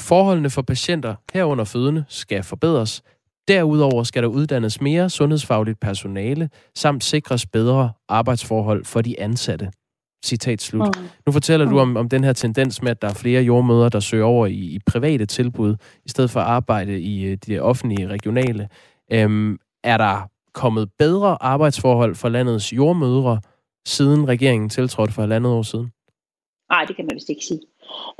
forholdene 0.00 0.50
for 0.50 0.62
patienter 0.62 1.14
herunder 1.32 1.64
fødende 1.64 2.04
skal 2.08 2.42
forbedres. 2.42 3.02
Derudover 3.48 4.02
skal 4.02 4.22
der 4.22 4.28
uddannes 4.28 4.80
mere 4.80 5.10
sundhedsfagligt 5.10 5.80
personale, 5.80 6.50
samt 6.74 7.04
sikres 7.04 7.46
bedre 7.46 7.92
arbejdsforhold 8.08 8.84
for 8.84 9.00
de 9.00 9.20
ansatte. 9.20 9.70
Citat 10.24 10.62
slut. 10.62 10.96
Mm. 10.96 11.08
Nu 11.26 11.32
fortæller 11.32 11.66
du 11.66 11.78
om, 11.78 11.96
om 11.96 12.08
den 12.08 12.24
her 12.24 12.32
tendens 12.32 12.82
med, 12.82 12.90
at 12.90 13.02
der 13.02 13.08
er 13.08 13.14
flere 13.14 13.42
jordmøder, 13.42 13.88
der 13.88 14.00
søger 14.00 14.24
over 14.24 14.46
i, 14.46 14.54
i 14.54 14.78
private 14.86 15.26
tilbud, 15.26 15.76
i 16.04 16.08
stedet 16.08 16.30
for 16.30 16.40
at 16.40 16.46
arbejde 16.46 17.00
i 17.00 17.24
øh, 17.24 17.38
de 17.46 17.60
offentlige 17.60 18.08
regionale. 18.08 18.68
Øhm, 19.12 19.58
er 19.84 19.96
der 19.96 20.28
kommet 20.54 20.88
bedre 20.98 21.42
arbejdsforhold 21.42 22.14
for 22.14 22.28
landets 22.28 22.72
jordmødre, 22.72 23.40
siden 23.86 24.28
regeringen 24.28 24.68
tiltrådte 24.68 25.12
for 25.12 25.22
halvandet 25.22 25.52
år 25.52 25.62
siden? 25.62 25.92
Nej, 26.70 26.84
det 26.84 26.96
kan 26.96 27.04
man 27.04 27.14
vist 27.14 27.28
ikke 27.28 27.44
sige. 27.44 27.60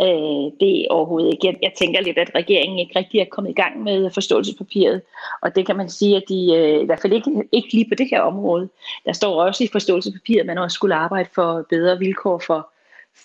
Øh, 0.00 0.52
det 0.60 0.80
er 0.80 0.86
overhovedet 0.90 1.32
ikke. 1.32 1.46
Jeg, 1.46 1.56
jeg 1.62 1.72
tænker 1.78 2.00
lidt, 2.00 2.18
at 2.18 2.34
regeringen 2.34 2.78
ikke 2.78 2.98
rigtig 2.98 3.20
er 3.20 3.24
kommet 3.24 3.50
i 3.50 3.54
gang 3.54 3.82
med 3.82 4.10
forståelsespapiret, 4.10 5.02
og 5.42 5.56
det 5.56 5.66
kan 5.66 5.76
man 5.76 5.88
sige, 5.88 6.16
at 6.16 6.24
de 6.28 6.54
øh, 6.54 6.82
i 6.82 6.84
hvert 6.84 7.00
fald 7.00 7.12
ikke, 7.12 7.30
ikke 7.52 7.72
lige 7.72 7.88
på 7.88 7.94
det 7.94 8.08
her 8.10 8.20
område. 8.20 8.68
Der 9.06 9.12
står 9.12 9.42
også 9.42 9.64
i 9.64 9.68
forståelsespapiret, 9.72 10.40
at 10.40 10.46
man 10.46 10.58
også 10.58 10.74
skulle 10.74 10.94
arbejde 10.94 11.28
for 11.34 11.66
bedre 11.70 11.98
vilkår 11.98 12.38
for, 12.38 12.68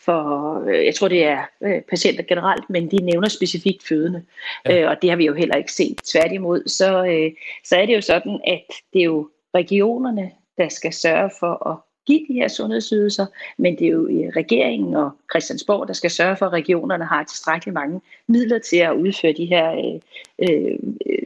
for 0.06 0.22
øh, 0.70 0.86
jeg 0.86 0.96
tror 0.96 1.08
det 1.08 1.26
er 1.26 1.42
øh, 1.62 1.82
patienter 1.90 2.24
generelt, 2.24 2.70
men 2.70 2.92
de 2.92 2.98
nævner 2.98 3.30
specifikt 3.30 3.88
fødende, 3.88 4.24
ja. 4.66 4.82
øh, 4.82 4.90
og 4.90 5.02
det 5.02 5.10
har 5.10 5.18
vi 5.18 5.26
jo 5.26 5.34
heller 5.34 5.56
ikke 5.56 5.74
set. 5.74 5.98
Tværtimod, 6.04 6.68
så, 6.68 7.06
øh, 7.06 7.32
så 7.64 7.76
er 7.76 7.86
det 7.86 7.96
jo 7.96 8.02
sådan, 8.02 8.42
at 8.48 8.66
det 8.94 9.00
er 9.00 9.06
jo 9.06 9.30
regionerne, 9.56 10.32
der 10.58 10.70
skal 10.70 10.94
sørge 10.94 11.32
for 11.40 11.70
at 11.70 11.78
give 12.08 12.26
de 12.28 12.34
her 12.34 12.48
sundhedsydelser, 12.48 13.26
men 13.58 13.76
det 13.80 13.88
er 13.88 13.92
jo 13.92 14.08
øh, 14.08 14.30
regeringen 14.36 14.96
og 14.96 15.12
Christiansborg, 15.32 15.88
der 15.88 15.94
skal 15.94 16.12
sørge 16.12 16.36
for, 16.36 16.46
at 16.46 16.54
regionerne 16.54 17.06
har 17.06 17.24
tilstrækkeligt 17.24 17.74
mange 17.74 18.02
midler 18.28 18.60
til 18.60 18.78
at 18.78 18.94
udføre 18.94 19.34
de 19.34 19.46
her 19.46 19.72
øh, 19.72 20.50
øh, 20.50 20.78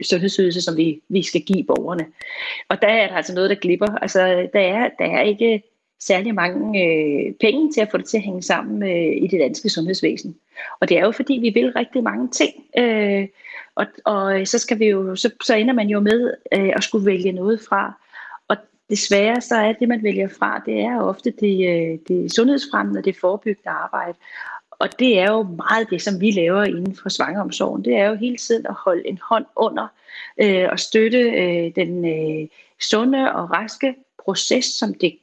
sundhedsydelser, 0.02 0.60
som 0.60 0.76
vi, 0.76 1.00
vi 1.08 1.22
skal 1.22 1.40
give 1.40 1.64
borgerne. 1.64 2.06
Og 2.68 2.82
der 2.82 2.88
er 2.88 3.08
der 3.08 3.14
altså 3.14 3.34
noget, 3.34 3.50
der 3.50 3.56
glipper. 3.56 3.96
Altså, 4.02 4.48
der 4.52 4.60
er, 4.60 4.90
der 4.98 5.04
er 5.04 5.22
ikke 5.22 5.62
særlig 6.00 6.34
mange 6.34 6.84
øh, 6.84 7.32
penge 7.40 7.72
til 7.72 7.80
at 7.80 7.90
få 7.90 7.96
det 7.96 8.06
til 8.06 8.16
at 8.16 8.22
hænge 8.22 8.42
sammen 8.42 8.82
øh, 8.82 9.16
i 9.22 9.26
det 9.26 9.40
danske 9.40 9.68
sundhedsvæsen. 9.70 10.36
Og 10.80 10.88
det 10.88 10.98
er 10.98 11.04
jo 11.04 11.10
fordi, 11.10 11.34
vi 11.34 11.50
vil 11.50 11.72
rigtig 11.72 12.02
mange 12.02 12.28
ting. 12.28 12.52
Øh, 12.78 13.28
og, 13.74 13.86
og 14.04 14.46
så 14.46 14.58
skal 14.58 14.78
vi 14.78 14.86
jo, 14.86 15.16
så, 15.16 15.30
så 15.44 15.54
ender 15.54 15.74
man 15.74 15.88
jo 15.88 16.00
med 16.00 16.34
øh, 16.54 16.72
at 16.76 16.84
skulle 16.84 17.06
vælge 17.06 17.32
noget 17.32 17.60
fra 17.68 18.01
desværre 18.92 19.40
så 19.40 19.54
er 19.54 19.72
det, 19.72 19.88
man 19.88 20.02
vælger 20.02 20.28
fra, 20.28 20.62
det 20.66 20.80
er 20.80 21.00
ofte 21.00 21.30
det, 21.30 21.56
øh, 21.70 21.98
det 22.08 22.34
sundhedsfremmende, 22.34 23.02
det 23.02 23.16
forebyggende 23.16 23.70
arbejde. 23.70 24.18
Og 24.70 24.98
det 24.98 25.18
er 25.18 25.32
jo 25.32 25.42
meget 25.42 25.90
det, 25.90 26.02
som 26.02 26.20
vi 26.20 26.30
laver 26.30 26.64
inden 26.64 26.96
for 27.02 27.08
svangeromsorgen. 27.08 27.84
Det 27.84 27.96
er 27.96 28.08
jo 28.08 28.14
hele 28.14 28.36
tiden 28.36 28.66
at 28.66 28.74
holde 28.74 29.08
en 29.08 29.18
hånd 29.28 29.46
under 29.56 29.86
øh, 30.42 30.68
og 30.70 30.78
støtte 30.78 31.18
øh, 31.18 31.72
den 31.76 32.04
øh, 32.04 32.48
sunde 32.80 33.32
og 33.32 33.50
raske 33.50 33.94
proces, 34.24 34.64
som 34.64 34.94
det 34.94 35.18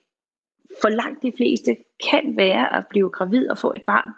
for 0.82 0.89
langt 0.89 1.24
de 1.24 1.32
fleste 1.38 1.78
kan 2.11 2.38
være 2.38 2.76
at 2.76 2.88
blive 2.88 3.09
gravid 3.09 3.49
og 3.49 3.57
få 3.57 3.74
et 3.76 3.82
barn. 3.82 4.11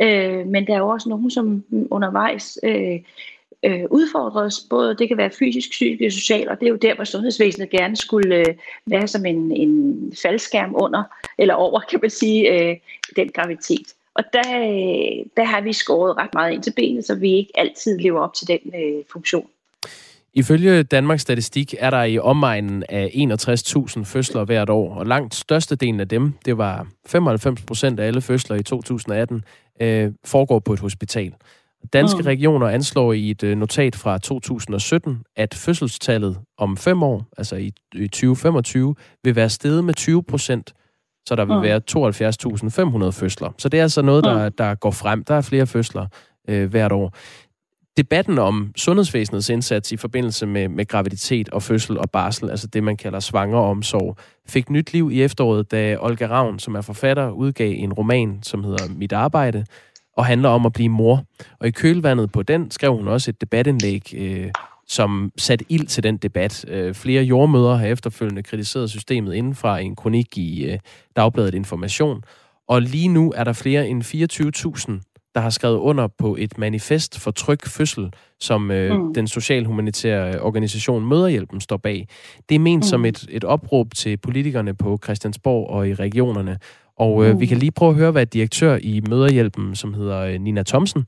Øh, 0.00 0.46
men 0.46 0.66
der 0.66 0.74
er 0.74 0.78
jo 0.78 0.88
også 0.88 1.08
nogen, 1.08 1.30
som 1.30 1.64
undervejs 1.90 2.58
øh, 2.62 3.00
øh, 3.64 3.84
udfordres, 3.90 4.60
både 4.70 4.96
det 4.96 5.08
kan 5.08 5.16
være 5.16 5.30
fysisk, 5.38 5.70
psykisk 5.70 6.06
og 6.06 6.12
socialt, 6.12 6.48
og 6.48 6.60
det 6.60 6.66
er 6.66 6.70
jo 6.70 6.76
der, 6.76 6.94
hvor 6.94 7.04
sundhedsvæsenet 7.04 7.70
gerne 7.70 7.96
skulle 7.96 8.36
øh, 8.36 8.54
være 8.86 9.08
som 9.08 9.26
en, 9.26 9.52
en 9.52 10.12
faldskærm 10.22 10.74
under, 10.74 11.02
eller 11.38 11.54
over, 11.54 11.80
kan 11.80 11.98
man 12.02 12.10
sige, 12.10 12.52
øh, 12.52 12.76
den 13.16 13.28
graviditet. 13.28 13.94
Og 14.14 14.24
der, 14.32 14.58
øh, 14.58 15.26
der 15.36 15.44
har 15.44 15.60
vi 15.60 15.72
skåret 15.72 16.16
ret 16.16 16.34
meget 16.34 16.52
ind 16.52 16.62
til 16.62 16.72
benet, 16.76 17.04
så 17.04 17.14
vi 17.14 17.32
ikke 17.32 17.52
altid 17.54 17.98
lever 17.98 18.20
op 18.20 18.34
til 18.34 18.48
den 18.48 18.60
øh, 18.74 19.04
funktion. 19.12 19.46
Ifølge 20.34 20.82
Danmarks 20.82 21.22
Statistik 21.22 21.74
er 21.78 21.90
der 21.90 22.02
i 22.02 22.18
omegnen 22.18 22.84
af 22.88 23.06
61.000 23.06 24.04
fødsler 24.04 24.44
hvert 24.44 24.70
år, 24.70 24.94
og 24.94 25.06
langt 25.06 25.34
størstedelen 25.34 26.00
af 26.00 26.08
dem, 26.08 26.32
det 26.44 26.58
var 26.58 26.86
95 27.06 27.62
procent 27.62 28.00
af 28.00 28.06
alle 28.06 28.20
fødsler 28.20 28.56
i 28.56 28.62
2018, 28.62 29.44
øh, 29.80 30.12
foregår 30.24 30.58
på 30.58 30.72
et 30.72 30.80
hospital. 30.80 31.34
Danske 31.92 32.18
Mm. 32.18 32.26
regioner 32.26 32.66
anslår 32.68 33.12
i 33.12 33.30
et 33.30 33.42
øh, 33.42 33.56
notat 33.58 33.96
fra 33.96 34.18
2017, 34.18 35.22
at 35.36 35.54
fødselstallet 35.54 36.38
om 36.58 36.76
fem 36.76 37.02
år, 37.02 37.24
altså 37.38 37.56
i, 37.56 37.72
i 37.94 38.08
2025, 38.08 38.94
vil 39.24 39.36
være 39.36 39.48
steget 39.48 39.84
med 39.84 39.94
20 39.94 40.22
procent, 40.22 40.72
så 41.26 41.36
der 41.36 41.44
vil 41.44 41.56
Mm. 41.56 41.62
være 41.62 41.80
72.500 43.06 43.10
fødsler. 43.12 43.50
Så 43.58 43.68
det 43.68 43.78
er 43.78 43.82
altså 43.82 44.02
noget, 44.02 44.24
der, 44.24 44.48
der 44.48 44.74
går 44.74 44.90
frem. 44.90 45.24
Der 45.24 45.34
er 45.34 45.40
flere 45.40 45.66
fødsler 45.66 46.06
øh, 46.48 46.70
hvert 46.70 46.92
år. 46.92 47.14
Debatten 47.96 48.38
om 48.38 48.72
sundhedsvæsenets 48.76 49.48
indsats 49.48 49.92
i 49.92 49.96
forbindelse 49.96 50.46
med, 50.46 50.68
med 50.68 50.86
graviditet 50.86 51.48
og 51.48 51.62
fødsel 51.62 51.98
og 51.98 52.10
barsel, 52.10 52.50
altså 52.50 52.66
det, 52.66 52.82
man 52.84 52.96
kalder 52.96 53.20
svangeromsorg, 53.20 54.16
fik 54.48 54.70
nyt 54.70 54.92
liv 54.92 55.10
i 55.12 55.22
efteråret, 55.22 55.70
da 55.70 55.96
Olga 56.00 56.26
Ravn, 56.26 56.58
som 56.58 56.74
er 56.74 56.80
forfatter, 56.80 57.30
udgav 57.30 57.74
en 57.76 57.92
roman, 57.92 58.38
som 58.42 58.64
hedder 58.64 58.84
Mit 58.96 59.12
Arbejde, 59.12 59.64
og 60.16 60.26
handler 60.26 60.48
om 60.48 60.66
at 60.66 60.72
blive 60.72 60.88
mor. 60.88 61.24
Og 61.60 61.68
i 61.68 61.70
kølvandet 61.70 62.32
på 62.32 62.42
den 62.42 62.70
skrev 62.70 62.96
hun 62.96 63.08
også 63.08 63.30
et 63.30 63.40
debatindlæg, 63.40 64.14
øh, 64.14 64.50
som 64.88 65.32
satte 65.38 65.64
ild 65.68 65.86
til 65.86 66.02
den 66.02 66.16
debat. 66.16 66.64
Øh, 66.68 66.94
flere 66.94 67.22
jordmøder 67.22 67.74
har 67.74 67.86
efterfølgende 67.86 68.42
kritiseret 68.42 68.90
systemet 68.90 69.34
indenfra 69.34 69.78
i 69.78 69.84
en 69.84 69.96
kronik 69.96 70.38
i 70.38 70.64
øh, 70.64 70.78
Dagbladet 71.16 71.54
Information. 71.54 72.22
Og 72.68 72.82
lige 72.82 73.08
nu 73.08 73.32
er 73.36 73.44
der 73.44 73.52
flere 73.52 73.88
end 73.88 74.02
24.000 75.00 75.10
der 75.34 75.40
har 75.40 75.50
skrevet 75.50 75.76
under 75.76 76.08
på 76.18 76.36
et 76.38 76.58
manifest 76.58 77.18
for 77.18 77.30
tryg 77.30 77.60
fødsel, 77.66 78.12
som 78.40 78.70
øh, 78.70 78.98
Mm. 78.98 79.14
den 79.14 79.28
socialhumanitære 79.28 80.40
organisation 80.40 81.06
Møderhjælpen 81.06 81.60
står 81.60 81.76
bag. 81.76 82.08
Det 82.48 82.54
er 82.54 82.58
ment 82.58 82.78
mm. 82.78 82.82
som 82.82 83.04
et, 83.04 83.26
et 83.30 83.44
opråb 83.44 83.94
til 83.94 84.16
politikerne 84.16 84.74
på 84.74 84.98
Christiansborg 85.04 85.70
og 85.70 85.88
i 85.88 85.94
regionerne. 85.94 86.58
Og 87.04 87.12
øh, 87.24 87.30
Mm. 87.32 87.40
vi 87.40 87.46
kan 87.46 87.58
lige 87.58 87.72
prøve 87.78 87.90
at 87.90 87.96
høre, 88.02 88.12
hvad 88.12 88.26
direktør 88.26 88.72
i 88.90 88.94
Møderhjælpen, 89.10 89.74
som 89.74 89.94
hedder 89.94 90.20
øh, 90.28 90.34
Nina 90.40 90.62
Thomsen, 90.62 91.02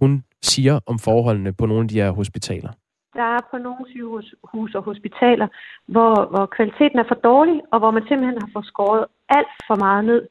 hun 0.00 0.10
siger 0.42 0.80
om 0.86 0.98
forholdene 0.98 1.52
på 1.52 1.66
nogle 1.66 1.82
af 1.82 1.88
de 1.88 2.00
her 2.00 2.10
hospitaler. 2.10 2.72
Der 3.18 3.28
er 3.36 3.42
på 3.50 3.56
nogle 3.58 3.84
sygehus 3.90 4.74
og 4.74 4.82
hospitaler, 4.82 5.48
hvor, 5.94 6.14
hvor 6.32 6.46
kvaliteten 6.56 6.98
er 6.98 7.04
for 7.08 7.18
dårlig, 7.30 7.58
og 7.72 7.78
hvor 7.78 7.90
man 7.90 8.02
simpelthen 8.08 8.38
har 8.42 8.50
fået 8.52 8.66
skåret 8.66 9.04
alt 9.28 9.54
for 9.68 9.76
meget 9.84 10.04
ned, 10.04 10.22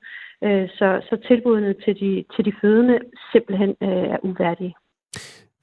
øh, 0.46 0.70
så, 0.78 0.88
så 1.10 1.16
tilbudene 1.28 1.74
til 1.86 1.94
de, 2.02 2.12
til 2.36 2.46
de 2.46 2.54
fødende 2.62 3.00
simpelthen 3.32 3.70
øh, 3.70 4.06
er 4.16 4.18
uværdige. 4.24 4.74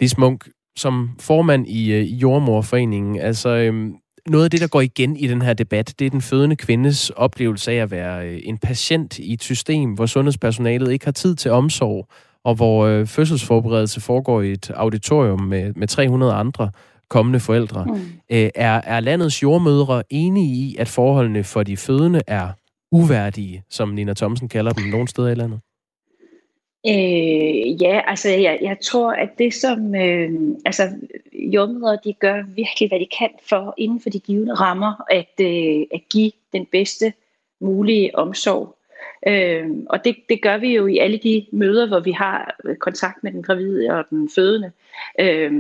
Lis 0.01 0.19
Munk, 0.19 0.41
som 0.77 0.95
formand 1.21 1.67
i, 1.67 1.83
øh, 1.97 2.05
i 2.15 2.17
Jordmorforeningen, 2.17 3.21
altså 3.21 3.49
øhm, 3.49 3.97
noget 4.29 4.45
af 4.45 4.51
det, 4.51 4.61
der 4.61 4.69
går 4.69 4.81
igen 4.81 5.17
i 5.17 5.27
den 5.27 5.43
her 5.43 5.53
debat, 5.55 5.95
det 5.99 6.07
er 6.07 6.11
den 6.11 6.23
fødende 6.23 6.57
kvindes 6.57 7.11
oplevelse 7.11 7.73
af 7.73 7.77
at 7.77 7.91
være 7.91 8.29
øh, 8.29 8.41
en 8.45 8.59
patient 8.59 9.19
i 9.19 9.33
et 9.33 9.43
system, 9.43 9.93
hvor 9.93 10.07
sundhedspersonalet 10.07 10.93
ikke 10.93 11.05
har 11.05 11.13
tid 11.13 11.35
til 11.35 11.51
omsorg, 11.51 12.09
og 12.45 12.55
hvor 12.55 12.87
øh, 12.87 13.07
fødselsforberedelse 13.07 14.01
foregår 14.01 14.43
i 14.43 14.53
et 14.53 14.71
auditorium 14.71 15.41
med, 15.41 15.73
med 15.77 15.89
300 15.89 16.33
andre 16.33 16.71
kommende 17.11 17.41
forældre. 17.41 17.85
Mm. 17.85 17.95
Øh, 18.31 18.51
er, 18.55 18.81
er 18.85 19.01
landets 19.01 19.43
jordmødre 19.43 20.03
enige 20.11 20.55
i, 20.55 20.77
at 20.79 20.89
forholdene 20.89 21.45
for 21.45 21.63
de 21.63 21.77
fødende 21.77 22.23
er 22.27 22.49
uværdige, 22.93 23.63
som 23.71 23.89
Nina 23.89 24.15
Thomsen 24.15 24.49
kalder 24.49 24.73
dem 24.73 24.85
nogle 24.85 25.09
steder 25.09 25.29
i 25.29 25.35
landet? 25.35 25.61
Øh, 26.87 27.83
ja, 27.83 28.01
altså 28.07 28.29
jeg, 28.29 28.59
jeg 28.63 28.77
tror, 28.83 29.13
at 29.13 29.39
det 29.39 29.55
som 29.55 29.95
øh, 29.95 30.31
altså, 30.65 30.83
jordmødre, 31.35 31.99
de 32.05 32.13
gør 32.13 32.43
virkelig, 32.55 32.89
hvad 32.89 33.01
de 33.01 33.09
kan 33.19 33.31
for 33.49 33.75
inden 33.79 34.01
for 34.01 34.11
de 34.11 34.21
givende 34.21 34.55
rammer, 34.55 35.05
at, 35.11 35.35
øh, 35.41 35.87
at 35.95 36.01
give 36.11 36.33
den 36.53 36.67
bedste 36.67 37.13
mulige 37.61 38.17
omsorg. 38.19 38.77
Øh, 39.27 39.71
og 39.89 40.05
det, 40.05 40.17
det 40.29 40.43
gør 40.43 40.59
vi 40.59 40.75
jo 40.75 40.87
i 40.87 40.99
alle 40.99 41.19
de 41.19 41.47
møder, 41.53 41.87
hvor 41.89 42.01
vi 42.01 42.13
har 42.13 42.57
øh, 42.65 42.77
kontakt 42.77 43.25
med 43.25 43.33
den 43.33 43.43
gravide 43.43 43.91
og 43.91 44.05
den 44.11 44.31
fødende. 44.35 44.73
Øh, 45.21 45.53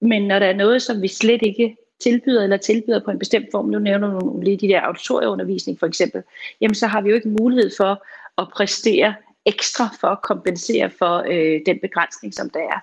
men 0.00 0.22
når 0.22 0.38
der 0.38 0.46
er 0.46 0.56
noget, 0.56 0.82
som 0.82 1.02
vi 1.02 1.08
slet 1.08 1.42
ikke 1.42 1.76
tilbyder 2.00 2.42
eller 2.42 2.56
tilbyder 2.56 3.00
på 3.04 3.10
en 3.10 3.18
bestemt 3.18 3.46
form, 3.52 3.66
nu 3.66 3.78
nævner 3.78 4.20
du 4.20 4.40
lige 4.40 4.56
de 4.56 4.68
der 4.68 4.80
auditorieundervisning 4.80 5.78
for 5.78 5.86
eksempel, 5.86 6.22
jamen 6.60 6.74
så 6.74 6.86
har 6.86 7.00
vi 7.00 7.08
jo 7.08 7.14
ikke 7.14 7.28
mulighed 7.28 7.70
for 7.76 8.04
at 8.38 8.48
præstere 8.54 9.14
ekstra 9.46 9.88
for 10.00 10.08
at 10.08 10.22
kompensere 10.22 10.90
for 10.90 11.24
øh, 11.28 11.60
den 11.66 11.78
begrænsning, 11.78 12.34
som 12.34 12.50
der 12.50 12.60
er. 12.60 12.80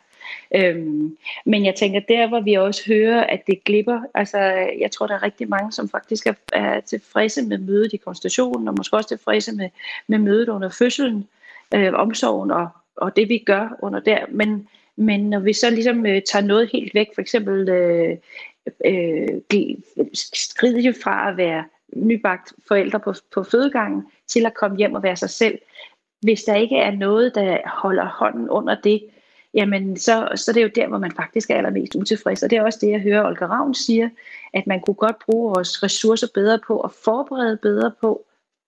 Øhm, 0.55 1.18
men 1.45 1.66
jeg 1.66 1.76
tænker, 1.76 1.99
der 1.99 2.28
hvor 2.28 2.39
vi 2.39 2.53
også 2.53 2.84
hører, 2.88 3.24
at 3.24 3.41
det 3.47 3.64
glipper, 3.64 4.01
altså 4.14 4.38
jeg 4.80 4.91
tror, 4.91 5.07
der 5.07 5.16
er 5.16 5.24
rigtig 5.24 5.49
mange, 5.49 5.72
som 5.72 5.89
faktisk 5.89 6.28
er, 6.28 6.34
er 6.53 6.80
tilfredse 6.80 7.41
med 7.41 7.57
mødet 7.57 7.93
i 7.93 7.97
konstitutionen, 7.97 8.68
og 8.68 8.74
måske 8.78 8.97
også 8.97 9.10
tilfredse 9.10 9.55
med, 9.55 9.70
med 10.07 10.18
mødet 10.18 10.49
under 10.49 10.70
fødslen, 10.70 11.28
øh, 11.76 11.93
omsorgen 11.93 12.51
og, 12.51 12.68
og 12.95 13.16
det 13.16 13.30
vi 13.30 13.38
gør 13.38 13.78
under 13.82 13.99
der. 13.99 14.26
Men, 14.30 14.68
men 14.95 15.30
når 15.30 15.39
vi 15.39 15.53
så 15.53 15.70
ligesom 15.70 16.05
øh, 16.05 16.22
tager 16.22 16.45
noget 16.45 16.70
helt 16.72 16.93
væk, 16.93 17.07
for 17.16 17.22
eksempel 17.22 17.70
øh, 17.70 18.18
øh, 18.86 19.28
skrider 20.14 20.93
fra 21.03 21.30
at 21.30 21.38
være 21.38 21.64
nybagt 21.95 22.53
forældre 22.68 22.99
på, 22.99 23.14
på 23.34 23.43
fødegangen, 23.43 24.03
til 24.28 24.45
at 24.45 24.53
komme 24.53 24.78
hjem 24.78 24.93
og 24.93 25.03
være 25.03 25.16
sig 25.16 25.30
selv, 25.30 25.60
hvis 26.22 26.43
der 26.43 26.55
ikke 26.55 26.78
er 26.78 26.91
noget, 26.91 27.36
der 27.36 27.57
holder 27.65 28.05
hånden 28.05 28.49
under 28.49 28.76
det, 28.76 29.03
jamen 29.53 29.97
så, 29.97 30.30
så 30.36 30.53
det 30.53 30.61
er 30.61 30.67
det 30.67 30.78
jo 30.78 30.82
der, 30.82 30.88
hvor 30.88 30.97
man 30.97 31.11
faktisk 31.11 31.49
er 31.49 31.55
allermest 31.55 31.95
utilfreds. 31.95 32.43
Og 32.43 32.49
det 32.49 32.57
er 32.57 32.63
også 32.63 32.80
det, 32.82 32.91
jeg 32.91 32.99
hører 32.99 33.28
Olga 33.28 33.45
Ravn 33.45 33.74
siger, 33.74 34.09
at 34.53 34.67
man 34.67 34.82
kunne 34.82 34.95
godt 34.95 35.20
bruge 35.26 35.53
vores 35.53 35.84
ressourcer 35.84 36.28
bedre 36.34 36.59
på 36.67 36.80
at 36.80 36.91
forberede 36.91 37.57
bedre 37.57 37.91
på, 38.01 38.26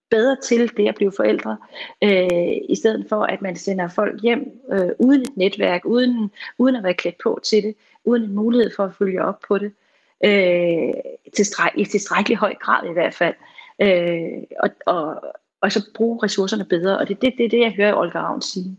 bedre 0.10 0.38
til 0.44 0.78
det 0.78 0.88
at 0.88 0.96
blive 0.96 1.12
forældre, 1.18 1.58
øh, 2.04 2.58
i 2.70 2.76
stedet 2.76 3.06
for 3.10 3.24
at 3.24 3.42
man 3.42 3.56
sender 3.56 3.88
folk 3.88 4.22
hjem 4.22 4.62
øh, 4.72 4.90
uden 5.00 5.22
et 5.22 5.38
netværk, 5.38 5.86
uden, 5.86 6.32
uden 6.58 6.76
at 6.76 6.84
være 6.84 6.94
klædt 6.94 7.18
på 7.24 7.40
til 7.44 7.64
det, 7.64 7.76
uden 8.06 8.24
en 8.24 8.36
mulighed 8.36 8.72
for 8.76 8.86
at 8.86 8.96
følge 8.96 9.24
op 9.24 9.40
på 9.48 9.58
det, 9.58 9.72
øh, 10.26 10.94
tilstræk, 11.36 11.72
i 11.76 11.86
tilstrækkelig 11.86 12.38
høj 12.38 12.56
grad 12.56 12.90
i 12.90 12.94
hvert 12.94 13.14
fald. 13.14 13.36
Øh, 13.82 14.44
og, 14.60 14.70
og, 14.86 15.24
og 15.62 15.72
så 15.72 15.90
bruge 15.96 16.20
ressourcerne 16.24 16.66
bedre. 16.66 16.98
Og 16.98 17.08
det 17.08 17.16
er 17.16 17.20
det, 17.20 17.34
det, 17.38 17.52
det, 17.52 17.60
jeg 17.60 17.72
hører 17.72 17.96
Olga 17.96 18.20
Ravn 18.20 18.42
sige. 18.42 18.78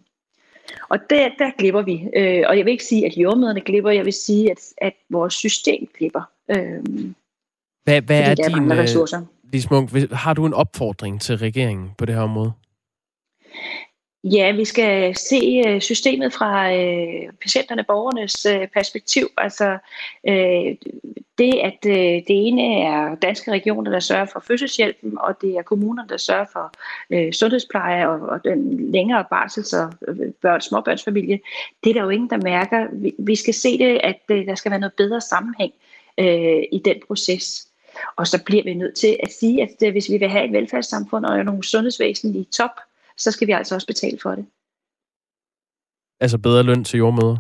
Og 0.89 0.99
der, 1.11 1.29
der 1.39 1.51
glipper 1.59 1.83
vi. 1.83 2.09
Øh, 2.17 2.45
og 2.49 2.57
jeg 2.59 2.65
vil 2.65 2.73
ikke 2.73 2.85
sige, 2.85 3.07
at 3.07 3.17
jordmøderne 3.17 3.61
glipper. 3.61 3.91
Jeg 3.91 4.05
vil 4.05 4.13
sige, 4.13 4.51
at, 4.51 4.59
at 4.79 4.93
vores 5.11 5.35
system 5.35 5.89
glipper. 5.99 6.23
Øh, 6.51 6.85
Hvad, 7.85 8.03
hvad 8.03 8.21
er 8.21 8.35
der 8.35 8.49
din, 8.49 8.53
mangler 8.53 8.77
øh, 8.77 8.83
ressourcer. 8.83 9.21
Lis 9.53 9.71
Munk, 9.71 9.91
har 10.13 10.35
du 10.35 10.47
en 10.47 10.55
opfordring 10.55 11.21
til 11.21 11.37
regeringen 11.39 11.91
på 11.99 12.05
det 12.05 12.15
her 12.15 12.23
område? 12.23 12.53
Ja, 14.25 14.53
vi 14.53 14.65
skal 14.65 15.17
se 15.17 15.63
øh, 15.67 15.81
systemet 15.81 16.33
fra 16.33 16.75
øh, 16.75 17.33
patienterne, 17.41 17.85
borgernes 17.85 18.47
øh, 18.47 18.69
perspektiv. 18.69 19.29
Altså 19.37 19.79
øh, 20.29 20.77
det, 21.39 21.55
at 21.55 21.79
øh, 21.87 22.23
det 22.29 22.29
ene 22.29 22.83
er 22.83 23.15
danske 23.15 23.51
regioner, 23.51 23.91
der 23.91 24.01
sørger 24.01 24.25
for 24.25 24.41
fødselshjælpen, 24.41 25.19
og 25.19 25.41
det 25.41 25.57
er 25.57 25.63
kommunerne, 25.63 26.09
der 26.09 26.17
sørger 26.17 26.45
for 26.53 26.73
øh, 27.11 27.33
sundhedspleje 27.33 28.09
og, 28.09 28.21
og 28.21 28.45
den 28.45 28.91
længere 28.93 29.25
barsels- 29.33 29.77
og 29.77 29.93
øh, 30.09 30.33
børn, 30.43 30.61
småbørnsfamilie. 30.61 31.41
Det 31.85 31.91
er 31.91 31.95
der 31.95 32.03
jo 32.03 32.09
ingen, 32.09 32.31
der 32.31 32.37
mærker. 32.37 32.87
Vi, 32.93 33.15
vi 33.19 33.37
skal 33.37 33.55
se 33.55 33.79
det, 33.79 34.01
at 34.05 34.21
øh, 34.29 34.47
der 34.47 34.55
skal 34.55 34.71
være 34.71 34.81
noget 34.81 34.95
bedre 34.95 35.21
sammenhæng 35.21 35.73
øh, 36.19 36.63
i 36.73 36.83
den 36.85 36.97
proces. 37.07 37.69
Og 38.17 38.27
så 38.27 38.45
bliver 38.45 38.63
vi 38.63 38.75
nødt 38.75 38.95
til 38.95 39.17
at 39.23 39.33
sige, 39.33 39.63
at 39.63 39.83
øh, 39.85 39.93
hvis 39.93 40.11
vi 40.11 40.17
vil 40.19 40.29
have 40.29 40.45
et 40.45 40.53
velfærdssamfund 40.53 41.25
og 41.25 41.45
nogle 41.45 41.65
sundhedsvæsen 41.65 42.37
i 42.37 42.45
top, 42.45 42.71
så 43.23 43.31
skal 43.31 43.47
vi 43.47 43.53
altså 43.53 43.75
også 43.75 43.87
betale 43.87 44.19
for 44.23 44.35
det. 44.35 44.47
Altså 46.21 46.39
bedre 46.39 46.63
løn 46.63 46.85
til 46.85 46.99
jordmøder? 46.99 47.37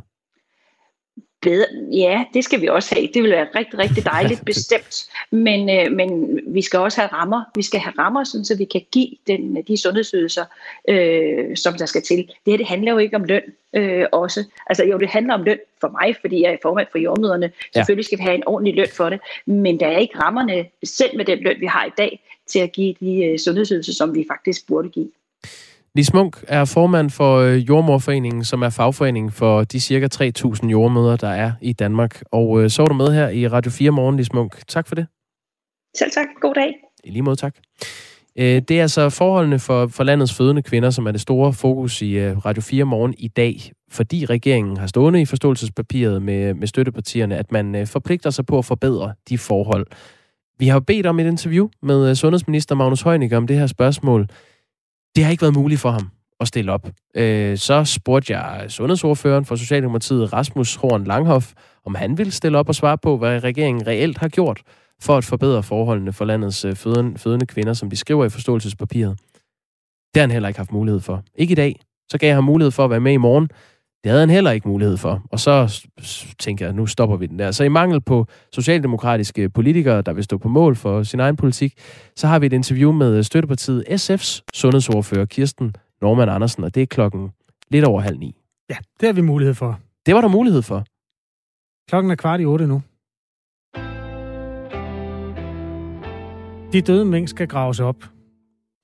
Bedre, 1.42 1.66
ja, 1.92 2.24
det 2.34 2.44
skal 2.44 2.60
vi 2.60 2.66
også 2.66 2.94
have. 2.94 3.08
Det 3.14 3.22
vil 3.22 3.30
være 3.30 3.46
rigtig, 3.54 3.78
rigtig 3.78 4.04
dejligt, 4.04 4.44
bestemt. 4.52 5.10
Men, 5.30 5.70
øh, 5.70 5.92
men 5.92 6.40
vi 6.46 6.62
skal 6.62 6.78
også 6.78 7.00
have 7.00 7.12
rammer. 7.12 7.44
Vi 7.54 7.62
skal 7.62 7.80
have 7.80 7.94
rammer, 7.98 8.24
sådan, 8.24 8.44
så 8.44 8.56
vi 8.56 8.64
kan 8.64 8.80
give 8.92 9.08
den, 9.26 9.62
de 9.68 9.76
sundhedsydelser, 9.76 10.44
øh, 10.88 11.56
som 11.56 11.74
der 11.74 11.86
skal 11.86 12.02
til. 12.02 12.16
Det 12.16 12.52
her 12.52 12.56
det 12.56 12.66
handler 12.66 12.92
jo 12.92 12.98
ikke 12.98 13.16
om 13.16 13.24
løn 13.24 13.42
øh, 13.72 14.06
også. 14.12 14.44
Altså 14.66 14.84
jo, 14.84 14.98
det 14.98 15.08
handler 15.08 15.34
om 15.34 15.42
løn 15.42 15.58
for 15.80 15.88
mig, 15.88 16.16
fordi 16.20 16.42
jeg 16.42 16.52
er 16.52 16.56
formand 16.62 16.86
for 16.90 16.98
jordmøderne. 16.98 17.46
Ja. 17.46 17.80
Selvfølgelig 17.80 18.04
skal 18.04 18.18
vi 18.18 18.22
have 18.22 18.34
en 18.34 18.46
ordentlig 18.46 18.74
løn 18.74 18.88
for 18.96 19.08
det. 19.10 19.20
Men 19.46 19.80
der 19.80 19.86
er 19.86 19.98
ikke 19.98 20.18
rammerne, 20.18 20.66
selv 20.84 21.16
med 21.16 21.24
den 21.24 21.38
løn, 21.38 21.60
vi 21.60 21.66
har 21.66 21.84
i 21.84 21.92
dag, 21.98 22.20
til 22.46 22.58
at 22.58 22.72
give 22.72 22.94
de 23.00 23.24
øh, 23.24 23.38
sundhedsydelser, 23.38 23.92
som 23.92 24.14
vi 24.14 24.24
faktisk 24.30 24.66
burde 24.66 24.88
give. 24.88 25.10
Lis 25.96 26.12
Munk 26.14 26.44
er 26.48 26.64
formand 26.64 27.10
for 27.10 27.36
øh, 27.38 27.68
Jordmorforeningen, 27.68 28.44
som 28.44 28.62
er 28.62 28.70
fagforening 28.70 29.32
for 29.32 29.64
de 29.64 29.80
cirka 29.80 30.08
3.000 30.14 30.68
jordmøder, 30.68 31.16
der 31.16 31.28
er 31.28 31.52
i 31.60 31.72
Danmark. 31.72 32.22
Og 32.30 32.62
øh, 32.62 32.70
så 32.70 32.82
er 32.82 32.86
du 32.86 32.94
med 32.94 33.14
her 33.14 33.28
i 33.28 33.48
Radio 33.48 33.70
4 33.70 33.90
Morgen, 33.90 34.16
Lis 34.16 34.32
Munk. 34.32 34.66
Tak 34.68 34.88
for 34.88 34.94
det. 34.94 35.06
Selv 35.98 36.10
tak. 36.10 36.26
God 36.40 36.54
dag. 36.54 36.72
I 37.04 37.10
lige 37.10 37.22
måde, 37.22 37.36
tak. 37.36 37.56
Øh, 38.38 38.62
Det 38.68 38.70
er 38.70 38.82
altså 38.82 39.10
forholdene 39.10 39.58
for, 39.58 39.86
for 39.86 40.04
landets 40.04 40.34
fødende 40.34 40.62
kvinder, 40.62 40.90
som 40.90 41.06
er 41.06 41.12
det 41.12 41.20
store 41.20 41.52
fokus 41.52 42.02
i 42.02 42.30
Radio 42.30 42.62
4 42.62 42.84
Morgen 42.84 43.14
i 43.18 43.28
dag, 43.28 43.72
fordi 43.90 44.24
regeringen 44.24 44.76
har 44.76 44.86
stående 44.86 45.20
i 45.20 45.24
forståelsespapiret 45.24 46.22
med, 46.22 46.54
med 46.54 46.66
støttepartierne, 46.66 47.36
at 47.36 47.52
man 47.52 47.86
forpligter 47.86 48.30
sig 48.30 48.46
på 48.46 48.58
at 48.58 48.64
forbedre 48.64 49.14
de 49.28 49.38
forhold. 49.38 49.86
Vi 50.58 50.68
har 50.68 50.80
bedt 50.80 51.06
om 51.06 51.20
et 51.20 51.26
interview 51.26 51.68
med 51.82 52.14
sundhedsminister 52.14 52.74
Magnus 52.74 53.02
Heunicke 53.02 53.36
om 53.36 53.46
det 53.46 53.56
her 53.58 53.66
spørgsmål. 53.66 54.28
Det 55.16 55.24
har 55.24 55.30
ikke 55.30 55.42
været 55.42 55.54
muligt 55.54 55.80
for 55.80 55.90
ham 55.90 56.10
at 56.40 56.48
stille 56.48 56.72
op. 56.72 56.88
Øh, 57.14 57.58
så 57.58 57.84
spurgte 57.84 58.38
jeg 58.38 58.70
sundhedsordføreren 58.70 59.44
for 59.44 59.56
Socialdemokratiet, 59.56 60.32
Rasmus 60.32 60.74
Horn 60.74 61.04
Langhoff, 61.04 61.52
om 61.84 61.94
han 61.94 62.18
ville 62.18 62.32
stille 62.32 62.58
op 62.58 62.68
og 62.68 62.74
svare 62.74 62.98
på, 62.98 63.16
hvad 63.16 63.44
regeringen 63.44 63.86
reelt 63.86 64.18
har 64.18 64.28
gjort 64.28 64.62
for 65.00 65.16
at 65.16 65.24
forbedre 65.24 65.62
forholdene 65.62 66.12
for 66.12 66.24
landets 66.24 66.64
øh, 66.64 66.76
fødende, 66.76 67.18
fødende 67.18 67.46
kvinder, 67.46 67.72
som 67.72 67.90
de 67.90 67.96
skriver 67.96 68.24
i 68.24 68.28
forståelsespapiret. 68.28 69.18
Det 70.14 70.20
har 70.20 70.22
han 70.22 70.30
heller 70.30 70.48
ikke 70.48 70.60
haft 70.60 70.72
mulighed 70.72 71.00
for. 71.00 71.22
Ikke 71.34 71.52
i 71.52 71.54
dag. 71.54 71.80
Så 72.10 72.18
gav 72.18 72.26
jeg 72.26 72.36
ham 72.36 72.44
mulighed 72.44 72.70
for 72.70 72.84
at 72.84 72.90
være 72.90 73.00
med 73.00 73.12
i 73.12 73.16
morgen. 73.16 73.48
Det 74.04 74.10
havde 74.10 74.20
han 74.20 74.30
heller 74.30 74.50
ikke 74.50 74.68
mulighed 74.68 74.96
for. 74.96 75.22
Og 75.30 75.40
så 75.40 75.86
tænker 76.38 76.66
jeg, 76.66 76.74
nu 76.74 76.86
stopper 76.86 77.16
vi 77.16 77.26
den 77.26 77.38
der. 77.38 77.50
Så 77.50 77.64
i 77.64 77.68
mangel 77.68 78.00
på 78.00 78.26
socialdemokratiske 78.52 79.48
politikere, 79.50 80.02
der 80.02 80.12
vil 80.12 80.24
stå 80.24 80.38
på 80.38 80.48
mål 80.48 80.76
for 80.76 81.02
sin 81.02 81.20
egen 81.20 81.36
politik, 81.36 81.74
så 82.16 82.26
har 82.26 82.38
vi 82.38 82.46
et 82.46 82.52
interview 82.52 82.92
med 82.92 83.22
støttepartiet 83.22 83.84
SF's 83.88 84.44
sundhedsordfører 84.54 85.24
Kirsten 85.24 85.74
Norman 86.02 86.28
Andersen, 86.28 86.64
og 86.64 86.74
det 86.74 86.82
er 86.82 86.86
klokken 86.86 87.30
lidt 87.70 87.84
over 87.84 88.00
halv 88.00 88.18
ni. 88.18 88.36
Ja, 88.70 88.76
det 89.00 89.06
har 89.06 89.12
vi 89.12 89.20
mulighed 89.20 89.54
for. 89.54 89.80
Det 90.06 90.14
var 90.14 90.20
der 90.20 90.28
mulighed 90.28 90.62
for. 90.62 90.84
Klokken 91.88 92.10
er 92.10 92.14
kvart 92.16 92.40
i 92.40 92.44
otte 92.44 92.66
nu. 92.66 92.82
De 96.72 96.80
døde 96.80 97.04
mink 97.04 97.28
skal 97.28 97.48
graves 97.48 97.80
op. 97.80 97.96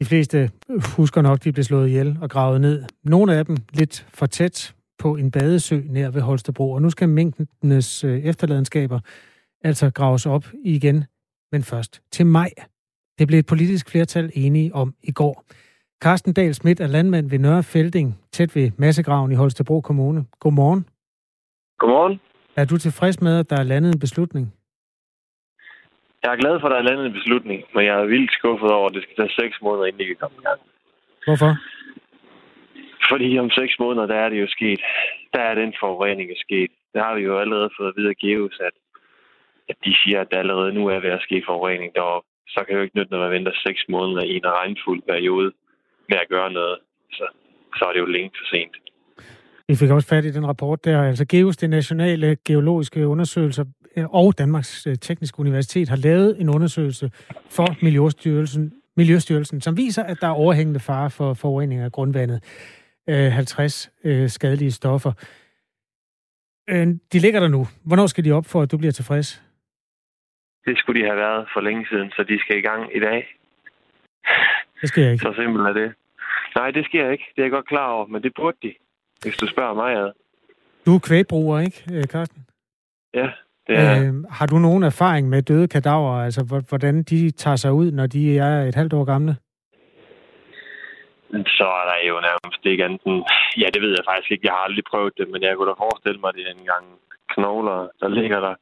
De 0.01 0.05
fleste 0.05 0.51
husker 0.97 1.23
nok, 1.23 1.45
de 1.45 1.53
blev 1.53 1.65
slået 1.65 1.89
ihjel 1.89 2.19
og 2.21 2.31
gravet 2.31 2.61
ned. 2.61 2.85
Nogle 3.05 3.35
af 3.35 3.47
dem 3.47 3.57
lidt 3.73 4.07
for 4.15 4.27
tæt 4.27 4.75
på 4.99 5.17
en 5.17 5.31
badesø 5.31 5.81
nær 5.91 6.11
ved 6.11 6.23
Holstebro. 6.23 6.73
Og 6.73 6.83
nu 6.83 6.91
skal 6.91 7.09
minkenes 7.09 8.05
øh, 8.05 8.19
efterladenskaber 8.25 9.01
altså 9.65 9.91
graves 9.95 10.27
op 10.27 10.45
igen, 10.65 11.05
men 11.53 11.63
først 11.63 12.03
til 12.11 12.27
maj. 12.27 12.51
Det 13.19 13.27
blev 13.27 13.39
et 13.39 13.47
politisk 13.47 13.91
flertal 13.91 14.31
enige 14.35 14.75
om 14.75 14.95
i 15.03 15.13
går. 15.13 15.45
Carsten 16.03 16.33
Dahl 16.33 16.55
Schmidt 16.55 16.81
er 16.81 16.87
landmand 16.87 17.31
ved 17.31 17.39
Nørre 17.39 17.63
Felding, 17.63 18.19
tæt 18.33 18.57
ved 18.57 18.71
Massegraven 18.77 19.33
i 19.33 19.35
Holstebro 19.35 19.81
Kommune. 19.81 20.25
Godmorgen. 20.41 20.87
Godmorgen. 21.79 22.21
Er 22.57 22.65
du 22.65 22.77
tilfreds 22.79 23.21
med, 23.21 23.39
at 23.39 23.51
der 23.51 23.57
er 23.57 23.63
landet 23.63 23.95
en 23.95 24.01
beslutning? 24.01 24.55
Jeg 26.23 26.33
er 26.33 26.37
glad 26.37 26.61
for, 26.61 26.67
at 26.67 26.73
der 26.73 26.79
er 26.79 26.89
landet 26.91 27.07
en 27.07 27.13
beslutning, 27.13 27.63
men 27.75 27.85
jeg 27.85 27.95
er 28.01 28.07
vildt 28.07 28.33
skuffet 28.33 28.71
over, 28.71 28.89
at 28.89 28.95
det 28.95 29.03
skal 29.03 29.17
tage 29.17 29.35
seks 29.41 29.57
måneder, 29.63 29.87
inden 29.87 29.99
det 29.99 30.07
kan 30.07 30.17
komme 30.23 30.37
i 30.41 30.45
gang. 30.49 30.61
Hvorfor? 31.27 31.53
Fordi 33.11 33.39
om 33.39 33.51
seks 33.51 33.75
måneder, 33.79 34.07
der 34.07 34.15
er 34.25 34.29
det 34.29 34.41
jo 34.41 34.47
sket. 34.49 34.81
Der 35.35 35.41
er 35.41 35.55
den 35.55 35.75
forurening 35.81 36.31
er 36.31 36.41
sket. 36.47 36.71
Der 36.95 37.03
har 37.03 37.15
vi 37.15 37.23
jo 37.23 37.39
allerede 37.39 37.71
fået 37.79 37.89
at 37.89 37.95
vide 37.97 38.09
af 38.09 38.17
Geos, 38.17 38.61
at, 38.69 38.75
at 39.69 39.77
de 39.85 39.95
siger, 40.03 40.21
at 40.21 40.31
der 40.31 40.39
allerede 40.39 40.73
nu 40.73 40.87
er 40.87 41.01
ved 41.01 41.11
at 41.11 41.23
ske 41.23 41.43
forurening 41.47 41.95
deroppe. 41.95 42.29
Så 42.49 42.59
kan 42.65 42.69
det 42.69 42.79
jo 42.79 42.85
ikke 42.85 42.99
nytte, 42.99 43.13
når 43.13 43.19
man 43.19 43.31
venter 43.31 43.53
seks 43.67 43.81
måneder 43.89 44.23
i 44.23 44.35
en 44.37 44.47
regnfuld 44.47 45.03
periode 45.03 45.53
med 46.09 46.19
at 46.23 46.29
gøre 46.29 46.53
noget. 46.53 46.79
Så, 47.13 47.27
så 47.77 47.85
er 47.85 47.93
det 47.93 48.01
jo 48.01 48.07
længe 48.07 48.31
for 48.39 48.47
sent. 48.57 48.77
Vi 49.69 49.75
fik 49.77 49.91
også 49.91 50.09
fat 50.09 50.25
i 50.25 50.31
den 50.31 50.47
rapport 50.47 50.85
der. 50.85 51.03
Altså 51.03 51.25
GEOS, 51.27 51.57
det 51.57 51.71
nationale 51.71 52.37
geologiske 52.45 53.07
undersøgelser, 53.07 53.65
eh, 53.97 54.15
og 54.15 54.39
Danmarks 54.39 54.87
eh, 54.87 54.97
Tekniske 54.97 55.41
Universitet 55.41 55.89
har 55.89 55.97
lavet 55.97 56.41
en 56.41 56.49
undersøgelse 56.49 57.11
for 57.51 57.67
Miljøstyrelsen, 57.83 58.73
Miljøstyrelsen, 58.97 59.61
som 59.61 59.77
viser, 59.77 60.03
at 60.03 60.17
der 60.21 60.27
er 60.27 60.33
overhængende 60.33 60.81
fare 60.81 61.11
for 61.11 61.35
forurening 61.35 61.81
af 61.81 61.93
grundvandet. 61.93 62.43
50 63.09 63.91
øh, 64.05 64.29
skadelige 64.29 64.73
stoffer. 64.73 65.13
Øh, 66.71 66.87
de 67.13 67.19
ligger 67.19 67.41
der 67.41 67.49
nu. 67.49 67.67
Hvornår 67.85 68.07
skal 68.07 68.25
de 68.25 68.33
op 68.33 68.47
for, 68.47 68.63
at 68.63 68.71
du 68.73 68.79
bliver 68.79 68.93
tilfreds? 68.93 69.43
Det 70.67 70.79
skulle 70.79 71.01
de 71.01 71.07
have 71.07 71.17
været 71.17 71.49
for 71.53 71.61
længe 71.61 71.87
siden, 71.91 72.11
så 72.11 72.23
de 72.23 72.41
skal 72.41 72.59
i 72.59 72.61
gang 72.61 72.97
i 72.97 73.01
dag. 73.01 73.27
Det 74.83 74.97
jeg 74.97 75.13
ikke. 75.13 75.23
Så 75.23 75.33
simpelt 75.37 75.67
er 75.67 75.73
det. 75.73 75.95
Nej, 76.57 76.71
det 76.71 76.85
sker 76.85 77.11
ikke. 77.11 77.25
Det 77.37 77.43
er 77.43 77.45
jeg 77.45 77.51
godt 77.51 77.69
klar 77.69 77.91
over, 77.91 78.07
men 78.07 78.23
det 78.23 78.33
burde 78.37 78.57
de, 78.63 78.75
hvis 79.23 79.37
du 79.37 79.47
spørger 79.47 79.75
mig 79.75 79.97
ad. 79.97 80.13
Du 80.87 80.95
er 80.95 80.99
kvægbruger, 80.99 81.61
ikke, 81.61 82.07
Carsten? 82.07 82.47
Ja, 83.15 83.29
det 83.67 83.79
er... 83.79 84.09
Øh, 84.09 84.25
har 84.31 84.47
du 84.47 84.59
nogen 84.59 84.83
erfaring 84.83 85.29
med 85.29 85.43
døde 85.43 85.69
kadaver, 85.69 86.13
altså 86.13 86.63
hvordan 86.69 87.03
de 87.03 87.31
tager 87.31 87.57
sig 87.57 87.73
ud, 87.73 87.91
når 87.93 88.07
de 88.07 88.39
er 88.39 88.63
et 88.63 88.75
halvt 88.75 88.93
år 88.93 89.05
gamle? 89.05 89.37
Så 91.59 91.67
er 91.81 91.85
der 91.91 91.99
jo 92.11 92.17
nærmest 92.29 92.63
ikke 92.73 92.85
andet 92.85 93.25
Ja, 93.63 93.67
det 93.75 93.81
ved 93.83 93.93
jeg 93.99 94.05
faktisk 94.11 94.31
ikke. 94.33 94.47
Jeg 94.47 94.55
har 94.57 94.65
aldrig 94.69 94.85
prøvet 94.93 95.19
det, 95.19 95.27
men 95.33 95.43
jeg 95.43 95.57
kunne 95.57 95.71
da 95.71 95.85
forestille 95.87 96.21
mig, 96.21 96.29
at 96.29 96.37
det 96.39 96.45
er 96.47 96.55
en 96.61 96.71
gang 96.73 96.87
knogler, 97.35 97.79
der 98.01 98.09
ligger 98.19 98.41
der. 98.47 98.55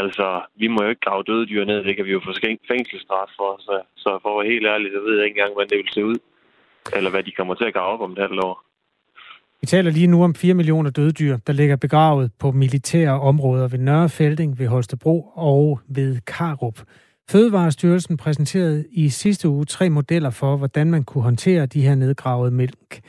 Altså, 0.00 0.26
vi 0.60 0.66
må 0.72 0.78
jo 0.82 0.88
ikke 0.92 1.06
grave 1.06 1.22
døde 1.30 1.46
dyr 1.46 1.64
ned. 1.64 1.84
Det 1.84 1.96
kan 1.96 2.04
vi 2.04 2.12
jo 2.16 2.20
få 2.26 2.32
fængselsstraf 2.70 3.30
for. 3.38 3.50
Så, 3.66 3.74
så 4.02 4.10
for 4.22 4.30
at 4.30 4.38
være 4.38 4.52
helt 4.52 4.66
ærlig, 4.66 4.88
så 4.94 5.00
ved 5.06 5.16
jeg 5.16 5.26
ikke 5.26 5.36
engang, 5.38 5.52
hvordan 5.52 5.70
det 5.70 5.78
vil 5.78 5.94
se 5.96 6.04
ud. 6.04 6.18
Eller 6.96 7.10
hvad 7.10 7.22
de 7.22 7.32
kommer 7.38 7.54
til 7.54 7.64
at 7.64 7.74
grave 7.76 7.92
op 7.94 8.00
om 8.00 8.14
det 8.14 8.22
her 8.24 8.44
år. 8.50 8.56
Vi 9.60 9.66
taler 9.66 9.90
lige 9.90 10.06
nu 10.06 10.24
om 10.24 10.34
4 10.34 10.54
millioner 10.54 10.90
døde 10.90 11.12
dyr, 11.12 11.36
der 11.46 11.52
ligger 11.52 11.76
begravet 11.76 12.30
på 12.40 12.50
militære 12.50 13.20
områder 13.20 13.68
ved 13.68 13.78
Nørrefelding, 13.78 14.58
ved 14.58 14.66
Holstebro 14.68 15.32
og 15.34 15.80
ved 15.88 16.20
Karup. 16.26 16.78
Fødevarestyrelsen 17.30 18.16
præsenterede 18.16 18.84
i 18.90 19.08
sidste 19.08 19.48
uge 19.48 19.64
tre 19.64 19.90
modeller 19.90 20.30
for, 20.30 20.56
hvordan 20.56 20.90
man 20.90 21.04
kunne 21.04 21.24
håndtere 21.24 21.66
de 21.66 21.82
her 21.82 21.94
nedgravede 21.94 22.50
mælk. 22.50 23.00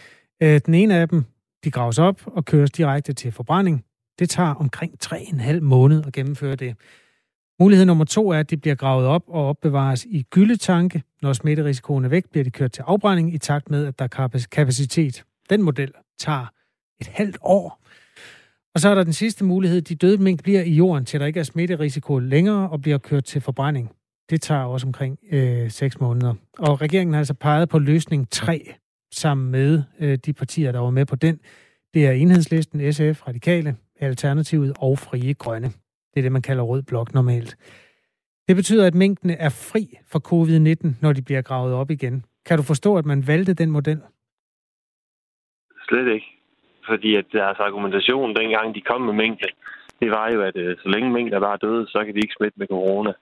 Øh, 0.43 0.61
den 0.65 0.73
ene 0.73 0.95
af 0.95 1.09
dem, 1.09 1.23
de 1.63 1.71
graves 1.71 1.99
op 1.99 2.21
og 2.25 2.45
køres 2.45 2.71
direkte 2.71 3.13
til 3.13 3.31
forbrænding. 3.31 3.85
Det 4.19 4.29
tager 4.29 4.53
omkring 4.53 4.93
3,5 5.05 5.59
måned 5.59 6.03
at 6.07 6.13
gennemføre 6.13 6.55
det. 6.55 6.75
Mulighed 7.59 7.85
nummer 7.85 8.05
to 8.05 8.29
er, 8.29 8.39
at 8.39 8.49
de 8.49 8.57
bliver 8.57 8.75
gravet 8.75 9.07
op 9.07 9.23
og 9.27 9.47
opbevares 9.47 10.05
i 10.09 10.23
gyldetanke. 10.23 11.03
Når 11.21 11.33
smitterisikoen 11.33 12.05
er 12.05 12.09
væk, 12.09 12.29
bliver 12.31 12.43
de 12.43 12.51
kørt 12.51 12.71
til 12.71 12.81
afbrænding 12.81 13.33
i 13.33 13.37
takt 13.37 13.69
med, 13.69 13.85
at 13.85 13.99
der 13.99 14.05
er 14.05 14.47
kapacitet. 14.51 15.23
Den 15.49 15.61
model 15.61 15.91
tager 16.19 16.45
et 17.01 17.07
halvt 17.07 17.37
år. 17.41 17.81
Og 18.73 18.81
så 18.81 18.89
er 18.89 18.95
der 18.95 19.03
den 19.03 19.13
sidste 19.13 19.45
mulighed. 19.45 19.81
De 19.81 19.95
døde 19.95 20.17
mink 20.17 20.43
bliver 20.43 20.61
i 20.61 20.73
jorden, 20.73 21.05
til 21.05 21.19
der 21.19 21.25
ikke 21.25 21.39
er 21.39 21.43
smitterisiko 21.43 22.19
længere 22.19 22.69
og 22.69 22.81
bliver 22.81 22.97
kørt 22.97 23.23
til 23.23 23.41
forbrænding. 23.41 23.91
Det 24.29 24.41
tager 24.41 24.63
også 24.63 24.87
omkring 24.87 25.19
øh, 25.31 25.69
6 25.69 25.99
måneder. 25.99 26.33
Og 26.59 26.81
regeringen 26.81 27.13
har 27.13 27.19
altså 27.19 27.33
peget 27.33 27.69
på 27.69 27.79
løsning 27.79 28.29
3 28.29 28.73
sammen 29.11 29.51
med 29.51 29.83
øh, 29.99 30.17
de 30.25 30.33
partier, 30.33 30.71
der 30.71 30.79
var 30.79 30.89
med 30.89 31.05
på 31.05 31.15
den. 31.15 31.39
Det 31.93 32.07
er 32.07 32.11
Enhedslisten, 32.11 32.93
SF, 32.93 33.27
Radikale, 33.27 33.75
Alternativet 33.99 34.73
og 34.79 34.99
Frie 34.99 35.33
Grønne. 35.33 35.67
Det 36.13 36.17
er 36.17 36.21
det, 36.21 36.31
man 36.31 36.41
kalder 36.41 36.63
rød 36.63 36.83
blok 36.83 37.13
normalt. 37.13 37.57
Det 38.47 38.55
betyder, 38.55 38.87
at 38.87 38.95
mængdene 38.95 39.33
er 39.33 39.49
fri 39.49 39.83
for 40.11 40.19
covid-19, 40.31 41.01
når 41.01 41.13
de 41.13 41.21
bliver 41.21 41.41
gravet 41.41 41.73
op 41.73 41.91
igen. 41.91 42.25
Kan 42.45 42.57
du 42.57 42.63
forstå, 42.63 42.97
at 42.97 43.05
man 43.05 43.27
valgte 43.27 43.53
den 43.53 43.71
model? 43.71 44.01
Slet 45.87 46.13
ikke. 46.13 46.25
Fordi 46.89 47.15
at 47.15 47.25
deres 47.31 47.57
argumentation, 47.59 48.35
dengang 48.35 48.75
de 48.75 48.81
kom 48.81 49.01
med 49.01 49.13
mængden, 49.13 49.49
det 49.99 50.09
var 50.09 50.29
jo, 50.29 50.41
at 50.41 50.55
øh, 50.55 50.77
så 50.77 50.89
længe 50.89 51.09
mængder 51.11 51.39
var 51.39 51.55
døde, 51.55 51.87
så 51.87 52.03
kan 52.05 52.13
de 52.13 52.19
ikke 52.19 52.35
smitte 52.37 52.59
med 52.59 52.67
corona. 52.67 53.13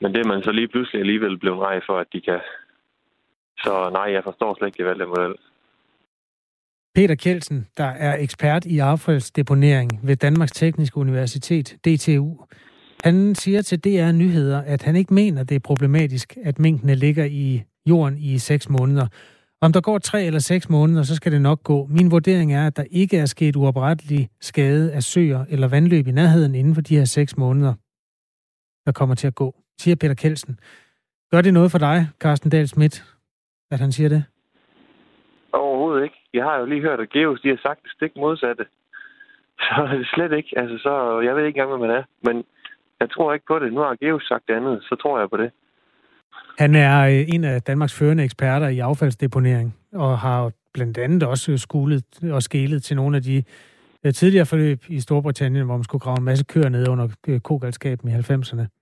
Men 0.00 0.12
det 0.12 0.20
er 0.20 0.28
man 0.28 0.42
så 0.42 0.52
lige 0.52 0.68
pludselig 0.68 1.00
alligevel 1.00 1.38
blevet 1.38 1.58
nej 1.58 1.80
for, 1.86 1.98
at 1.98 2.06
de 2.12 2.20
kan. 2.20 2.40
Så 3.58 3.90
nej, 3.92 4.12
jeg 4.12 4.24
forstår 4.24 4.54
slet 4.54 4.68
ikke 4.68 4.78
det 4.78 4.86
valgte 4.86 5.06
model. 5.06 5.34
Peter 6.94 7.14
Kjeldsen, 7.14 7.66
der 7.76 7.84
er 7.84 8.16
ekspert 8.18 8.64
i 8.64 8.78
affaldsdeponering 8.78 10.00
ved 10.02 10.16
Danmarks 10.16 10.52
Tekniske 10.52 10.96
Universitet, 10.96 11.76
DTU, 11.84 12.44
han 13.04 13.34
siger 13.34 13.62
til 13.62 13.84
DR 13.84 14.12
Nyheder, 14.12 14.62
at 14.62 14.82
han 14.82 14.96
ikke 14.96 15.14
mener, 15.14 15.44
det 15.44 15.54
er 15.54 15.60
problematisk, 15.60 16.36
at 16.44 16.58
minkene 16.58 16.94
ligger 16.94 17.24
i 17.24 17.62
jorden 17.86 18.18
i 18.18 18.38
seks 18.38 18.68
måneder. 18.68 19.06
Om 19.60 19.72
der 19.72 19.80
går 19.80 19.98
tre 19.98 20.24
eller 20.24 20.40
seks 20.40 20.68
måneder, 20.68 21.02
så 21.02 21.14
skal 21.14 21.32
det 21.32 21.42
nok 21.42 21.62
gå. 21.62 21.86
Min 21.86 22.10
vurdering 22.10 22.54
er, 22.54 22.66
at 22.66 22.76
der 22.76 22.84
ikke 22.90 23.18
er 23.18 23.26
sket 23.26 23.56
uoprettelig 23.56 24.28
skade 24.40 24.92
af 24.92 25.02
søer 25.02 25.44
eller 25.48 25.68
vandløb 25.68 26.06
i 26.06 26.10
nærheden 26.10 26.54
inden 26.54 26.74
for 26.74 26.82
de 26.82 26.96
her 26.96 27.04
seks 27.04 27.36
måneder, 27.36 27.74
der 28.86 28.92
kommer 28.92 29.14
til 29.14 29.26
at 29.26 29.34
gå 29.34 29.59
siger 29.80 29.96
Peter 30.00 30.14
Kelsen. 30.14 30.58
Gør 31.30 31.40
det 31.40 31.54
noget 31.54 31.70
for 31.70 31.78
dig, 31.78 32.08
Carsten 32.20 32.50
Dahl 32.50 32.68
Schmidt, 32.68 33.04
at 33.70 33.80
han 33.80 33.92
siger 33.92 34.08
det? 34.08 34.24
Overhovedet 35.52 36.02
ikke. 36.04 36.18
Jeg 36.34 36.44
har 36.44 36.58
jo 36.58 36.64
lige 36.64 36.80
hørt, 36.80 37.00
at 37.00 37.10
Geos 37.10 37.40
de 37.40 37.48
har 37.48 37.60
sagt 37.62 37.82
det 37.82 37.92
stik 37.96 38.12
modsatte. 38.16 38.64
Så 39.66 39.74
er 39.92 39.96
det 39.96 40.08
slet 40.14 40.32
ikke. 40.32 40.50
Altså, 40.56 40.76
så, 40.78 41.20
jeg 41.20 41.36
ved 41.36 41.44
ikke 41.44 41.56
engang, 41.58 41.70
hvad 41.70 41.88
man 41.88 41.96
er. 41.98 42.02
Men 42.26 42.44
jeg 43.00 43.10
tror 43.10 43.32
ikke 43.32 43.46
på 43.48 43.58
det. 43.58 43.72
Nu 43.72 43.80
har 43.80 43.96
Geos 44.04 44.22
sagt 44.22 44.44
det 44.48 44.54
andet, 44.54 44.82
så 44.82 44.96
tror 45.02 45.18
jeg 45.18 45.30
på 45.30 45.36
det. 45.36 45.50
Han 46.58 46.74
er 46.74 47.06
øh, 47.06 47.34
en 47.34 47.44
af 47.44 47.62
Danmarks 47.62 47.98
førende 47.98 48.24
eksperter 48.24 48.68
i 48.68 48.78
affaldsdeponering, 48.78 49.76
og 49.92 50.18
har 50.18 50.50
blandt 50.74 50.98
andet 50.98 51.22
også 51.22 51.56
skulet 51.56 52.04
og 52.32 52.42
skælet 52.42 52.82
til 52.82 52.96
nogle 52.96 53.16
af 53.16 53.22
de 53.22 53.42
øh, 54.04 54.12
tidligere 54.12 54.46
forløb 54.46 54.78
i 54.88 55.00
Storbritannien, 55.00 55.66
hvor 55.66 55.76
man 55.76 55.84
skulle 55.84 56.00
grave 56.00 56.18
en 56.18 56.24
masse 56.24 56.44
køer 56.44 56.68
ned 56.68 56.88
under 56.88 57.08
øh, 57.28 57.40
kogalskaben 57.40 58.10
i 58.10 58.14
90'erne. 58.14 58.79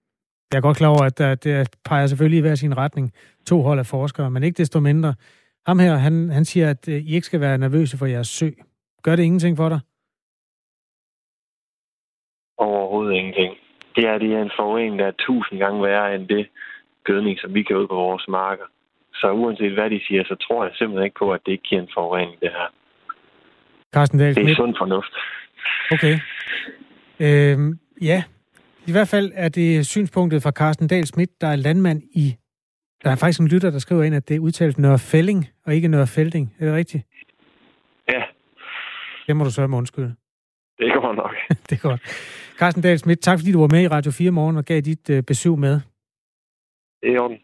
Jeg 0.53 0.59
er 0.59 0.63
godt 0.63 0.77
klar 0.77 0.89
over, 0.89 1.05
at 1.05 1.19
der, 1.19 1.35
det 1.35 1.69
peger 1.85 2.07
selvfølgelig 2.07 2.39
i 2.39 2.41
hver 2.41 2.55
sin 2.55 2.77
retning 2.77 3.13
to 3.47 3.63
hold 3.63 3.79
af 3.79 3.87
forskere, 3.87 4.31
men 4.31 4.43
ikke 4.43 4.59
desto 4.59 4.81
mindre. 4.81 5.15
Ham 5.67 5.79
her, 5.79 5.97
han, 5.97 6.31
han 6.31 6.45
siger, 6.45 6.71
at 6.71 6.89
øh, 6.89 6.95
I 6.95 7.15
ikke 7.15 7.27
skal 7.27 7.41
være 7.41 7.59
nervøse 7.59 7.99
for 7.99 8.07
jeres 8.07 8.29
sø. 8.29 8.49
Gør 9.03 9.17
det 9.17 9.23
ingenting 9.23 9.57
for 9.57 9.69
dig? 9.69 9.81
Overhovedet 12.59 13.15
ingenting. 13.15 13.55
Det 13.97 14.05
er, 14.07 14.19
det 14.19 14.33
er 14.33 14.43
en 14.43 14.51
forurening, 14.59 14.99
der 14.99 15.07
er 15.07 15.13
tusind 15.27 15.59
gange 15.59 15.83
værre 15.83 16.15
end 16.15 16.29
det 16.29 16.49
gødning, 17.05 17.39
som 17.39 17.55
vi 17.55 17.63
kan 17.63 17.77
ud 17.77 17.87
på 17.87 17.95
vores 17.95 18.29
marker. 18.29 18.65
så 19.15 19.33
uanset 19.33 19.73
hvad 19.73 19.91
de 19.91 20.01
siger, 20.07 20.25
så 20.25 20.35
tror 20.35 20.65
jeg 20.65 20.73
simpelthen 20.75 21.05
ikke 21.05 21.19
på, 21.19 21.33
at 21.33 21.41
det 21.47 21.53
ikke 21.53 21.69
giver 21.69 21.83
en 21.83 21.95
forurening, 21.95 22.41
det 22.41 22.51
her. 22.51 22.69
Carsten 23.95 24.19
Dahl 24.19 24.35
Det 24.35 24.51
er 24.51 24.55
sund 24.55 24.75
fornuft. 24.79 25.15
Okay. 25.95 26.15
Øhm, 27.21 27.79
ja, 28.03 28.23
i 28.89 28.93
hvert 28.93 29.09
fald 29.09 29.33
er 29.35 29.49
det 29.49 29.87
synspunktet 29.87 30.43
fra 30.43 30.51
Carsten 30.51 30.89
Dahl 30.89 31.07
Schmidt, 31.07 31.41
der 31.41 31.47
er 31.49 31.57
landmand 31.57 32.03
i... 32.03 32.37
Der 33.05 33.11
er 33.11 33.17
faktisk 33.17 33.41
en 33.41 33.49
lytter, 33.49 33.71
der 33.71 33.79
skriver 33.79 34.03
ind, 34.03 34.15
at 34.15 34.29
det 34.29 34.37
er 34.37 34.41
udtalt 34.41 34.79
Nørre 34.79 34.99
Fælling, 34.99 35.49
og 35.67 35.75
ikke 35.75 35.89
Nørre 35.89 36.07
Felding. 36.07 36.55
Er 36.59 36.65
det 36.67 36.75
rigtigt? 36.75 37.07
Ja. 38.09 38.23
Det 39.27 39.37
må 39.37 39.45
du 39.45 39.51
så 39.51 39.67
med 39.67 39.79
undskylde. 39.79 40.15
Det 40.79 40.93
går 40.95 41.13
nok. 41.13 41.35
det 41.71 41.73
er 41.73 41.89
godt. 41.89 42.01
Carsten 42.59 42.83
Dahl 42.83 42.99
Schmidt, 42.99 43.21
tak 43.21 43.39
fordi 43.39 43.53
du 43.53 43.61
var 43.61 43.69
med 43.69 43.83
i 43.83 43.89
Radio 43.89 44.13
4 44.13 44.31
morgen 44.31 44.57
og 44.57 44.65
gav 44.65 44.81
dit 44.81 45.11
øh, 45.11 45.23
besøg 45.23 45.59
med. 45.59 45.81
Det 47.03 47.15
er 47.15 47.21
orden. 47.21 47.39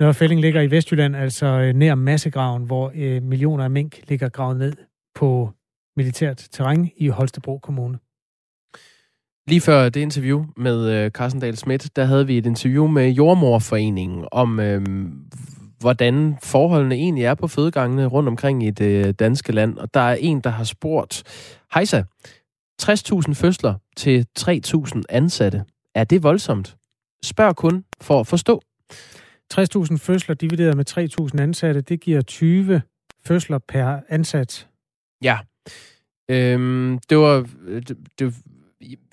Nørre 0.00 0.14
Fælling 0.14 0.40
ligger 0.40 0.60
i 0.60 0.70
Vestjylland, 0.70 1.16
altså 1.16 1.46
øh, 1.46 1.74
nær 1.74 1.94
massegraven, 1.94 2.64
hvor 2.64 2.92
øh, 2.94 3.22
millioner 3.22 3.64
af 3.64 3.70
mink 3.70 4.08
ligger 4.08 4.28
gravet 4.28 4.56
ned 4.56 4.72
på 5.14 5.50
militært 5.96 6.48
terræn 6.50 6.90
i 6.96 7.08
Holstebro 7.08 7.58
Kommune. 7.58 7.98
Lige 9.48 9.60
før 9.60 9.88
det 9.88 10.00
interview 10.00 10.44
med 10.56 10.90
øh, 10.90 11.10
Carsten 11.10 11.40
Dahl 11.40 11.56
Schmidt, 11.56 11.96
der 11.96 12.04
havde 12.04 12.26
vi 12.26 12.38
et 12.38 12.46
interview 12.46 12.86
med 12.86 13.10
Jordmorforeningen 13.10 14.24
om, 14.32 14.60
øh, 14.60 14.82
hvordan 15.78 16.36
forholdene 16.42 16.94
egentlig 16.94 17.24
er 17.24 17.34
på 17.34 17.48
fødegangene 17.48 18.06
rundt 18.06 18.28
omkring 18.28 18.66
i 18.66 18.70
det 18.70 19.18
danske 19.18 19.52
land. 19.52 19.78
Og 19.78 19.94
der 19.94 20.00
er 20.00 20.14
en, 20.14 20.40
der 20.40 20.50
har 20.50 20.64
spurgt, 20.64 21.22
Hejsa, 21.74 22.02
60.000 22.82 23.34
fødsler 23.34 23.74
til 23.96 24.26
3.000 24.38 25.02
ansatte. 25.08 25.64
Er 25.94 26.04
det 26.04 26.22
voldsomt? 26.22 26.76
Spørg 27.24 27.56
kun 27.56 27.84
for 28.00 28.20
at 28.20 28.26
forstå. 28.26 28.62
60.000 29.54 29.96
fødsler 29.96 30.34
divideret 30.34 30.76
med 30.76 31.30
3.000 31.34 31.40
ansatte, 31.40 31.80
det 31.80 32.00
giver 32.00 32.20
20 32.20 32.82
fødsler 33.26 33.58
per 33.58 34.00
ansat. 34.08 34.68
Ja. 35.22 35.38
Øhm, 36.30 36.98
det 37.10 37.18
var... 37.18 37.46
Det, 37.66 37.96
det, 38.18 38.34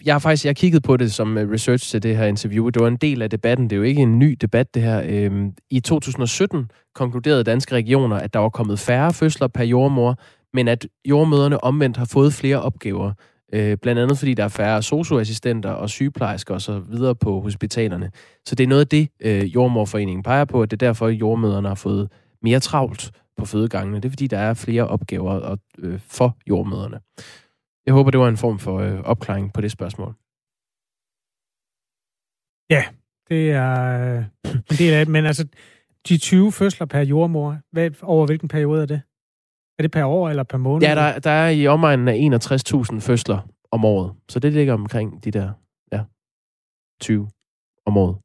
jeg 0.05 0.13
har 0.13 0.19
faktisk 0.19 0.45
jeg 0.45 0.55
kigget 0.55 0.83
på 0.83 0.97
det 0.97 1.13
som 1.13 1.37
øh, 1.37 1.51
research 1.51 1.89
til 1.89 2.03
det 2.03 2.17
her 2.17 2.25
interview. 2.25 2.69
Det 2.69 2.81
var 2.81 2.87
en 2.87 2.97
del 2.97 3.21
af 3.21 3.29
debatten. 3.29 3.69
Det 3.69 3.75
er 3.75 3.77
jo 3.77 3.83
ikke 3.83 4.01
en 4.01 4.19
ny 4.19 4.37
debat, 4.41 4.73
det 4.73 4.81
her. 4.81 5.01
Øhm, 5.05 5.53
I 5.69 5.79
2017 5.79 6.71
konkluderede 6.95 7.43
danske 7.43 7.75
regioner, 7.75 8.15
at 8.15 8.33
der 8.33 8.39
var 8.39 8.49
kommet 8.49 8.79
færre 8.79 9.13
fødsler 9.13 9.47
per 9.47 9.63
jordmor, 9.63 10.15
men 10.53 10.67
at 10.67 10.87
jordmøderne 11.05 11.63
omvendt 11.63 11.97
har 11.97 12.05
fået 12.05 12.33
flere 12.33 12.61
opgaver. 12.61 13.13
Øh, 13.53 13.77
blandt 13.77 14.01
andet 14.01 14.17
fordi 14.17 14.33
der 14.33 14.43
er 14.43 14.47
færre 14.47 14.83
socioassistenter 14.83 15.69
og 15.69 15.89
sygeplejersker 15.89 16.53
og 16.53 16.61
så 16.61 16.79
videre 16.79 17.15
på 17.15 17.41
hospitalerne. 17.41 18.11
Så 18.45 18.55
det 18.55 18.63
er 18.63 18.67
noget 18.67 18.81
af 18.81 18.87
det, 18.87 19.09
øh, 19.21 19.55
jordmorforeningen 19.55 20.23
peger 20.23 20.45
på, 20.45 20.61
at 20.61 20.71
det 20.71 20.81
er 20.81 20.87
derfor, 20.87 21.07
at 21.07 21.13
jordmøderne 21.13 21.67
har 21.67 21.75
fået 21.75 22.11
mere 22.43 22.59
travlt 22.59 23.11
på 23.37 23.45
fødegangene. 23.45 23.97
Det 23.97 24.05
er 24.05 24.09
fordi, 24.09 24.27
der 24.27 24.37
er 24.37 24.53
flere 24.53 24.87
opgaver 24.87 25.31
og, 25.31 25.59
øh, 25.79 25.99
for 26.07 26.37
jordmøderne. 26.49 26.99
Jeg 27.91 27.95
håber, 27.95 28.11
det 28.11 28.19
var 28.19 28.27
en 28.27 28.37
form 28.37 28.59
for 28.59 28.79
øh, 28.79 28.99
opklaring 28.99 29.53
på 29.53 29.61
det 29.61 29.71
spørgsmål. 29.71 30.13
Ja, 32.69 32.83
det 33.29 33.51
er 33.51 33.73
øh, 34.01 34.23
en 34.45 34.77
del 34.79 34.93
af 34.93 35.05
det. 35.05 35.11
Men 35.11 35.25
altså, 35.25 35.47
de 36.09 36.17
20 36.17 36.51
fødsler 36.51 36.87
per 36.87 36.99
jordmor, 36.99 37.57
hvad, 37.71 37.91
over 38.01 38.25
hvilken 38.25 38.47
periode 38.47 38.81
er 38.81 38.85
det? 38.85 39.01
Er 39.79 39.81
det 39.83 39.91
per 39.91 40.05
år 40.05 40.29
eller 40.29 40.43
per 40.43 40.57
måned? 40.57 40.87
Ja, 40.87 40.95
der, 40.95 41.19
der 41.19 41.31
er 41.31 41.49
i 41.49 41.67
omegnen 41.67 42.07
af 42.07 42.39
61.000 42.93 42.99
fødsler 42.99 43.39
om 43.71 43.85
året. 43.85 44.13
Så 44.29 44.39
det 44.39 44.53
ligger 44.53 44.73
omkring 44.73 45.23
de 45.23 45.31
der 45.31 45.51
ja, 45.91 46.03
20 47.01 47.29
om 47.85 47.97
året. 47.97 48.15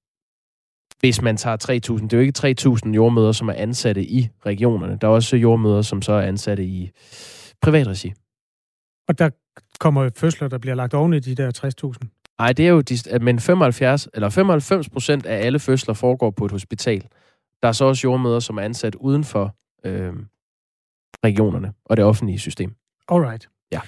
Hvis 1.00 1.22
man 1.22 1.36
tager 1.36 1.56
3.000. 1.96 2.02
Det 2.02 2.12
er 2.12 2.16
jo 2.16 2.22
ikke 2.22 2.78
3.000 2.86 2.90
jordmøder, 2.90 3.32
som 3.32 3.48
er 3.48 3.52
ansatte 3.52 4.04
i 4.04 4.28
regionerne. 4.46 4.98
Der 5.00 5.08
er 5.08 5.12
også 5.12 5.36
jordmøder, 5.36 5.82
som 5.82 6.02
så 6.02 6.12
er 6.12 6.22
ansatte 6.22 6.64
i 6.64 6.90
privatregi. 7.62 8.12
Og 9.08 9.18
der 9.18 9.30
kommer 9.80 10.10
fødsler, 10.16 10.48
der 10.48 10.58
bliver 10.58 10.74
lagt 10.74 10.94
oven 10.94 11.14
i 11.14 11.20
de 11.20 11.34
der 11.34 11.50
60.000? 12.00 12.08
Nej, 12.38 12.52
det 12.52 12.66
er 12.66 12.70
jo... 12.70 12.82
Men 13.20 13.40
75 13.40 14.08
eller 14.14 14.28
95 14.28 14.88
procent 14.88 15.26
af 15.26 15.46
alle 15.46 15.58
fødsler 15.58 15.94
foregår 15.94 16.30
på 16.30 16.44
et 16.44 16.50
hospital. 16.50 17.06
Der 17.62 17.68
er 17.68 17.72
så 17.72 17.84
også 17.84 18.00
jordmøder, 18.04 18.40
som 18.40 18.58
er 18.58 18.62
ansat 18.62 18.94
uden 18.94 19.24
for 19.24 19.56
øh, 19.84 20.12
regionerne 21.24 21.72
og 21.84 21.96
det 21.96 22.04
offentlige 22.04 22.38
system. 22.38 22.74
Alright. 23.08 23.48
Ja. 23.72 23.80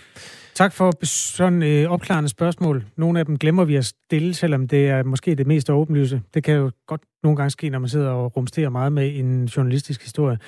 Tak 0.55 0.73
for 0.73 1.05
sådan 1.05 1.63
øh, 1.63 1.91
opklarende 1.91 2.29
spørgsmål. 2.29 2.85
Nogle 2.97 3.19
af 3.19 3.27
dem 3.27 3.39
glemmer 3.39 3.65
vi 3.65 3.77
at 3.77 3.85
stille, 3.85 4.35
selvom 4.35 4.69
det 4.69 4.89
er 4.89 5.03
måske 5.03 5.35
det 5.35 5.47
mest 5.47 5.71
åbenlyse. 5.71 6.23
Det 6.35 6.45
kan 6.45 6.55
jo 6.55 6.71
godt 6.87 7.01
nogle 7.23 7.37
gange 7.37 7.51
ske, 7.51 7.69
når 7.69 7.79
man 7.79 7.89
sidder 7.89 8.11
og 8.11 8.37
rumsterer 8.37 8.69
meget 8.69 8.93
med 8.93 9.19
en 9.19 9.45
journalistisk 9.45 10.03
historie. 10.03 10.39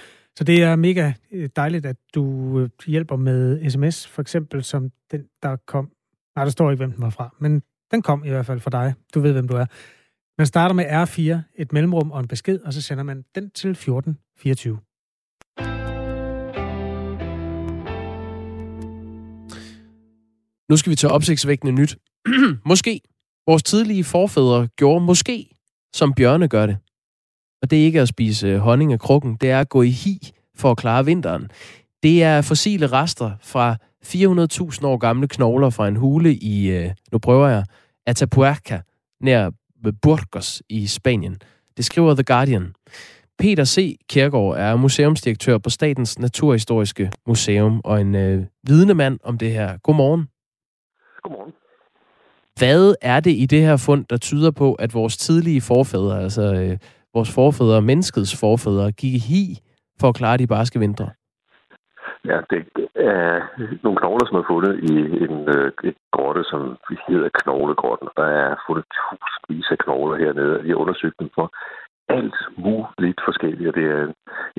Så 0.40 0.44
det 0.44 0.62
er 0.62 0.76
mega 0.76 1.12
øh, 1.32 1.48
dejligt, 1.56 1.86
at 1.86 1.96
du 2.14 2.58
øh, 2.60 2.68
hjælper 2.86 3.16
med 3.16 3.70
sms, 3.70 4.06
for 4.06 4.22
eksempel 4.22 4.64
som 4.64 4.90
den, 5.10 5.24
der 5.42 5.56
kom. 5.66 5.90
Nej, 6.36 6.44
der 6.44 6.50
står 6.50 6.70
ikke, 6.70 6.80
hvem 6.80 6.92
den 6.92 7.02
var 7.02 7.10
fra, 7.10 7.34
men 7.38 7.62
den 7.90 8.02
kom 8.02 8.24
i 8.24 8.28
hvert 8.28 8.46
fald 8.46 8.60
fra 8.60 8.70
dig. 8.70 8.94
Du 9.14 9.20
ved, 9.20 9.32
hvem 9.32 9.48
du 9.48 9.56
er. 9.56 9.66
Man 10.38 10.46
starter 10.46 10.74
med 10.74 10.84
R4, 10.84 11.38
et 11.62 11.72
mellemrum 11.72 12.10
og 12.10 12.20
en 12.20 12.28
besked, 12.28 12.60
og 12.60 12.72
så 12.72 12.82
sender 12.82 13.04
man 13.04 13.24
den 13.34 13.50
til 13.50 13.70
1424. 13.70 14.78
Nu 20.70 20.76
skal 20.76 20.90
vi 20.90 20.96
til 20.96 21.08
opsigtsvækkende 21.08 21.72
nyt. 21.72 21.98
måske. 22.70 23.00
Vores 23.46 23.62
tidlige 23.62 24.04
forfædre 24.04 24.68
gjorde 24.76 25.04
måske, 25.04 25.56
som 25.94 26.14
bjørne 26.14 26.48
gør 26.48 26.66
det. 26.66 26.76
Og 27.62 27.70
det 27.70 27.80
er 27.80 27.84
ikke 27.84 28.00
at 28.00 28.08
spise 28.08 28.46
øh, 28.46 28.58
honning 28.58 28.92
af 28.92 29.00
krukken, 29.00 29.36
det 29.36 29.50
er 29.50 29.60
at 29.60 29.68
gå 29.68 29.82
i 29.82 29.90
hi 29.90 30.32
for 30.56 30.70
at 30.70 30.76
klare 30.76 31.04
vinteren. 31.04 31.50
Det 32.02 32.22
er 32.22 32.40
fossile 32.42 32.86
rester 32.86 33.30
fra 33.42 33.76
400.000 34.04 34.86
år 34.86 34.96
gamle 34.96 35.28
knogler 35.28 35.70
fra 35.70 35.88
en 35.88 35.96
hule 35.96 36.34
i, 36.34 36.70
øh, 36.70 36.90
nu 37.12 37.18
prøver 37.18 37.48
jeg, 37.48 37.64
Atapuerca, 38.06 38.80
nær 39.20 39.50
Burgos 40.02 40.62
i 40.68 40.86
Spanien. 40.86 41.38
Det 41.76 41.84
skriver 41.84 42.14
The 42.14 42.22
Guardian. 42.22 42.74
Peter 43.38 43.64
C. 43.64 43.98
Kjærgaard 44.08 44.56
er 44.58 44.76
museumsdirektør 44.76 45.58
på 45.58 45.70
Statens 45.70 46.18
Naturhistoriske 46.18 47.10
Museum 47.26 47.80
og 47.84 48.00
en 48.00 48.14
øh, 48.14 48.44
vidende 48.66 48.94
mand 48.94 49.18
om 49.22 49.38
det 49.38 49.50
her. 49.50 49.76
Godmorgen. 49.76 50.28
Godmorgen. 51.22 51.52
Hvad 52.58 52.94
er 53.00 53.20
det 53.20 53.30
i 53.30 53.46
det 53.46 53.60
her 53.60 53.76
fund, 53.76 54.04
der 54.10 54.16
tyder 54.16 54.50
på, 54.50 54.74
at 54.74 54.94
vores 54.94 55.16
tidlige 55.16 55.60
forfædre, 55.60 56.22
altså 56.22 56.42
øh, 56.42 56.78
vores 57.14 57.34
forfædre, 57.34 57.82
menneskets 57.82 58.40
forfædre, 58.40 58.92
gik 59.00 59.14
i 59.14 59.22
hi 59.30 59.42
for 60.00 60.08
at 60.08 60.14
klare 60.14 60.36
de 60.42 60.46
barske 60.46 60.78
vintre? 60.78 61.10
Ja, 62.24 62.38
det 62.50 62.60
er 62.94 63.40
nogle 63.84 63.98
knogler, 64.00 64.26
som 64.26 64.36
er 64.40 64.50
fundet 64.52 64.74
i 64.90 64.94
en 65.26 65.38
øh, 65.56 65.92
grotte, 66.16 66.42
som 66.52 66.60
hedder 67.08 67.30
Knoglegrotten. 67.40 68.08
Der 68.16 68.28
er 68.44 68.50
fundet 68.66 68.84
tusindvis 68.96 69.68
af 69.74 69.78
knogler 69.84 70.16
hernede. 70.22 70.62
Vi 70.62 70.68
har 70.68 70.82
undersøgt 70.84 71.20
dem 71.20 71.30
for 71.34 71.46
alt 72.18 72.38
muligt 72.64 73.20
forskelligt, 73.28 73.68
og 73.70 73.74
det 73.78 73.86
er 73.96 74.02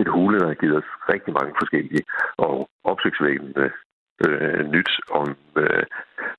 et 0.02 0.10
hule, 0.16 0.39
der 0.39 0.47
har 0.47 0.62
givet 0.62 0.78
os 0.82 0.89
rigtig 1.14 1.34
mange 1.39 1.54
forskellige 1.62 2.04
og 2.38 2.70
opsigtsvækkende 2.91 3.66
øh, 4.26 4.61
nyt 4.76 4.91
om 5.19 5.28
øh, 5.61 5.84